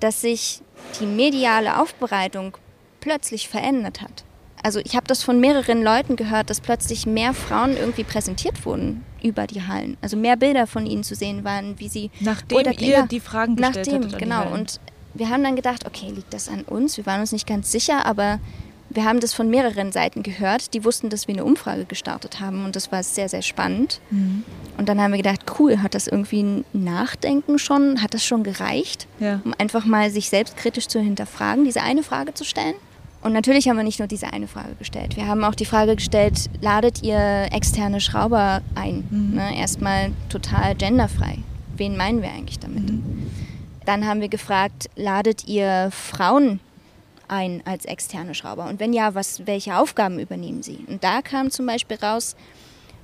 [0.00, 0.62] dass sich
[1.00, 2.56] die mediale Aufbereitung
[3.00, 4.24] plötzlich verändert hat.
[4.62, 9.04] Also ich habe das von mehreren Leuten gehört, dass plötzlich mehr Frauen irgendwie präsentiert wurden
[9.22, 9.96] über die Hallen.
[10.02, 12.10] Also mehr Bilder von ihnen zu sehen waren, wie sie...
[12.20, 14.52] Nachdem oder, ihr ja, die Fragen gestellt Nachdem, genau.
[14.52, 14.80] Und
[15.14, 16.96] wir haben dann gedacht, okay, liegt das an uns?
[16.96, 18.38] Wir waren uns nicht ganz sicher, aber
[18.90, 20.74] wir haben das von mehreren Seiten gehört.
[20.74, 24.00] Die wussten, dass wir eine Umfrage gestartet haben und das war sehr, sehr spannend.
[24.10, 24.44] Mhm.
[24.76, 28.42] Und dann haben wir gedacht, cool, hat das irgendwie ein Nachdenken schon, hat das schon
[28.42, 29.40] gereicht, ja.
[29.44, 32.74] um einfach mal sich selbstkritisch zu hinterfragen, diese eine Frage zu stellen?
[33.22, 35.16] Und natürlich haben wir nicht nur diese eine Frage gestellt.
[35.16, 39.06] Wir haben auch die Frage gestellt, ladet ihr externe Schrauber ein?
[39.10, 39.34] Mhm.
[39.34, 41.38] Ne, erstmal total genderfrei.
[41.76, 42.90] Wen meinen wir eigentlich damit?
[42.90, 43.30] Mhm.
[43.84, 46.60] Dann haben wir gefragt, ladet ihr Frauen
[47.30, 48.66] ein als externe Schrauber?
[48.66, 50.84] Und wenn ja, was, welche Aufgaben übernehmen sie?
[50.88, 52.36] Und da kam zum Beispiel raus,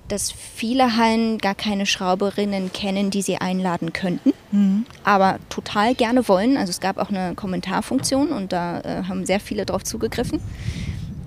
[0.09, 4.87] dass viele Hallen gar keine Schrauberinnen kennen, die sie einladen könnten, mhm.
[5.05, 6.57] aber total gerne wollen.
[6.57, 10.41] Also es gab auch eine Kommentarfunktion und da äh, haben sehr viele darauf zugegriffen.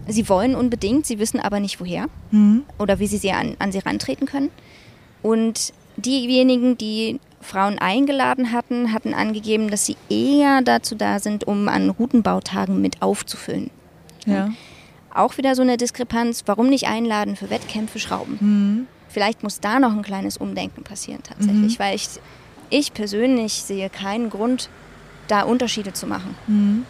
[0.08, 2.64] Sie wollen unbedingt, sie wissen aber nicht woher mhm.
[2.78, 4.50] oder wie sie, sie an, an sie rantreten können.
[5.22, 11.68] Und diejenigen, die Frauen eingeladen hatten, hatten angegeben, dass sie eher dazu da sind, um
[11.68, 13.72] an Routenbautagen mit aufzufüllen.
[14.26, 14.50] Ja.
[15.14, 18.38] Auch wieder so eine Diskrepanz, warum nicht einladen für Wettkämpfe Schrauben?
[18.40, 18.88] Mhm.
[19.08, 21.84] Vielleicht muss da noch ein kleines Umdenken passieren tatsächlich, mhm.
[21.84, 22.08] weil ich,
[22.70, 24.70] ich persönlich sehe keinen Grund,
[25.28, 26.36] da Unterschiede zu machen.
[26.48, 26.86] Mhm.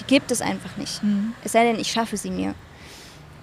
[0.00, 1.02] Die gibt es einfach nicht.
[1.02, 1.34] Mhm.
[1.44, 2.54] Es sei denn, ich schaffe sie mir.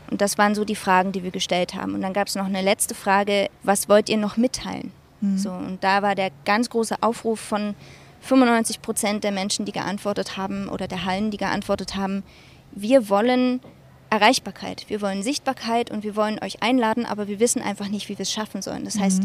[0.10, 1.94] Und das waren so die Fragen, die wir gestellt haben.
[1.94, 4.92] Und dann gab es noch eine letzte Frage, was wollt ihr noch mitteilen?
[5.22, 5.38] Mhm.
[5.38, 7.76] So, und da war der ganz große Aufruf von
[8.22, 12.24] 95 Prozent der Menschen, die geantwortet haben, oder der Hallen, die geantwortet haben,
[12.72, 13.62] wir wollen
[14.10, 18.18] Erreichbarkeit, wir wollen Sichtbarkeit und wir wollen euch einladen, aber wir wissen einfach nicht, wie
[18.18, 18.86] wir es schaffen sollen.
[18.86, 19.02] Das mhm.
[19.02, 19.24] heißt,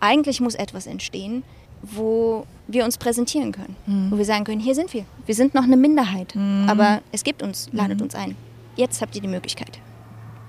[0.00, 1.44] eigentlich muss etwas entstehen,
[1.82, 4.10] wo wir uns präsentieren können, mhm.
[4.10, 6.66] wo wir sagen können, hier sind wir, wir sind noch eine Minderheit, mhm.
[6.68, 8.04] aber es gibt uns, ladet mhm.
[8.04, 8.36] uns ein.
[8.76, 9.78] Jetzt habt ihr die Möglichkeit.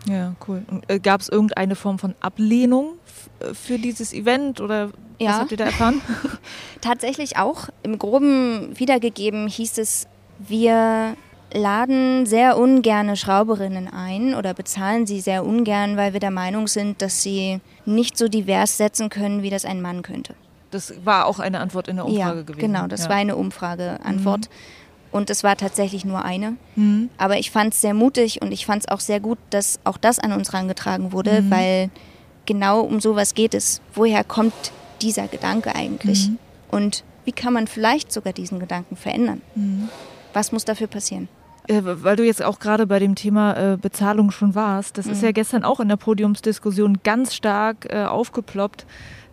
[0.06, 0.64] Ja, cool.
[0.88, 2.94] Äh, Gab es irgendeine Form von Ablehnung
[3.40, 4.90] äh, für dieses Event oder
[5.20, 5.32] ja.
[5.32, 6.02] was habt ihr da erfahren?
[6.82, 7.70] Tatsächlich auch.
[7.84, 10.08] Im Groben wiedergegeben hieß es,
[10.40, 11.16] wir
[11.54, 17.02] laden sehr ungerne Schrauberinnen ein oder bezahlen sie sehr ungern, weil wir der Meinung sind,
[17.02, 20.34] dass sie nicht so divers setzen können, wie das ein Mann könnte.
[20.72, 22.60] Das war auch eine Antwort in der Umfrage ja, gewesen.
[22.60, 23.10] Genau, das ja.
[23.10, 24.50] war eine Umfrageantwort.
[24.50, 24.83] Mhm.
[25.14, 26.58] Und es war tatsächlich nur eine.
[26.76, 27.10] Mhm.
[27.18, 29.98] Aber ich fand es sehr mutig und ich fand es auch sehr gut, dass auch
[29.98, 31.52] das an uns herangetragen wurde, mhm.
[31.52, 31.90] weil
[32.48, 33.80] genau um sowas geht es.
[33.94, 34.54] Woher kommt
[35.02, 36.30] dieser Gedanke eigentlich?
[36.30, 36.40] Mhm.
[36.72, 39.44] Und wie kann man vielleicht sogar diesen Gedanken verändern?
[39.54, 39.88] Mhm.
[40.34, 41.30] Was muss dafür passieren?
[41.68, 45.12] Äh, weil du jetzt auch gerade bei dem Thema äh, Bezahlung schon warst, das mhm.
[45.12, 48.88] ist ja gestern auch in der Podiumsdiskussion ganz stark äh, aufgeploppt,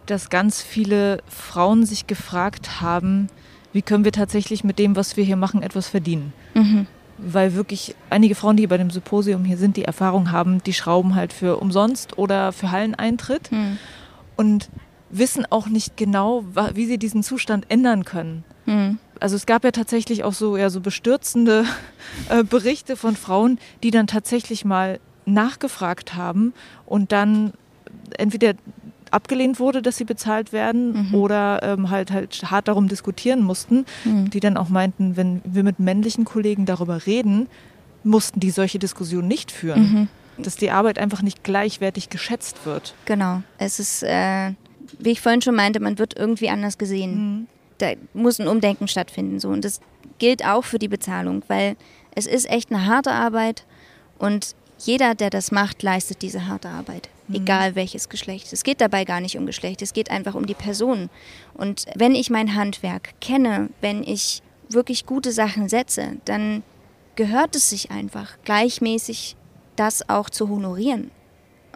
[0.05, 3.29] dass ganz viele Frauen sich gefragt haben,
[3.73, 6.33] wie können wir tatsächlich mit dem, was wir hier machen, etwas verdienen.
[6.55, 6.87] Mhm.
[7.19, 11.15] Weil wirklich einige Frauen, die bei dem Symposium hier sind, die Erfahrung haben, die schrauben
[11.15, 13.79] halt für umsonst oder für Halleneintritt mhm.
[14.37, 14.71] und
[15.11, 16.45] wissen auch nicht genau,
[16.75, 18.45] wie sie diesen Zustand ändern können.
[18.67, 21.65] Mhm also es gab ja tatsächlich auch so, ja, so bestürzende
[22.29, 26.55] äh, Berichte von Frauen, die dann tatsächlich mal nachgefragt haben
[26.87, 27.53] und dann
[28.17, 28.55] entweder
[29.11, 31.15] abgelehnt wurde, dass sie bezahlt werden mhm.
[31.15, 34.31] oder ähm, halt halt hart darum diskutieren mussten, mhm.
[34.31, 37.49] die dann auch meinten, wenn wir mit männlichen Kollegen darüber reden,
[38.05, 39.83] mussten die solche Diskussionen nicht führen.
[39.83, 40.09] Mhm.
[40.43, 42.95] dass die Arbeit einfach nicht gleichwertig geschätzt wird.
[43.05, 43.43] Genau.
[43.59, 44.53] Es ist, äh,
[44.99, 47.47] wie ich vorhin schon meinte, man wird irgendwie anders gesehen.
[47.77, 49.39] Da muss ein Umdenken stattfinden.
[49.39, 49.51] So.
[49.51, 49.81] Und das
[50.19, 51.77] gilt auch für die Bezahlung, weil
[52.15, 53.65] es ist echt eine harte Arbeit
[54.19, 57.09] und jeder, der das macht, leistet diese harte Arbeit.
[57.33, 58.53] Egal welches Geschlecht.
[58.53, 61.11] Es geht dabei gar nicht um Geschlecht, es geht einfach um die Person.
[61.55, 66.63] Und wenn ich mein Handwerk kenne, wenn ich wirklich gute Sachen setze, dann
[67.17, 69.37] gehört es sich einfach gleichmäßig,
[69.77, 71.11] das auch zu honorieren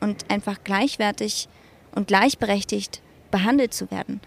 [0.00, 1.48] und einfach gleichwertig
[1.94, 3.00] und gleichberechtigt
[3.30, 4.20] behandelt zu werden.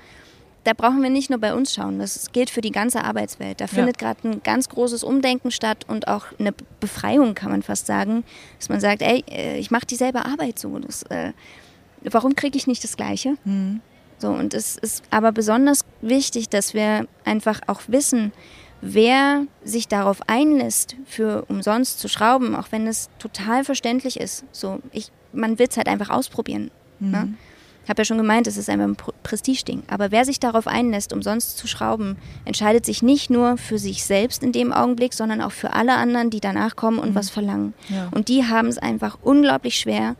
[0.67, 3.61] Da brauchen wir nicht nur bei uns schauen, das gilt für die ganze Arbeitswelt.
[3.61, 7.87] Da findet gerade ein ganz großes Umdenken statt und auch eine Befreiung, kann man fast
[7.87, 8.25] sagen,
[8.59, 10.77] dass man sagt, ey, äh, ich mache dieselbe Arbeit so.
[10.79, 11.31] Das, äh,
[12.01, 13.37] warum kriege ich nicht das Gleiche?
[14.17, 18.33] So, und es ist aber besonders wichtig, dass wir einfach auch wissen,
[18.81, 24.43] wer sich darauf einlässt, für umsonst zu schrauben, auch wenn es total verständlich ist.
[24.51, 26.71] So, ich, man will es halt einfach ausprobieren.
[26.99, 27.35] Ne?
[27.87, 29.83] Ich habe ja schon gemeint, es ist einfach ein Pr- Prestigeding.
[29.87, 34.43] Aber wer sich darauf einlässt, umsonst zu schrauben, entscheidet sich nicht nur für sich selbst
[34.43, 37.73] in dem Augenblick, sondern auch für alle anderen, die danach kommen und was verlangen.
[37.87, 38.09] Ja.
[38.11, 40.17] Und die haben es einfach unglaublich schwer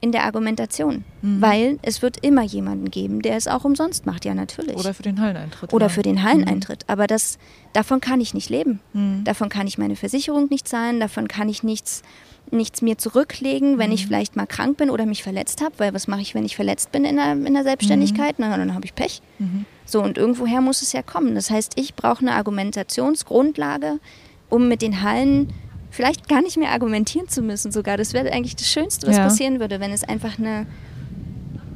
[0.00, 4.24] in der Argumentation, weil es wird immer jemanden geben, der es auch umsonst macht.
[4.24, 4.76] Ja, natürlich.
[4.76, 5.74] Oder für den Halleneintritt.
[5.74, 5.90] Oder ja.
[5.90, 6.84] für den Halleneintritt.
[6.86, 7.38] Aber das,
[7.74, 8.80] davon kann ich nicht leben.
[9.24, 12.02] Davon kann ich meine Versicherung nicht zahlen, davon kann ich nichts,
[12.50, 15.74] nichts mir zurücklegen, wenn ich vielleicht mal krank bin oder mich verletzt habe.
[15.78, 18.36] Weil was mache ich, wenn ich verletzt bin in der, in der Selbstständigkeit?
[18.38, 19.22] Na, dann habe ich Pech.
[19.86, 21.34] So, und irgendwoher muss es ja kommen.
[21.34, 23.98] Das heißt, ich brauche eine Argumentationsgrundlage,
[24.48, 25.52] um mit den Hallen
[25.90, 27.96] vielleicht gar nicht mehr argumentieren zu müssen sogar.
[27.96, 29.24] Das wäre eigentlich das Schönste, was Ja.
[29.24, 30.66] passieren würde, wenn es einfach eine,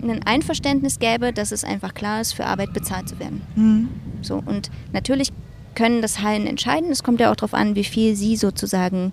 [0.02, 3.42] ein Einverständnis gäbe, dass es einfach klar ist, für Arbeit bezahlt zu werden.
[3.54, 3.88] Mhm.
[4.22, 5.28] So, und natürlich
[5.74, 6.90] können das Hallen entscheiden.
[6.90, 9.12] Es kommt ja auch darauf an, wie viel sie sozusagen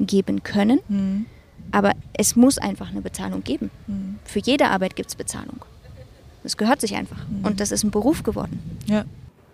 [0.00, 0.80] geben können.
[0.88, 1.26] Mhm.
[1.72, 3.70] Aber es muss einfach eine Bezahlung geben.
[4.24, 5.64] Für jede Arbeit gibt es Bezahlung.
[6.42, 7.18] Das gehört sich einfach.
[7.42, 8.60] Und das ist ein Beruf geworden.
[8.86, 9.04] Ja.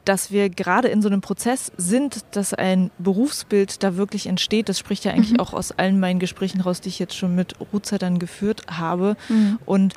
[0.04, 4.78] Dass wir gerade in so einem Prozess sind, dass ein Berufsbild da wirklich entsteht, das
[4.78, 8.18] spricht ja eigentlich auch aus allen meinen Gesprächen raus, die ich jetzt schon mit Ruthzeitern
[8.18, 9.16] geführt habe.
[9.64, 9.94] Und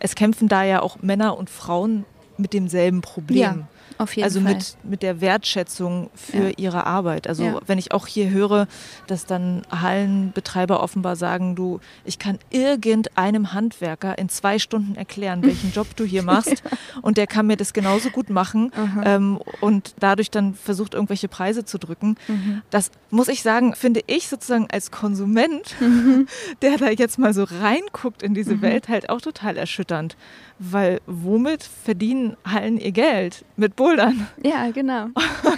[0.00, 2.04] es kämpfen da ja auch Männer und Frauen
[2.38, 3.38] mit demselben Problem.
[3.38, 3.56] Ja,
[3.98, 4.54] auf jeden also Fall.
[4.54, 6.52] mit, mit der Wertschätzung für Ja.
[6.56, 7.26] ihre Arbeit.
[7.26, 7.60] Also Ja.
[7.66, 8.66] wenn ich auch hier höre,
[9.06, 15.72] dass dann Hallenbetreiber offenbar sagen, du, ich kann irgendeinem Handwerker in zwei Stunden erklären, welchen
[15.72, 16.62] Job du hier machst
[17.02, 18.70] und der kann mir das genauso gut machen
[19.04, 22.16] ähm, und dadurch dann versucht, irgendwelche Preise zu drücken.
[22.28, 22.62] Mhm.
[22.70, 25.74] Das muss ich sagen, finde ich sozusagen als Konsument,
[26.62, 28.34] der da jetzt mal so reinguckt in Mhm.
[28.34, 30.16] diese Welt, halt auch total erschütternd.
[30.58, 33.44] Weil womit verdienen Hallen ihr Geld?
[33.56, 34.26] Mit Bouldern.
[34.44, 35.06] Ja, genau.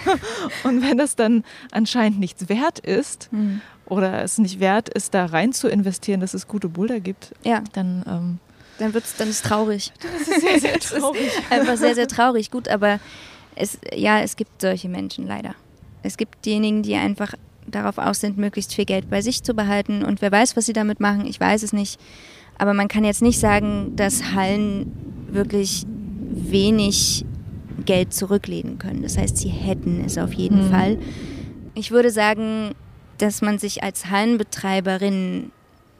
[0.63, 3.61] Und wenn das dann anscheinend nichts wert ist Mhm.
[3.85, 7.63] oder es nicht wert ist, da rein zu investieren, dass es gute Boulder gibt, Ja,
[7.73, 8.39] dann ähm,
[8.77, 9.93] dann wird's, dann ist es traurig.
[10.01, 11.31] das ist sehr, sehr traurig.
[11.49, 12.51] Einfach sehr, sehr traurig.
[12.51, 12.99] Gut, aber
[13.55, 15.55] es, ja, es gibt solche Menschen leider.
[16.03, 17.33] Es gibt diejenigen, die einfach
[17.67, 20.03] darauf aus sind, möglichst viel Geld bei sich zu behalten.
[20.03, 21.99] Und wer weiß, was sie damit machen, ich weiß es nicht.
[22.57, 24.91] Aber man kann jetzt nicht sagen, dass Hallen
[25.31, 25.85] wirklich
[26.29, 27.25] wenig
[27.85, 29.01] Geld zurücklegen können.
[29.03, 30.71] Das heißt, sie hätten es auf jeden Mhm.
[30.71, 30.97] Fall.
[31.73, 32.71] Ich würde sagen,
[33.17, 35.51] dass man sich als Hallenbetreiberin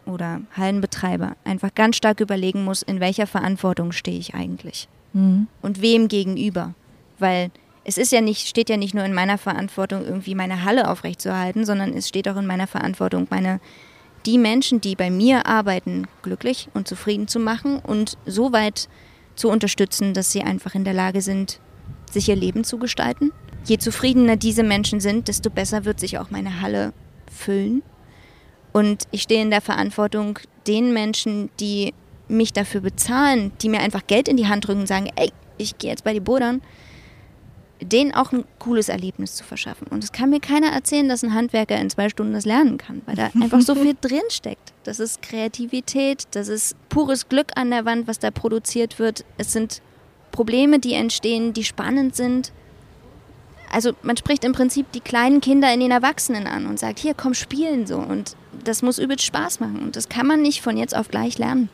[0.05, 5.47] oder Hallenbetreiber einfach ganz stark überlegen muss, in welcher Verantwortung stehe ich eigentlich Mhm.
[5.61, 6.73] und wem gegenüber.
[7.19, 7.51] Weil
[7.83, 11.65] es ist ja nicht, steht ja nicht nur in meiner Verantwortung, irgendwie meine Halle aufrechtzuerhalten,
[11.65, 13.59] sondern es steht auch in meiner Verantwortung, meine
[14.25, 18.89] die Menschen, die bei mir arbeiten, glücklich und zufrieden zu machen und so weit
[19.35, 21.59] zu unterstützen, dass sie einfach in der Lage sind,
[22.15, 23.31] sich ihr Leben zu gestalten.
[23.65, 26.93] Je zufriedener diese Menschen sind, desto besser wird sich auch meine Halle
[27.31, 27.83] füllen.
[28.73, 31.93] Und ich stehe in der Verantwortung, den Menschen, die
[32.27, 35.77] mich dafür bezahlen, die mir einfach Geld in die Hand drücken und sagen, ey, ich
[35.77, 36.61] gehe jetzt bei die Bodern,
[37.81, 39.87] denen auch ein cooles Erlebnis zu verschaffen.
[39.87, 43.01] Und es kann mir keiner erzählen, dass ein Handwerker in zwei Stunden das lernen kann,
[43.05, 44.73] weil da einfach so viel drinsteckt.
[44.83, 49.25] Das ist Kreativität, das ist pures Glück an der Wand, was da produziert wird.
[49.37, 49.81] Es sind
[50.35, 52.51] Probleme, die entstehen, die spannend sind.
[53.71, 57.13] Also man spricht im Prinzip die kleinen Kinder in den Erwachsenen an und sagt, hier,
[57.13, 57.97] komm spielen so.
[57.97, 59.79] Und das muss übelst Spaß machen.
[59.79, 61.69] Und das kann man nicht von jetzt auf gleich lernen.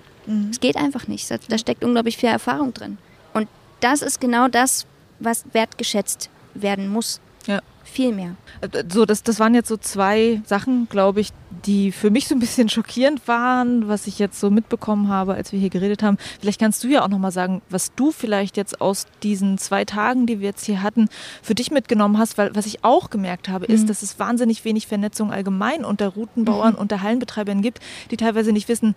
[0.52, 1.30] Es geht einfach nicht.
[1.32, 2.98] Da- Da steckt unglaublich viel Erfahrung drin.
[3.34, 3.48] Und
[3.80, 4.86] das ist genau das,
[5.20, 7.20] was wertgeschätzt werden muss.
[7.48, 7.62] Ja.
[7.92, 8.36] Viel mehr.
[8.62, 11.32] Äh, So, das, das waren jetzt so zwei Sachen, glaube ich,
[11.66, 15.52] die für mich so ein bisschen schockierend waren, was ich jetzt so mitbekommen habe, als
[15.52, 16.18] wir hier geredet haben.
[16.40, 20.26] Vielleicht kannst du ja auch nochmal sagen, was du vielleicht jetzt aus diesen zwei Tagen,
[20.26, 21.10] die wir jetzt hier hatten,
[21.44, 23.88] für dich mitgenommen hast, weil was ich auch gemerkt habe, ist, mhm.
[23.88, 26.80] dass es wahnsinnig wenig Vernetzung allgemein unter Routenbauern, mhm.
[26.80, 28.96] unter Hallenbetreibern gibt, die teilweise nicht wissen,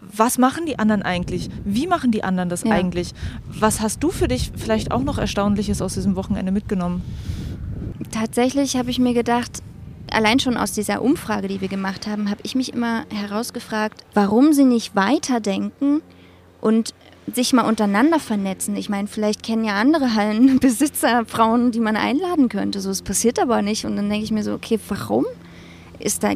[0.00, 1.48] was machen die anderen eigentlich?
[1.64, 2.70] Wie machen die anderen das ja.
[2.70, 3.12] eigentlich?
[3.46, 7.02] Was hast du für dich vielleicht auch noch Erstaunliches aus diesem Wochenende mitgenommen?
[8.12, 9.62] Tatsächlich habe ich mir gedacht,
[10.10, 14.52] allein schon aus dieser Umfrage, die wir gemacht haben, habe ich mich immer herausgefragt, warum
[14.52, 16.02] sie nicht weiterdenken
[16.60, 16.94] und
[17.32, 18.74] sich mal untereinander vernetzen.
[18.76, 22.80] Ich meine, vielleicht kennen ja andere Hallenbesitzer Frauen, die man einladen könnte.
[22.80, 23.84] So, es passiert aber nicht.
[23.84, 25.26] Und dann denke ich mir so, okay, warum?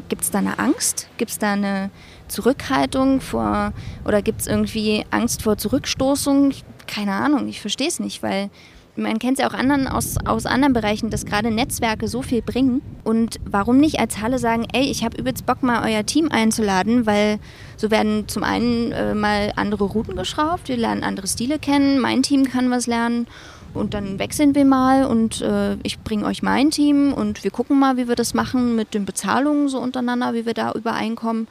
[0.08, 1.08] gibt es da eine Angst?
[1.16, 1.90] Gibt es da eine
[2.28, 3.72] Zurückhaltung vor
[4.04, 6.52] oder gibt es irgendwie Angst vor Zurückstoßung?
[6.86, 8.50] Keine Ahnung, ich verstehe es nicht, weil
[8.96, 12.42] man kennt es ja auch anderen aus, aus anderen Bereichen, dass gerade Netzwerke so viel
[12.42, 12.82] bringen.
[13.02, 17.06] Und warum nicht als Halle sagen, ey, ich habe übelst Bock, mal euer Team einzuladen,
[17.06, 17.38] weil
[17.76, 22.22] so werden zum einen äh, mal andere Routen geschraubt, wir lernen andere Stile kennen, mein
[22.22, 23.26] Team kann was lernen
[23.74, 27.78] und dann wechseln wir mal und äh, ich bringe euch mein Team und wir gucken
[27.78, 31.48] mal, wie wir das machen mit den Bezahlungen so untereinander, wie wir da übereinkommen.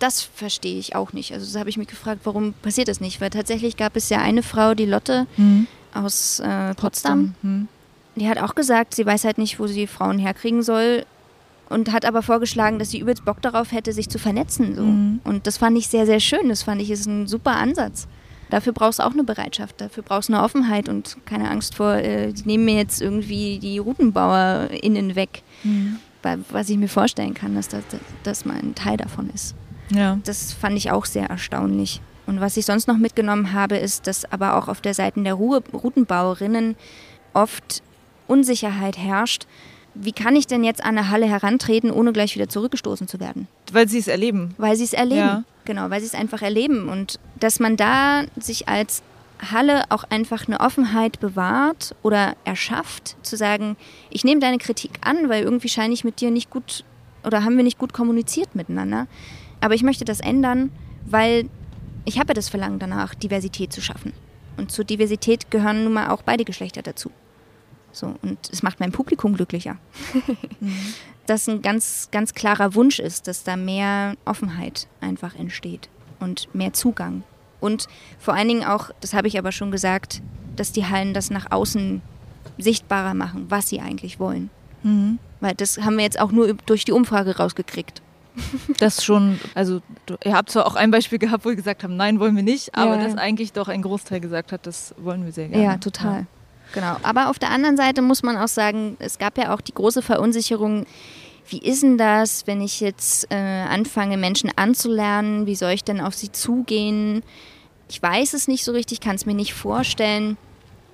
[0.00, 1.32] Das verstehe ich auch nicht.
[1.32, 3.20] Also da habe ich mich gefragt, warum passiert das nicht?
[3.20, 6.76] Weil tatsächlich gab es ja eine Frau, die Lotte, mhm aus äh, Potsdam.
[6.76, 7.34] Potsdam.
[7.42, 7.68] Hm.
[8.16, 11.06] Die hat auch gesagt, sie weiß halt nicht, wo sie Frauen herkriegen soll
[11.72, 14.76] und hat aber vorgeschlagen, dass sie übelst Bock darauf hätte, sich zu vernetzen.
[14.76, 14.82] So.
[14.82, 15.20] Mhm.
[15.24, 16.48] Und das fand ich sehr, sehr schön.
[16.48, 18.06] Das fand ich ist ein super Ansatz.
[18.50, 21.94] Dafür brauchst du auch eine Bereitschaft, dafür brauchst du eine Offenheit und keine Angst vor,
[21.94, 25.42] äh, die nehmen mir jetzt irgendwie die RoutenbauerInnen weg.
[25.62, 25.96] Mhm.
[26.50, 27.82] Was ich mir vorstellen kann, dass das,
[28.22, 29.54] dass mal ein Teil davon ist.
[29.90, 30.18] Ja.
[30.24, 32.00] Das fand ich auch sehr erstaunlich.
[32.26, 35.34] Und was ich sonst noch mitgenommen habe, ist, dass aber auch auf der Seite der
[35.34, 36.76] Ruhe, Routenbauerinnen
[37.32, 37.82] oft
[38.28, 39.46] Unsicherheit herrscht.
[39.94, 43.48] Wie kann ich denn jetzt an eine Halle herantreten, ohne gleich wieder zurückgestoßen zu werden?
[43.72, 44.54] Weil sie es erleben.
[44.56, 45.20] Weil sie es erleben.
[45.20, 45.44] Ja.
[45.64, 46.88] Genau, weil sie es einfach erleben.
[46.88, 49.02] Und dass man da sich als
[49.50, 53.76] Halle auch einfach eine Offenheit bewahrt oder erschafft, zu sagen,
[54.10, 56.84] ich nehme deine Kritik an, weil irgendwie scheine ich mit dir nicht gut
[57.24, 59.06] oder haben wir nicht gut kommuniziert miteinander.
[59.60, 60.70] Aber ich möchte das ändern,
[61.06, 61.48] weil
[62.04, 64.12] ich habe das Verlangen danach, Diversität zu schaffen.
[64.56, 67.10] Und zur Diversität gehören nun mal auch beide Geschlechter dazu.
[67.92, 69.76] So, und es macht mein Publikum glücklicher.
[70.60, 70.94] mhm.
[71.26, 75.88] Dass ein ganz, ganz klarer Wunsch ist, dass da mehr Offenheit einfach entsteht
[76.20, 77.22] und mehr Zugang.
[77.60, 77.86] Und
[78.18, 80.20] vor allen Dingen auch, das habe ich aber schon gesagt,
[80.56, 82.02] dass die Hallen das nach außen
[82.58, 84.50] sichtbarer machen, was sie eigentlich wollen.
[84.82, 85.18] Mhm.
[85.40, 88.02] Weil das haben wir jetzt auch nur durch die Umfrage rausgekriegt.
[88.78, 89.80] Das schon, also
[90.24, 92.74] ihr habt zwar auch ein Beispiel gehabt, wo ihr gesagt habt, nein, wollen wir nicht,
[92.74, 93.04] aber ja.
[93.04, 95.64] dass eigentlich doch ein Großteil gesagt hat, das wollen wir sehr gerne.
[95.64, 96.20] Ja, total.
[96.20, 96.26] Ja.
[96.72, 96.96] Genau.
[97.02, 100.02] Aber auf der anderen Seite muss man auch sagen, es gab ja auch die große
[100.02, 100.86] Verunsicherung.
[101.48, 105.46] Wie ist denn das, wenn ich jetzt äh, anfange, Menschen anzulernen?
[105.46, 107.22] Wie soll ich denn auf sie zugehen?
[107.88, 110.38] Ich weiß es nicht so richtig, kann es mir nicht vorstellen.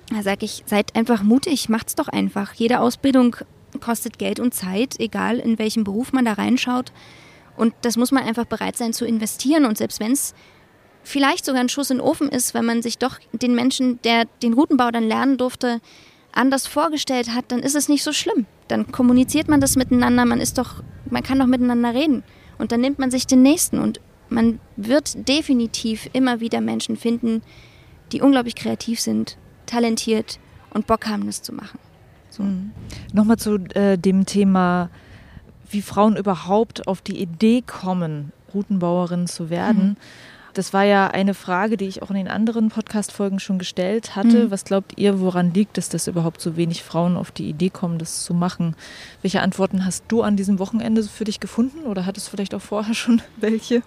[0.09, 2.53] Da sage ich, seid einfach mutig, macht's doch einfach.
[2.53, 3.37] Jede Ausbildung
[3.79, 6.91] kostet Geld und Zeit, egal in welchem Beruf man da reinschaut.
[7.59, 9.65] Und das muss man einfach bereit sein zu investieren.
[9.65, 10.33] Und selbst wenn es
[11.03, 14.25] vielleicht sogar ein Schuss in den Ofen ist, wenn man sich doch den Menschen, der
[14.41, 15.81] den Routenbau dann lernen durfte,
[16.31, 18.45] anders vorgestellt hat, dann ist es nicht so schlimm.
[18.69, 22.23] Dann kommuniziert man das miteinander, man ist doch, man kann doch miteinander reden.
[22.59, 23.99] Und dann nimmt man sich den nächsten und
[24.29, 27.41] man wird definitiv immer wieder Menschen finden,
[28.13, 30.39] die unglaublich kreativ sind, talentiert
[30.73, 31.79] und Bock haben, das zu machen.
[32.29, 32.43] So.
[32.43, 32.71] Mhm.
[33.11, 34.89] Nochmal zu äh, dem Thema
[35.71, 39.89] wie Frauen überhaupt auf die Idee kommen, Routenbauerin zu werden.
[39.89, 39.97] Mhm.
[40.53, 44.45] Das war ja eine Frage, die ich auch in den anderen Podcast-Folgen schon gestellt hatte.
[44.45, 44.51] Mhm.
[44.51, 47.99] Was glaubt ihr, woran liegt es, dass überhaupt so wenig Frauen auf die Idee kommen,
[47.99, 48.75] das zu machen?
[49.21, 52.61] Welche Antworten hast du an diesem Wochenende für dich gefunden oder hattest du vielleicht auch
[52.61, 53.83] vorher schon welche?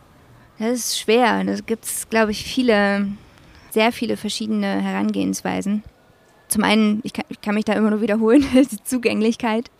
[0.58, 1.42] Das ist schwer.
[1.44, 3.08] Da gibt es, glaube ich, viele,
[3.70, 5.82] sehr viele verschiedene Herangehensweisen.
[6.46, 9.70] Zum einen, ich kann, ich kann mich da immer nur wiederholen, die Zugänglichkeit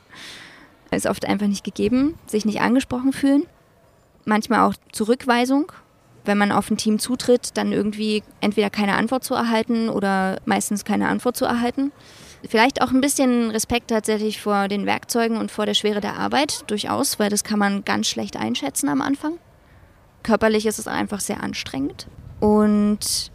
[0.96, 3.46] ist oft einfach nicht gegeben, sich nicht angesprochen fühlen.
[4.24, 5.72] Manchmal auch Zurückweisung,
[6.24, 10.84] wenn man auf ein Team zutritt, dann irgendwie entweder keine Antwort zu erhalten oder meistens
[10.84, 11.92] keine Antwort zu erhalten.
[12.48, 16.64] Vielleicht auch ein bisschen Respekt tatsächlich vor den Werkzeugen und vor der Schwere der Arbeit,
[16.68, 19.38] durchaus, weil das kann man ganz schlecht einschätzen am Anfang.
[20.22, 22.06] Körperlich ist es einfach sehr anstrengend.
[22.40, 23.30] Und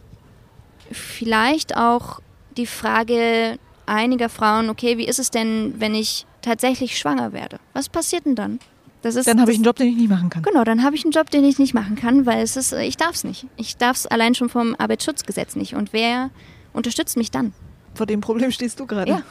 [0.90, 2.20] vielleicht auch
[2.56, 7.88] die Frage einiger Frauen, okay, wie ist es denn, wenn ich tatsächlich schwanger werde, was
[7.88, 8.58] passiert denn dann?
[9.02, 10.42] Ist, dann habe ich einen Job, den ich nicht machen kann.
[10.42, 12.96] Genau, dann habe ich einen Job, den ich nicht machen kann, weil es ist, ich
[12.96, 13.46] darf es nicht.
[13.56, 15.74] Ich darf es allein schon vom Arbeitsschutzgesetz nicht.
[15.74, 16.30] Und wer
[16.72, 17.52] unterstützt mich dann?
[17.98, 19.10] vor dem Problem stehst du gerade.
[19.10, 19.22] Ja,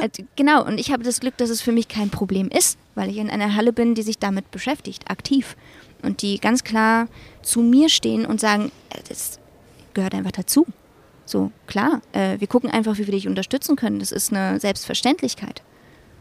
[0.00, 0.64] äh, genau.
[0.64, 3.30] Und ich habe das Glück, dass es für mich kein Problem ist, weil ich in
[3.30, 5.56] einer Halle bin, die sich damit beschäftigt, aktiv.
[6.02, 7.08] Und die ganz klar
[7.42, 9.40] zu mir stehen und sagen, äh, das
[9.94, 10.66] gehört einfach dazu.
[11.24, 13.98] So, klar, äh, wir gucken einfach, wie wir dich unterstützen können.
[13.98, 15.62] Das ist eine Selbstverständlichkeit.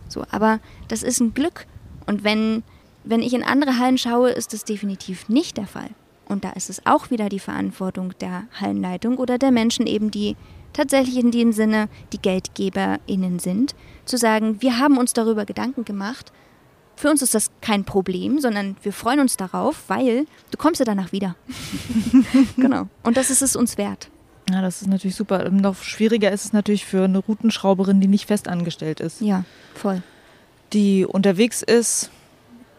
[0.10, 1.66] So, aber das ist ein Glück.
[2.06, 2.64] Und wenn,
[3.04, 5.90] wenn ich in andere Hallen schaue, ist das definitiv nicht der Fall.
[6.28, 10.36] Und da ist es auch wieder die Verantwortung der Hallenleitung oder der Menschen eben, die
[10.74, 13.76] tatsächlich in dem Sinne die GeldgeberInnen sind,
[14.06, 16.32] zu sagen, wir haben uns darüber Gedanken gemacht.
[16.96, 20.86] Für uns ist das kein Problem, sondern wir freuen uns darauf, weil du kommst ja
[20.86, 21.36] danach wieder.
[22.58, 22.88] genau.
[23.04, 24.10] Und das ist es uns wert.
[24.52, 25.50] Ja, das ist natürlich super.
[25.50, 29.22] Noch schwieriger ist es natürlich für eine Routenschrauberin, die nicht fest angestellt ist.
[29.22, 29.44] Ja,
[29.76, 30.02] voll.
[30.74, 32.10] Die unterwegs ist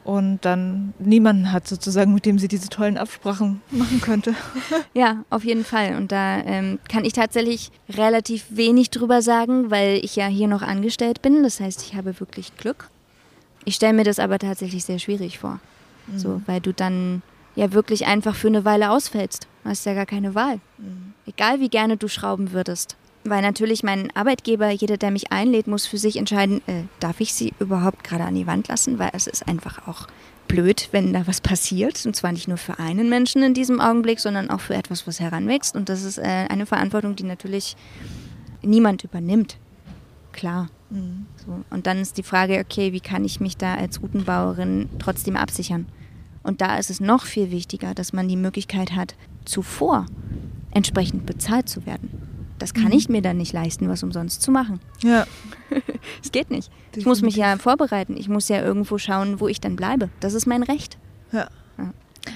[0.05, 4.35] und dann niemanden hat sozusagen, mit dem sie diese tollen Absprachen machen könnte.
[4.93, 5.97] Ja, auf jeden Fall.
[5.97, 10.63] Und da ähm, kann ich tatsächlich relativ wenig drüber sagen, weil ich ja hier noch
[10.63, 11.45] angestellt bin.
[11.45, 12.91] Das heißt, ich habe wirklich Glück.
[13.65, 15.61] Ich stelle mir das aber tatsächlich sehr schwierig vor.
[16.09, 16.19] Mhm.
[16.19, 17.23] So, weil du dann
[17.55, 19.47] ja wirklich einfach für eine Weile ausfällst.
[19.63, 20.61] Du hast ja gar keine Wahl.
[20.79, 21.15] Mhm.
[21.27, 22.97] Egal wie gerne du schrauben würdest.
[23.25, 27.35] Weil natürlich mein Arbeitgeber, jeder, der mich einlädt, muss für sich entscheiden, äh, darf ich
[27.35, 30.07] sie überhaupt gerade an die Wand lassen, weil es ist einfach auch
[30.49, 32.05] blöd, wenn da was passiert.
[32.07, 35.21] Und zwar nicht nur für einen Menschen in diesem Augenblick, sondern auch für etwas, was
[35.21, 35.77] heranwächst.
[35.77, 37.77] Und das ist äh, eine Verantwortung, die natürlich
[38.63, 39.59] niemand übernimmt.
[40.33, 40.69] Klar.
[40.89, 41.27] Mhm.
[41.37, 41.63] So.
[41.71, 45.87] Und dann ist die Frage, okay, wie kann ich mich da als Routenbauerin trotzdem absichern?
[46.43, 49.15] Und da ist es noch viel wichtiger, dass man die Möglichkeit hat,
[49.45, 50.07] zuvor
[50.73, 52.11] entsprechend bezahlt zu werden.
[52.59, 52.93] Das kann mhm.
[52.93, 54.81] ich mir dann nicht leisten, was umsonst zu machen.
[55.03, 55.27] Ja.
[56.23, 56.71] Es geht nicht.
[56.97, 58.17] Ich muss mich ja vorbereiten.
[58.17, 60.09] Ich muss ja irgendwo schauen, wo ich dann bleibe.
[60.19, 60.99] Das ist mein Recht.
[61.31, 61.49] Ja.
[61.79, 61.93] ja.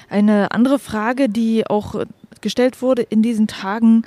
[0.09, 2.05] Eine andere Frage, die auch
[2.41, 4.03] gestellt wurde in diesen Tagen,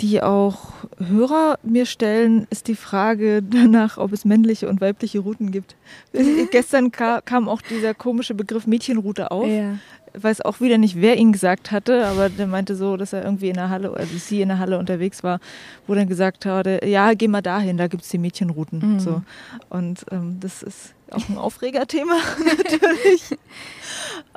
[0.00, 5.50] die auch Hörer mir stellen, ist die Frage danach, ob es männliche und weibliche Routen
[5.50, 5.76] gibt.
[6.50, 9.46] Gestern kam auch dieser komische Begriff Mädchenroute auf.
[9.46, 9.78] Ja
[10.14, 13.48] weiß auch wieder nicht, wer ihn gesagt hatte, aber der meinte so, dass er irgendwie
[13.48, 15.40] in der Halle, also sie in der Halle unterwegs war,
[15.86, 18.94] wo dann gesagt hatte, ja, geh mal dahin, da gibt es die Mädchenrouten.
[18.94, 19.00] Mhm.
[19.00, 19.22] So.
[19.68, 23.22] Und ähm, das ist auch ein Aufregerthema natürlich.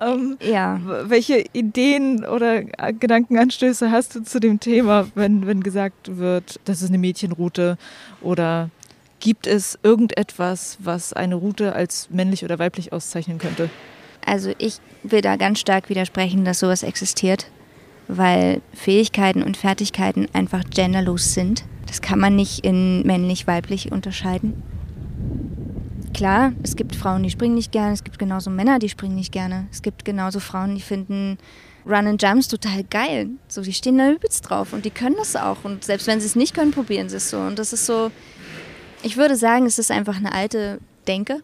[0.02, 0.80] ähm, ja.
[1.04, 6.90] Welche Ideen oder Gedankenanstöße hast du zu dem Thema, wenn, wenn gesagt wird, das ist
[6.90, 7.78] eine Mädchenroute
[8.22, 8.70] oder
[9.20, 13.70] gibt es irgendetwas, was eine Route als männlich oder weiblich auszeichnen könnte?
[14.26, 17.48] Also ich will da ganz stark widersprechen, dass sowas existiert,
[18.08, 21.64] weil Fähigkeiten und Fertigkeiten einfach genderlos sind.
[21.88, 24.62] Das kann man nicht in männlich-weiblich unterscheiden.
[26.14, 29.32] Klar, es gibt Frauen, die springen nicht gerne, es gibt genauso Männer, die springen nicht
[29.32, 29.68] gerne.
[29.72, 31.38] Es gibt genauso Frauen, die finden
[31.86, 33.30] Run and Jumps total geil.
[33.48, 35.64] So, die stehen da übelst drauf und die können das auch.
[35.64, 37.40] Und selbst wenn sie es nicht können, probieren sie es so.
[37.40, 38.12] Und das ist so,
[39.04, 41.42] ich würde sagen, es ist einfach eine alte Denke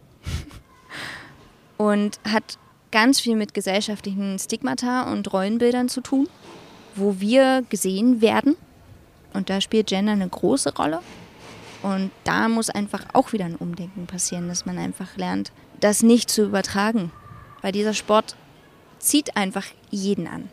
[1.76, 2.58] und hat
[2.90, 6.28] ganz viel mit gesellschaftlichen Stigmata und Rollenbildern zu tun,
[6.94, 8.56] wo wir gesehen werden.
[9.32, 11.00] Und da spielt Gender eine große Rolle.
[11.82, 16.30] Und da muss einfach auch wieder ein Umdenken passieren, dass man einfach lernt, das nicht
[16.30, 17.12] zu übertragen.
[17.62, 18.36] Weil dieser Sport
[18.98, 20.48] zieht einfach jeden an.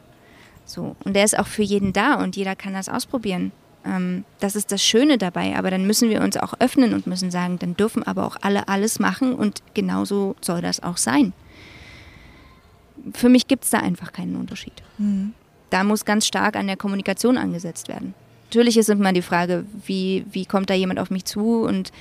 [0.65, 0.95] So.
[1.03, 3.52] Und der ist auch für jeden da und jeder kann das ausprobieren.
[3.85, 5.56] Ähm, das ist das Schöne dabei.
[5.57, 8.68] Aber dann müssen wir uns auch öffnen und müssen sagen, dann dürfen aber auch alle
[8.68, 11.34] alles machen und genauso soll das auch sein
[13.14, 14.81] für mich gibt es da einfach keinen Unterschied.
[14.97, 15.34] Mhm.
[15.69, 18.14] Da muss ganz stark an der Kommunikation angesetzt werden.
[18.56, 21.91] Natürlich ist immer die Frage, wie, wie kommt da jemand auf mich zu und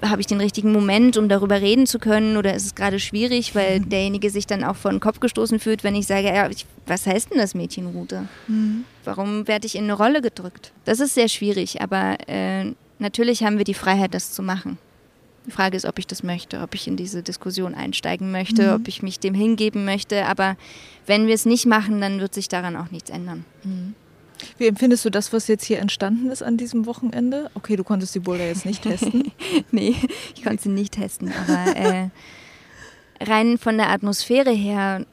[0.00, 3.54] habe ich den richtigen Moment, um darüber reden zu können oder ist es gerade schwierig,
[3.54, 3.90] weil mhm.
[3.90, 7.06] derjenige sich dann auch vor den Kopf gestoßen fühlt, wenn ich sage, ja, ich, was
[7.06, 8.28] heißt denn das Mädchenroute?
[8.48, 8.84] Mhm.
[9.04, 10.72] Warum werde ich in eine Rolle gedrückt?
[10.86, 14.78] Das ist sehr schwierig, aber äh, natürlich haben wir die Freiheit, das zu machen.
[15.46, 18.74] Die Frage ist, ob ich das möchte, ob ich in diese Diskussion einsteigen möchte, mhm.
[18.80, 20.24] ob ich mich dem hingeben möchte.
[20.24, 20.56] Aber
[21.04, 23.44] wenn wir es nicht machen, dann wird sich daran auch nichts ändern.
[23.64, 23.94] Mhm.
[24.58, 27.50] Wie empfindest du das, was jetzt hier entstanden ist an diesem Wochenende?
[27.54, 29.32] Okay, du konntest die Boulder jetzt nicht testen.
[29.70, 29.94] nee,
[30.34, 31.32] ich konnte sie nicht testen.
[31.32, 32.08] Aber äh,
[33.20, 35.04] rein von der Atmosphäre her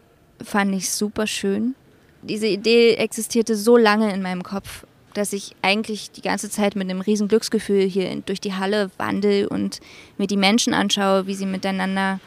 [0.43, 1.75] fand ich es super schön.
[2.21, 4.85] Diese Idee existierte so lange in meinem Kopf
[5.17, 9.47] dass ich eigentlich die ganze Zeit mit einem riesen Glücksgefühl hier durch die Halle wandel
[9.47, 9.79] und
[10.19, 12.19] mir die Menschen anschaue, wie sie miteinander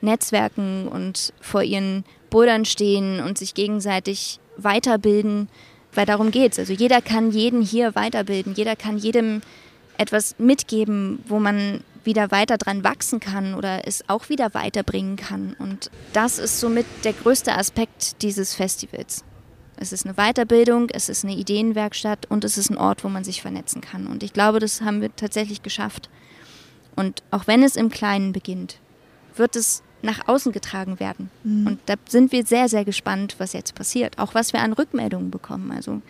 [0.00, 5.48] netzwerken und vor ihren Bouldern stehen und sich gegenseitig weiterbilden,
[5.94, 6.58] weil darum geht es.
[6.58, 9.40] Also jeder kann jeden hier weiterbilden, jeder kann jedem
[9.98, 15.54] etwas mitgeben, wo man wieder weiter dran wachsen kann oder es auch wieder weiterbringen kann.
[15.58, 19.24] Und das ist somit der größte Aspekt dieses Festivals
[19.76, 23.24] Es ist eine Weiterbildung, es ist eine Ideenwerkstatt und es ist ein Ort, wo man
[23.24, 24.06] sich vernetzen kann.
[24.06, 26.10] Und ich glaube, das haben wir tatsächlich geschafft.
[26.96, 28.78] Und auch wenn es im Kleinen beginnt,
[29.36, 31.30] wird es nach außen getragen werden.
[31.44, 31.66] Mhm.
[31.66, 34.18] Und da sind wir sehr, sehr gespannt, was jetzt passiert.
[34.18, 35.72] Auch was wir an Rückmeldungen bekommen.
[35.72, 36.02] Also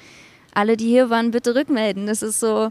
[0.55, 2.06] alle, die hier waren, bitte rückmelden.
[2.06, 2.70] Das ist so,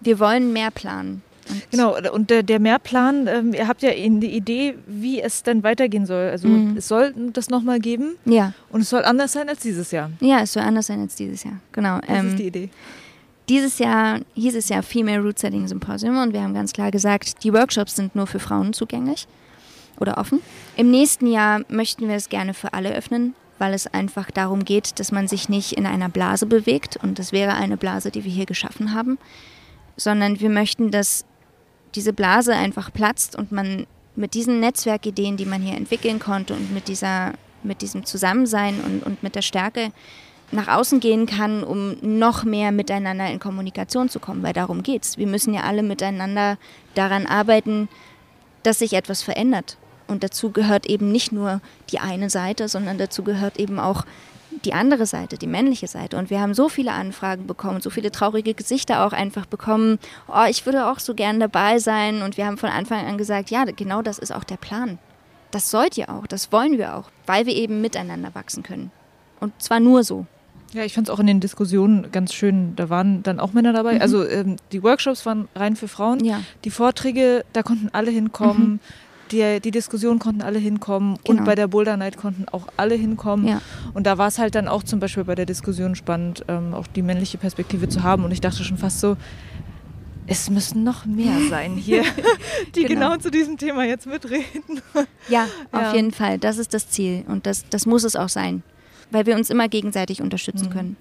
[0.00, 1.22] wir wollen mehr planen.
[1.48, 5.62] Und genau, und der, der Mehrplan, ähm, ihr habt ja die Idee, wie es denn
[5.62, 6.28] weitergehen soll.
[6.30, 6.76] Also mhm.
[6.76, 8.16] es soll das nochmal geben.
[8.24, 8.52] Ja.
[8.70, 10.10] Und es soll anders sein als dieses Jahr.
[10.20, 11.60] Ja, es soll anders sein als dieses Jahr.
[11.70, 12.00] Genau.
[12.00, 12.70] Das ähm, ist die Idee.
[13.48, 17.44] Dieses Jahr hieß es ja Female Root Setting Symposium und wir haben ganz klar gesagt,
[17.44, 19.28] die Workshops sind nur für Frauen zugänglich
[20.00, 20.40] oder offen.
[20.76, 24.98] Im nächsten Jahr möchten wir es gerne für alle öffnen, weil es einfach darum geht,
[24.98, 28.32] dass man sich nicht in einer Blase bewegt und das wäre eine Blase, die wir
[28.32, 29.18] hier geschaffen haben,
[29.96, 31.24] sondern wir möchten, dass
[31.94, 36.72] diese Blase einfach platzt und man mit diesen Netzwerkideen, die man hier entwickeln konnte und
[36.72, 39.90] mit dieser mit diesem Zusammensein und, und mit der Stärke
[40.52, 45.18] nach außen gehen kann, um noch mehr miteinander in Kommunikation zu kommen, weil darum geht's.
[45.18, 46.56] Wir müssen ja alle miteinander
[46.94, 47.88] daran arbeiten,
[48.62, 49.76] dass sich etwas verändert.
[50.06, 51.60] Und dazu gehört eben nicht nur
[51.90, 54.04] die eine Seite, sondern dazu gehört eben auch
[54.64, 56.16] die andere Seite, die männliche Seite.
[56.16, 59.98] Und wir haben so viele Anfragen bekommen, so viele traurige Gesichter auch einfach bekommen.
[60.28, 62.22] Oh, ich würde auch so gern dabei sein.
[62.22, 64.98] Und wir haben von Anfang an gesagt, ja, genau das ist auch der Plan.
[65.50, 68.90] Das sollt ihr auch, das wollen wir auch, weil wir eben miteinander wachsen können.
[69.40, 70.26] Und zwar nur so.
[70.72, 72.74] Ja, ich fand es auch in den Diskussionen ganz schön.
[72.76, 73.94] Da waren dann auch Männer dabei.
[73.94, 74.02] Mhm.
[74.02, 76.24] Also ähm, die Workshops waren rein für Frauen.
[76.24, 76.42] Ja.
[76.64, 78.72] Die Vorträge, da konnten alle hinkommen.
[78.72, 78.80] Mhm.
[79.32, 81.40] Die, die Diskussionen konnten alle hinkommen genau.
[81.40, 83.48] und bei der Boulder Night konnten auch alle hinkommen.
[83.48, 83.60] Ja.
[83.92, 86.86] Und da war es halt dann auch zum Beispiel bei der Diskussion spannend, ähm, auch
[86.86, 88.24] die männliche Perspektive zu haben.
[88.24, 89.16] Und ich dachte schon fast so,
[90.28, 92.02] es müssen noch mehr sein hier,
[92.74, 93.10] die genau.
[93.10, 93.16] genau.
[93.16, 94.80] zu diesem Thema jetzt mitreden.
[95.28, 95.94] Ja, auf ja.
[95.94, 96.38] jeden Fall.
[96.38, 98.62] Das ist das Ziel und das, das muss es auch sein
[99.10, 100.72] weil wir uns immer gegenseitig unterstützen mhm.
[100.72, 100.96] können.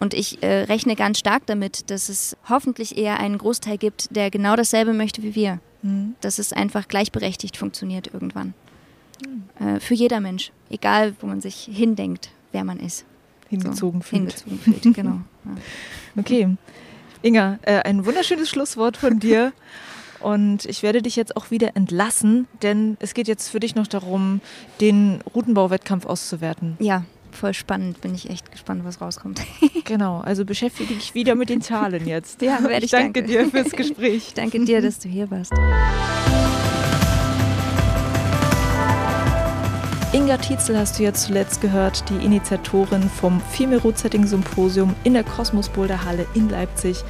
[0.00, 4.30] Und ich äh, rechne ganz stark damit, dass es hoffentlich eher einen Großteil gibt, der
[4.30, 5.60] genau dasselbe möchte wie wir.
[5.84, 6.14] Mhm.
[6.20, 8.54] Dass es einfach gleichberechtigt funktioniert irgendwann.
[9.24, 9.66] Mhm.
[9.66, 13.04] Äh, für jeder Mensch, egal wo man sich hindenkt, wer man ist.
[13.48, 14.40] Hingezogen so, fühlt.
[14.40, 15.20] Hingezogen fühlt, genau.
[15.44, 15.50] Ja.
[16.16, 16.56] Okay.
[17.22, 19.52] Inga, äh, ein wunderschönes Schlusswort von dir.
[20.20, 23.86] Und ich werde dich jetzt auch wieder entlassen, denn es geht jetzt für dich noch
[23.86, 24.40] darum,
[24.80, 26.76] den Routenbauwettkampf auszuwerten.
[26.78, 27.04] Ja,
[27.36, 28.00] voll spannend.
[28.00, 29.40] Bin ich echt gespannt, was rauskommt.
[29.84, 32.42] genau, also beschäftige dich wieder mit den Zahlen jetzt.
[32.42, 32.84] Ja, werde ich.
[32.84, 34.28] ich danke, danke dir fürs Gespräch.
[34.28, 35.52] Ich danke dir, dass du hier warst.
[40.12, 45.14] Inga Tietzel hast du ja zuletzt gehört, die Initiatorin vom Female Root Setting Symposium in
[45.14, 47.02] der Kosmos Boulder Halle in Leipzig.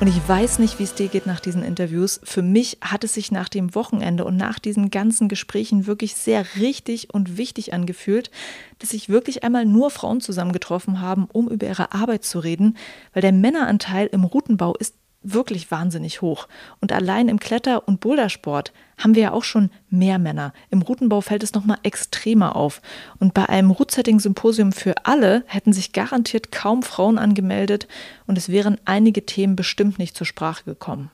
[0.00, 2.22] Und ich weiß nicht, wie es dir geht nach diesen Interviews.
[2.24, 6.42] Für mich hat es sich nach dem Wochenende und nach diesen ganzen Gesprächen wirklich sehr
[6.56, 8.30] richtig und wichtig angefühlt,
[8.78, 12.78] dass sich wirklich einmal nur Frauen zusammengetroffen haben, um über ihre Arbeit zu reden,
[13.12, 16.48] weil der Männeranteil im Routenbau ist wirklich wahnsinnig hoch.
[16.80, 20.52] Und allein im Kletter- und Bouldersport haben wir ja auch schon mehr Männer.
[20.70, 22.80] Im Routenbau fällt es nochmal extremer auf.
[23.18, 27.88] Und bei einem Root-Setting-Symposium für alle hätten sich garantiert kaum Frauen angemeldet
[28.26, 31.10] und es wären einige Themen bestimmt nicht zur Sprache gekommen.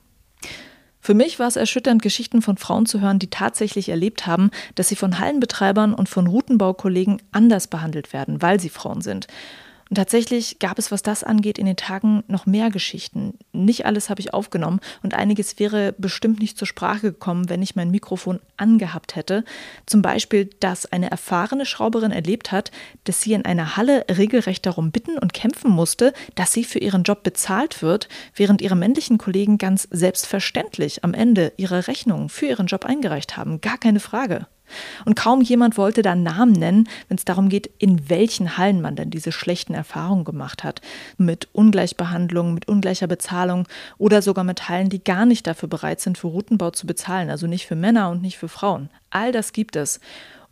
[1.00, 4.88] Für mich war es erschütternd, Geschichten von Frauen zu hören, die tatsächlich erlebt haben, dass
[4.88, 9.28] sie von Hallenbetreibern und von Routenbaukollegen anders behandelt werden, weil sie Frauen sind.
[9.88, 13.34] Und tatsächlich gab es, was das angeht, in den Tagen noch mehr Geschichten.
[13.52, 17.76] Nicht alles habe ich aufgenommen und einiges wäre bestimmt nicht zur Sprache gekommen, wenn ich
[17.76, 19.44] mein Mikrofon angehabt hätte.
[19.86, 22.72] Zum Beispiel, dass eine erfahrene Schrauberin erlebt hat,
[23.04, 27.04] dass sie in einer Halle regelrecht darum bitten und kämpfen musste, dass sie für ihren
[27.04, 32.66] Job bezahlt wird, während ihre männlichen Kollegen ganz selbstverständlich am Ende ihre Rechnungen für ihren
[32.66, 33.60] Job eingereicht haben.
[33.60, 34.46] Gar keine Frage.
[35.04, 38.96] Und kaum jemand wollte da Namen nennen, wenn es darum geht, in welchen Hallen man
[38.96, 40.80] denn diese schlechten Erfahrungen gemacht hat.
[41.18, 43.66] Mit Ungleichbehandlung, mit ungleicher Bezahlung
[43.98, 47.30] oder sogar mit Hallen, die gar nicht dafür bereit sind, für Routenbau zu bezahlen.
[47.30, 48.90] Also nicht für Männer und nicht für Frauen.
[49.10, 50.00] All das gibt es.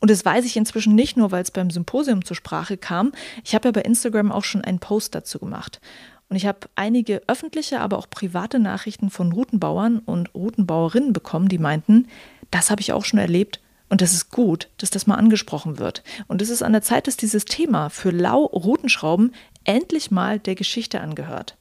[0.01, 3.12] Und das weiß ich inzwischen nicht nur, weil es beim Symposium zur Sprache kam.
[3.43, 5.81] Ich habe ja bei Instagram auch schon einen Post dazu gemacht.
[6.28, 11.59] Und ich habe einige öffentliche, aber auch private Nachrichten von Routenbauern und Routenbauerinnen bekommen, die
[11.59, 12.09] meinten,
[12.51, 13.61] das habe ich auch schon erlebt
[13.95, 16.03] und das ist gut, dass das mal angesprochen wird.
[16.27, 21.01] Und es ist an der Zeit, dass dieses Thema für Lau-Routenschrauben endlich mal der Geschichte
[21.01, 21.57] angehört.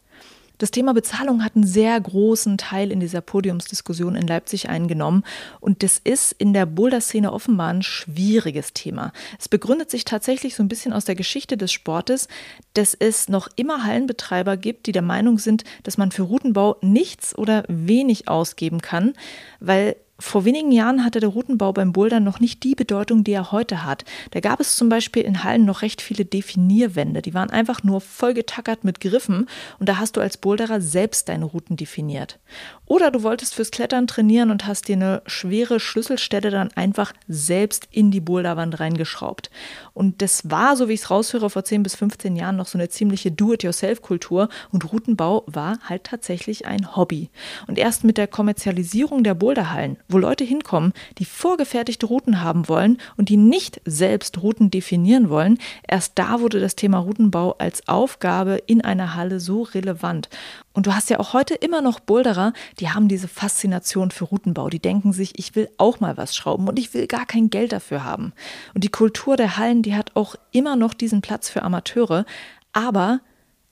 [0.57, 5.23] Das Thema Bezahlung hat einen sehr großen Teil in dieser Podiumsdiskussion in Leipzig eingenommen
[5.59, 9.13] und das ist in der Boulder-Szene offenbar ein schwieriges Thema.
[9.37, 12.27] Es begründet sich tatsächlich so ein bisschen aus der Geschichte des Sportes,
[12.73, 17.37] dass es noch immer Hallenbetreiber gibt, die der Meinung sind, dass man für Routenbau nichts
[17.37, 19.13] oder wenig ausgeben kann,
[19.59, 23.51] weil vor wenigen Jahren hatte der Routenbau beim Bouldern noch nicht die Bedeutung, die er
[23.51, 24.05] heute hat.
[24.31, 27.21] Da gab es zum Beispiel in Hallen noch recht viele Definierwände.
[27.21, 29.47] Die waren einfach nur voll getackert mit Griffen
[29.79, 32.39] und da hast du als Boulderer selbst deine Routen definiert.
[32.85, 37.89] Oder du wolltest fürs Klettern trainieren und hast dir eine schwere Schlüsselstelle dann einfach selbst
[37.91, 39.51] in die Boulderwand reingeschraubt.
[39.93, 42.77] Und das war, so wie ich es raushöre, vor 10 bis 15 Jahren noch so
[42.77, 47.29] eine ziemliche Do-it-yourself-Kultur und Routenbau war halt tatsächlich ein Hobby.
[47.67, 52.97] Und erst mit der Kommerzialisierung der Boulderhallen, wo Leute hinkommen, die vorgefertigte Routen haben wollen
[53.17, 55.57] und die nicht selbst Routen definieren wollen,
[55.87, 60.29] erst da wurde das Thema Routenbau als Aufgabe in einer Halle so relevant.
[60.73, 64.69] Und du hast ja auch heute immer noch Boulderer, die haben diese Faszination für Routenbau.
[64.69, 67.71] Die denken sich, ich will auch mal was schrauben und ich will gar kein Geld
[67.71, 68.33] dafür haben.
[68.73, 72.25] Und die Kultur der Hallen, die hat auch immer noch diesen Platz für Amateure.
[72.71, 73.19] Aber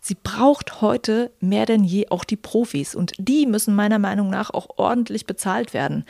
[0.01, 2.95] sie braucht heute mehr denn je auch die Profis.
[2.95, 6.05] Und die müssen meiner Meinung nach auch ordentlich bezahlt werden.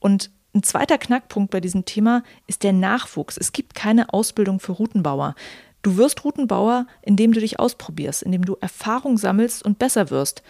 [0.00, 3.36] Und ein zweiter Knackpunkt bei diesem Thema ist der Nachwuchs.
[3.36, 5.34] Es gibt keine Ausbildung für Routenbauer.
[5.82, 10.42] Du wirst Routenbauer, indem du dich ausprobierst, indem du Erfahrung sammelst und besser wirst.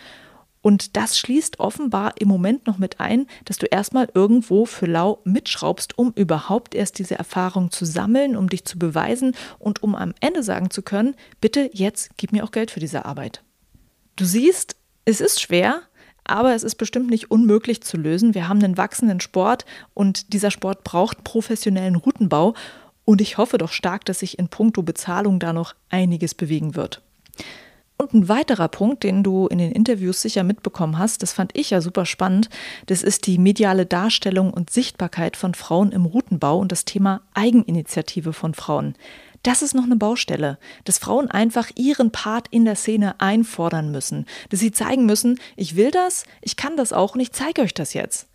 [0.64, 5.20] Und das schließt offenbar im Moment noch mit ein, dass du erstmal irgendwo für lau
[5.24, 10.14] mitschraubst, um überhaupt erst diese Erfahrung zu sammeln, um dich zu beweisen und um am
[10.20, 13.42] Ende sagen zu können, bitte jetzt gib mir auch Geld für diese Arbeit.
[14.16, 15.82] Du siehst, es ist schwer,
[16.24, 18.32] aber es ist bestimmt nicht unmöglich zu lösen.
[18.32, 22.54] Wir haben einen wachsenden Sport und dieser Sport braucht professionellen Routenbau.
[23.04, 27.02] Und ich hoffe doch stark, dass sich in puncto Bezahlung da noch einiges bewegen wird.
[27.96, 31.70] Und ein weiterer Punkt, den du in den Interviews sicher mitbekommen hast, das fand ich
[31.70, 32.50] ja super spannend,
[32.86, 38.32] das ist die mediale Darstellung und Sichtbarkeit von Frauen im Routenbau und das Thema Eigeninitiative
[38.32, 38.96] von Frauen.
[39.44, 44.26] Das ist noch eine Baustelle, dass Frauen einfach ihren Part in der Szene einfordern müssen,
[44.48, 47.74] dass sie zeigen müssen, ich will das, ich kann das auch und ich zeige euch
[47.74, 48.26] das jetzt.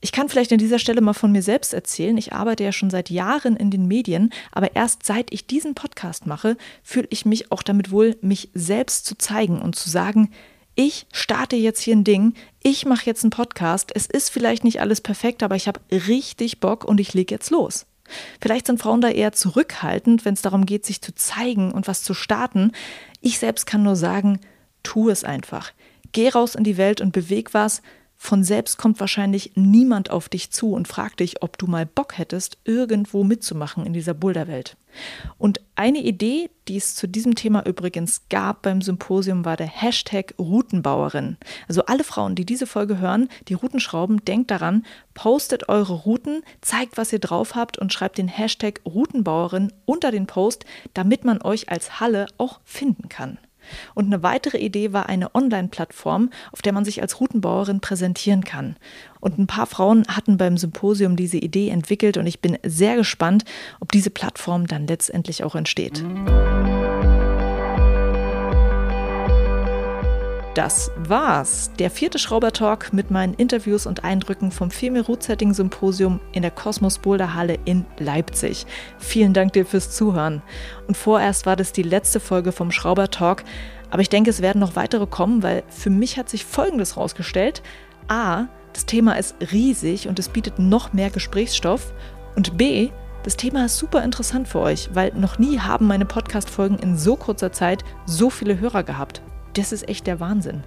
[0.00, 2.16] Ich kann vielleicht an dieser Stelle mal von mir selbst erzählen.
[2.16, 6.24] Ich arbeite ja schon seit Jahren in den Medien, aber erst seit ich diesen Podcast
[6.24, 10.30] mache, fühle ich mich auch damit wohl, mich selbst zu zeigen und zu sagen,
[10.76, 14.80] ich starte jetzt hier ein Ding, ich mache jetzt einen Podcast, es ist vielleicht nicht
[14.80, 17.86] alles perfekt, aber ich habe richtig Bock und ich lege jetzt los.
[18.40, 22.04] Vielleicht sind Frauen da eher zurückhaltend, wenn es darum geht, sich zu zeigen und was
[22.04, 22.70] zu starten.
[23.20, 24.38] Ich selbst kann nur sagen,
[24.84, 25.72] tu es einfach.
[26.12, 27.82] Geh raus in die Welt und beweg was,
[28.20, 32.18] von selbst kommt wahrscheinlich niemand auf dich zu und fragt dich, ob du mal Bock
[32.18, 34.76] hättest, irgendwo mitzumachen in dieser Boulderwelt.
[35.38, 40.34] Und eine Idee, die es zu diesem Thema übrigens gab beim Symposium, war der Hashtag
[40.36, 41.36] Routenbauerin.
[41.68, 44.84] Also alle Frauen, die diese Folge hören, die Routen schrauben, denkt daran,
[45.14, 50.26] postet eure Routen, zeigt, was ihr drauf habt und schreibt den Hashtag Routenbauerin unter den
[50.26, 53.38] Post, damit man euch als Halle auch finden kann.
[53.94, 58.76] Und eine weitere Idee war eine Online-Plattform, auf der man sich als Routenbauerin präsentieren kann.
[59.20, 63.44] Und ein paar Frauen hatten beim Symposium diese Idee entwickelt und ich bin sehr gespannt,
[63.80, 66.04] ob diese Plattform dann letztendlich auch entsteht.
[70.58, 71.70] Das war's.
[71.78, 76.50] Der vierte Schraubertalk mit meinen Interviews und Eindrücken vom Female Root Setting Symposium in der
[76.50, 78.66] Kosmos Boulder Halle in Leipzig.
[78.98, 80.42] Vielen Dank dir fürs Zuhören.
[80.88, 83.44] Und vorerst war das die letzte Folge vom Schraubertalk.
[83.90, 87.62] Aber ich denke, es werden noch weitere kommen, weil für mich hat sich Folgendes rausgestellt.
[88.08, 91.92] A, das Thema ist riesig und es bietet noch mehr Gesprächsstoff.
[92.34, 92.90] Und B,
[93.22, 97.14] das Thema ist super interessant für euch, weil noch nie haben meine Podcast-Folgen in so
[97.14, 99.22] kurzer Zeit so viele Hörer gehabt
[99.58, 100.62] das ist echt der Wahnsinn.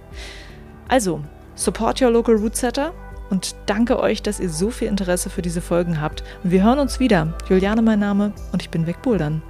[0.88, 1.20] Also,
[1.54, 2.92] support your local root setter
[3.30, 6.22] und danke euch, dass ihr so viel Interesse für diese Folgen habt.
[6.44, 7.34] Und wir hören uns wieder.
[7.48, 9.42] Juliane mein Name und ich bin wegbouldern.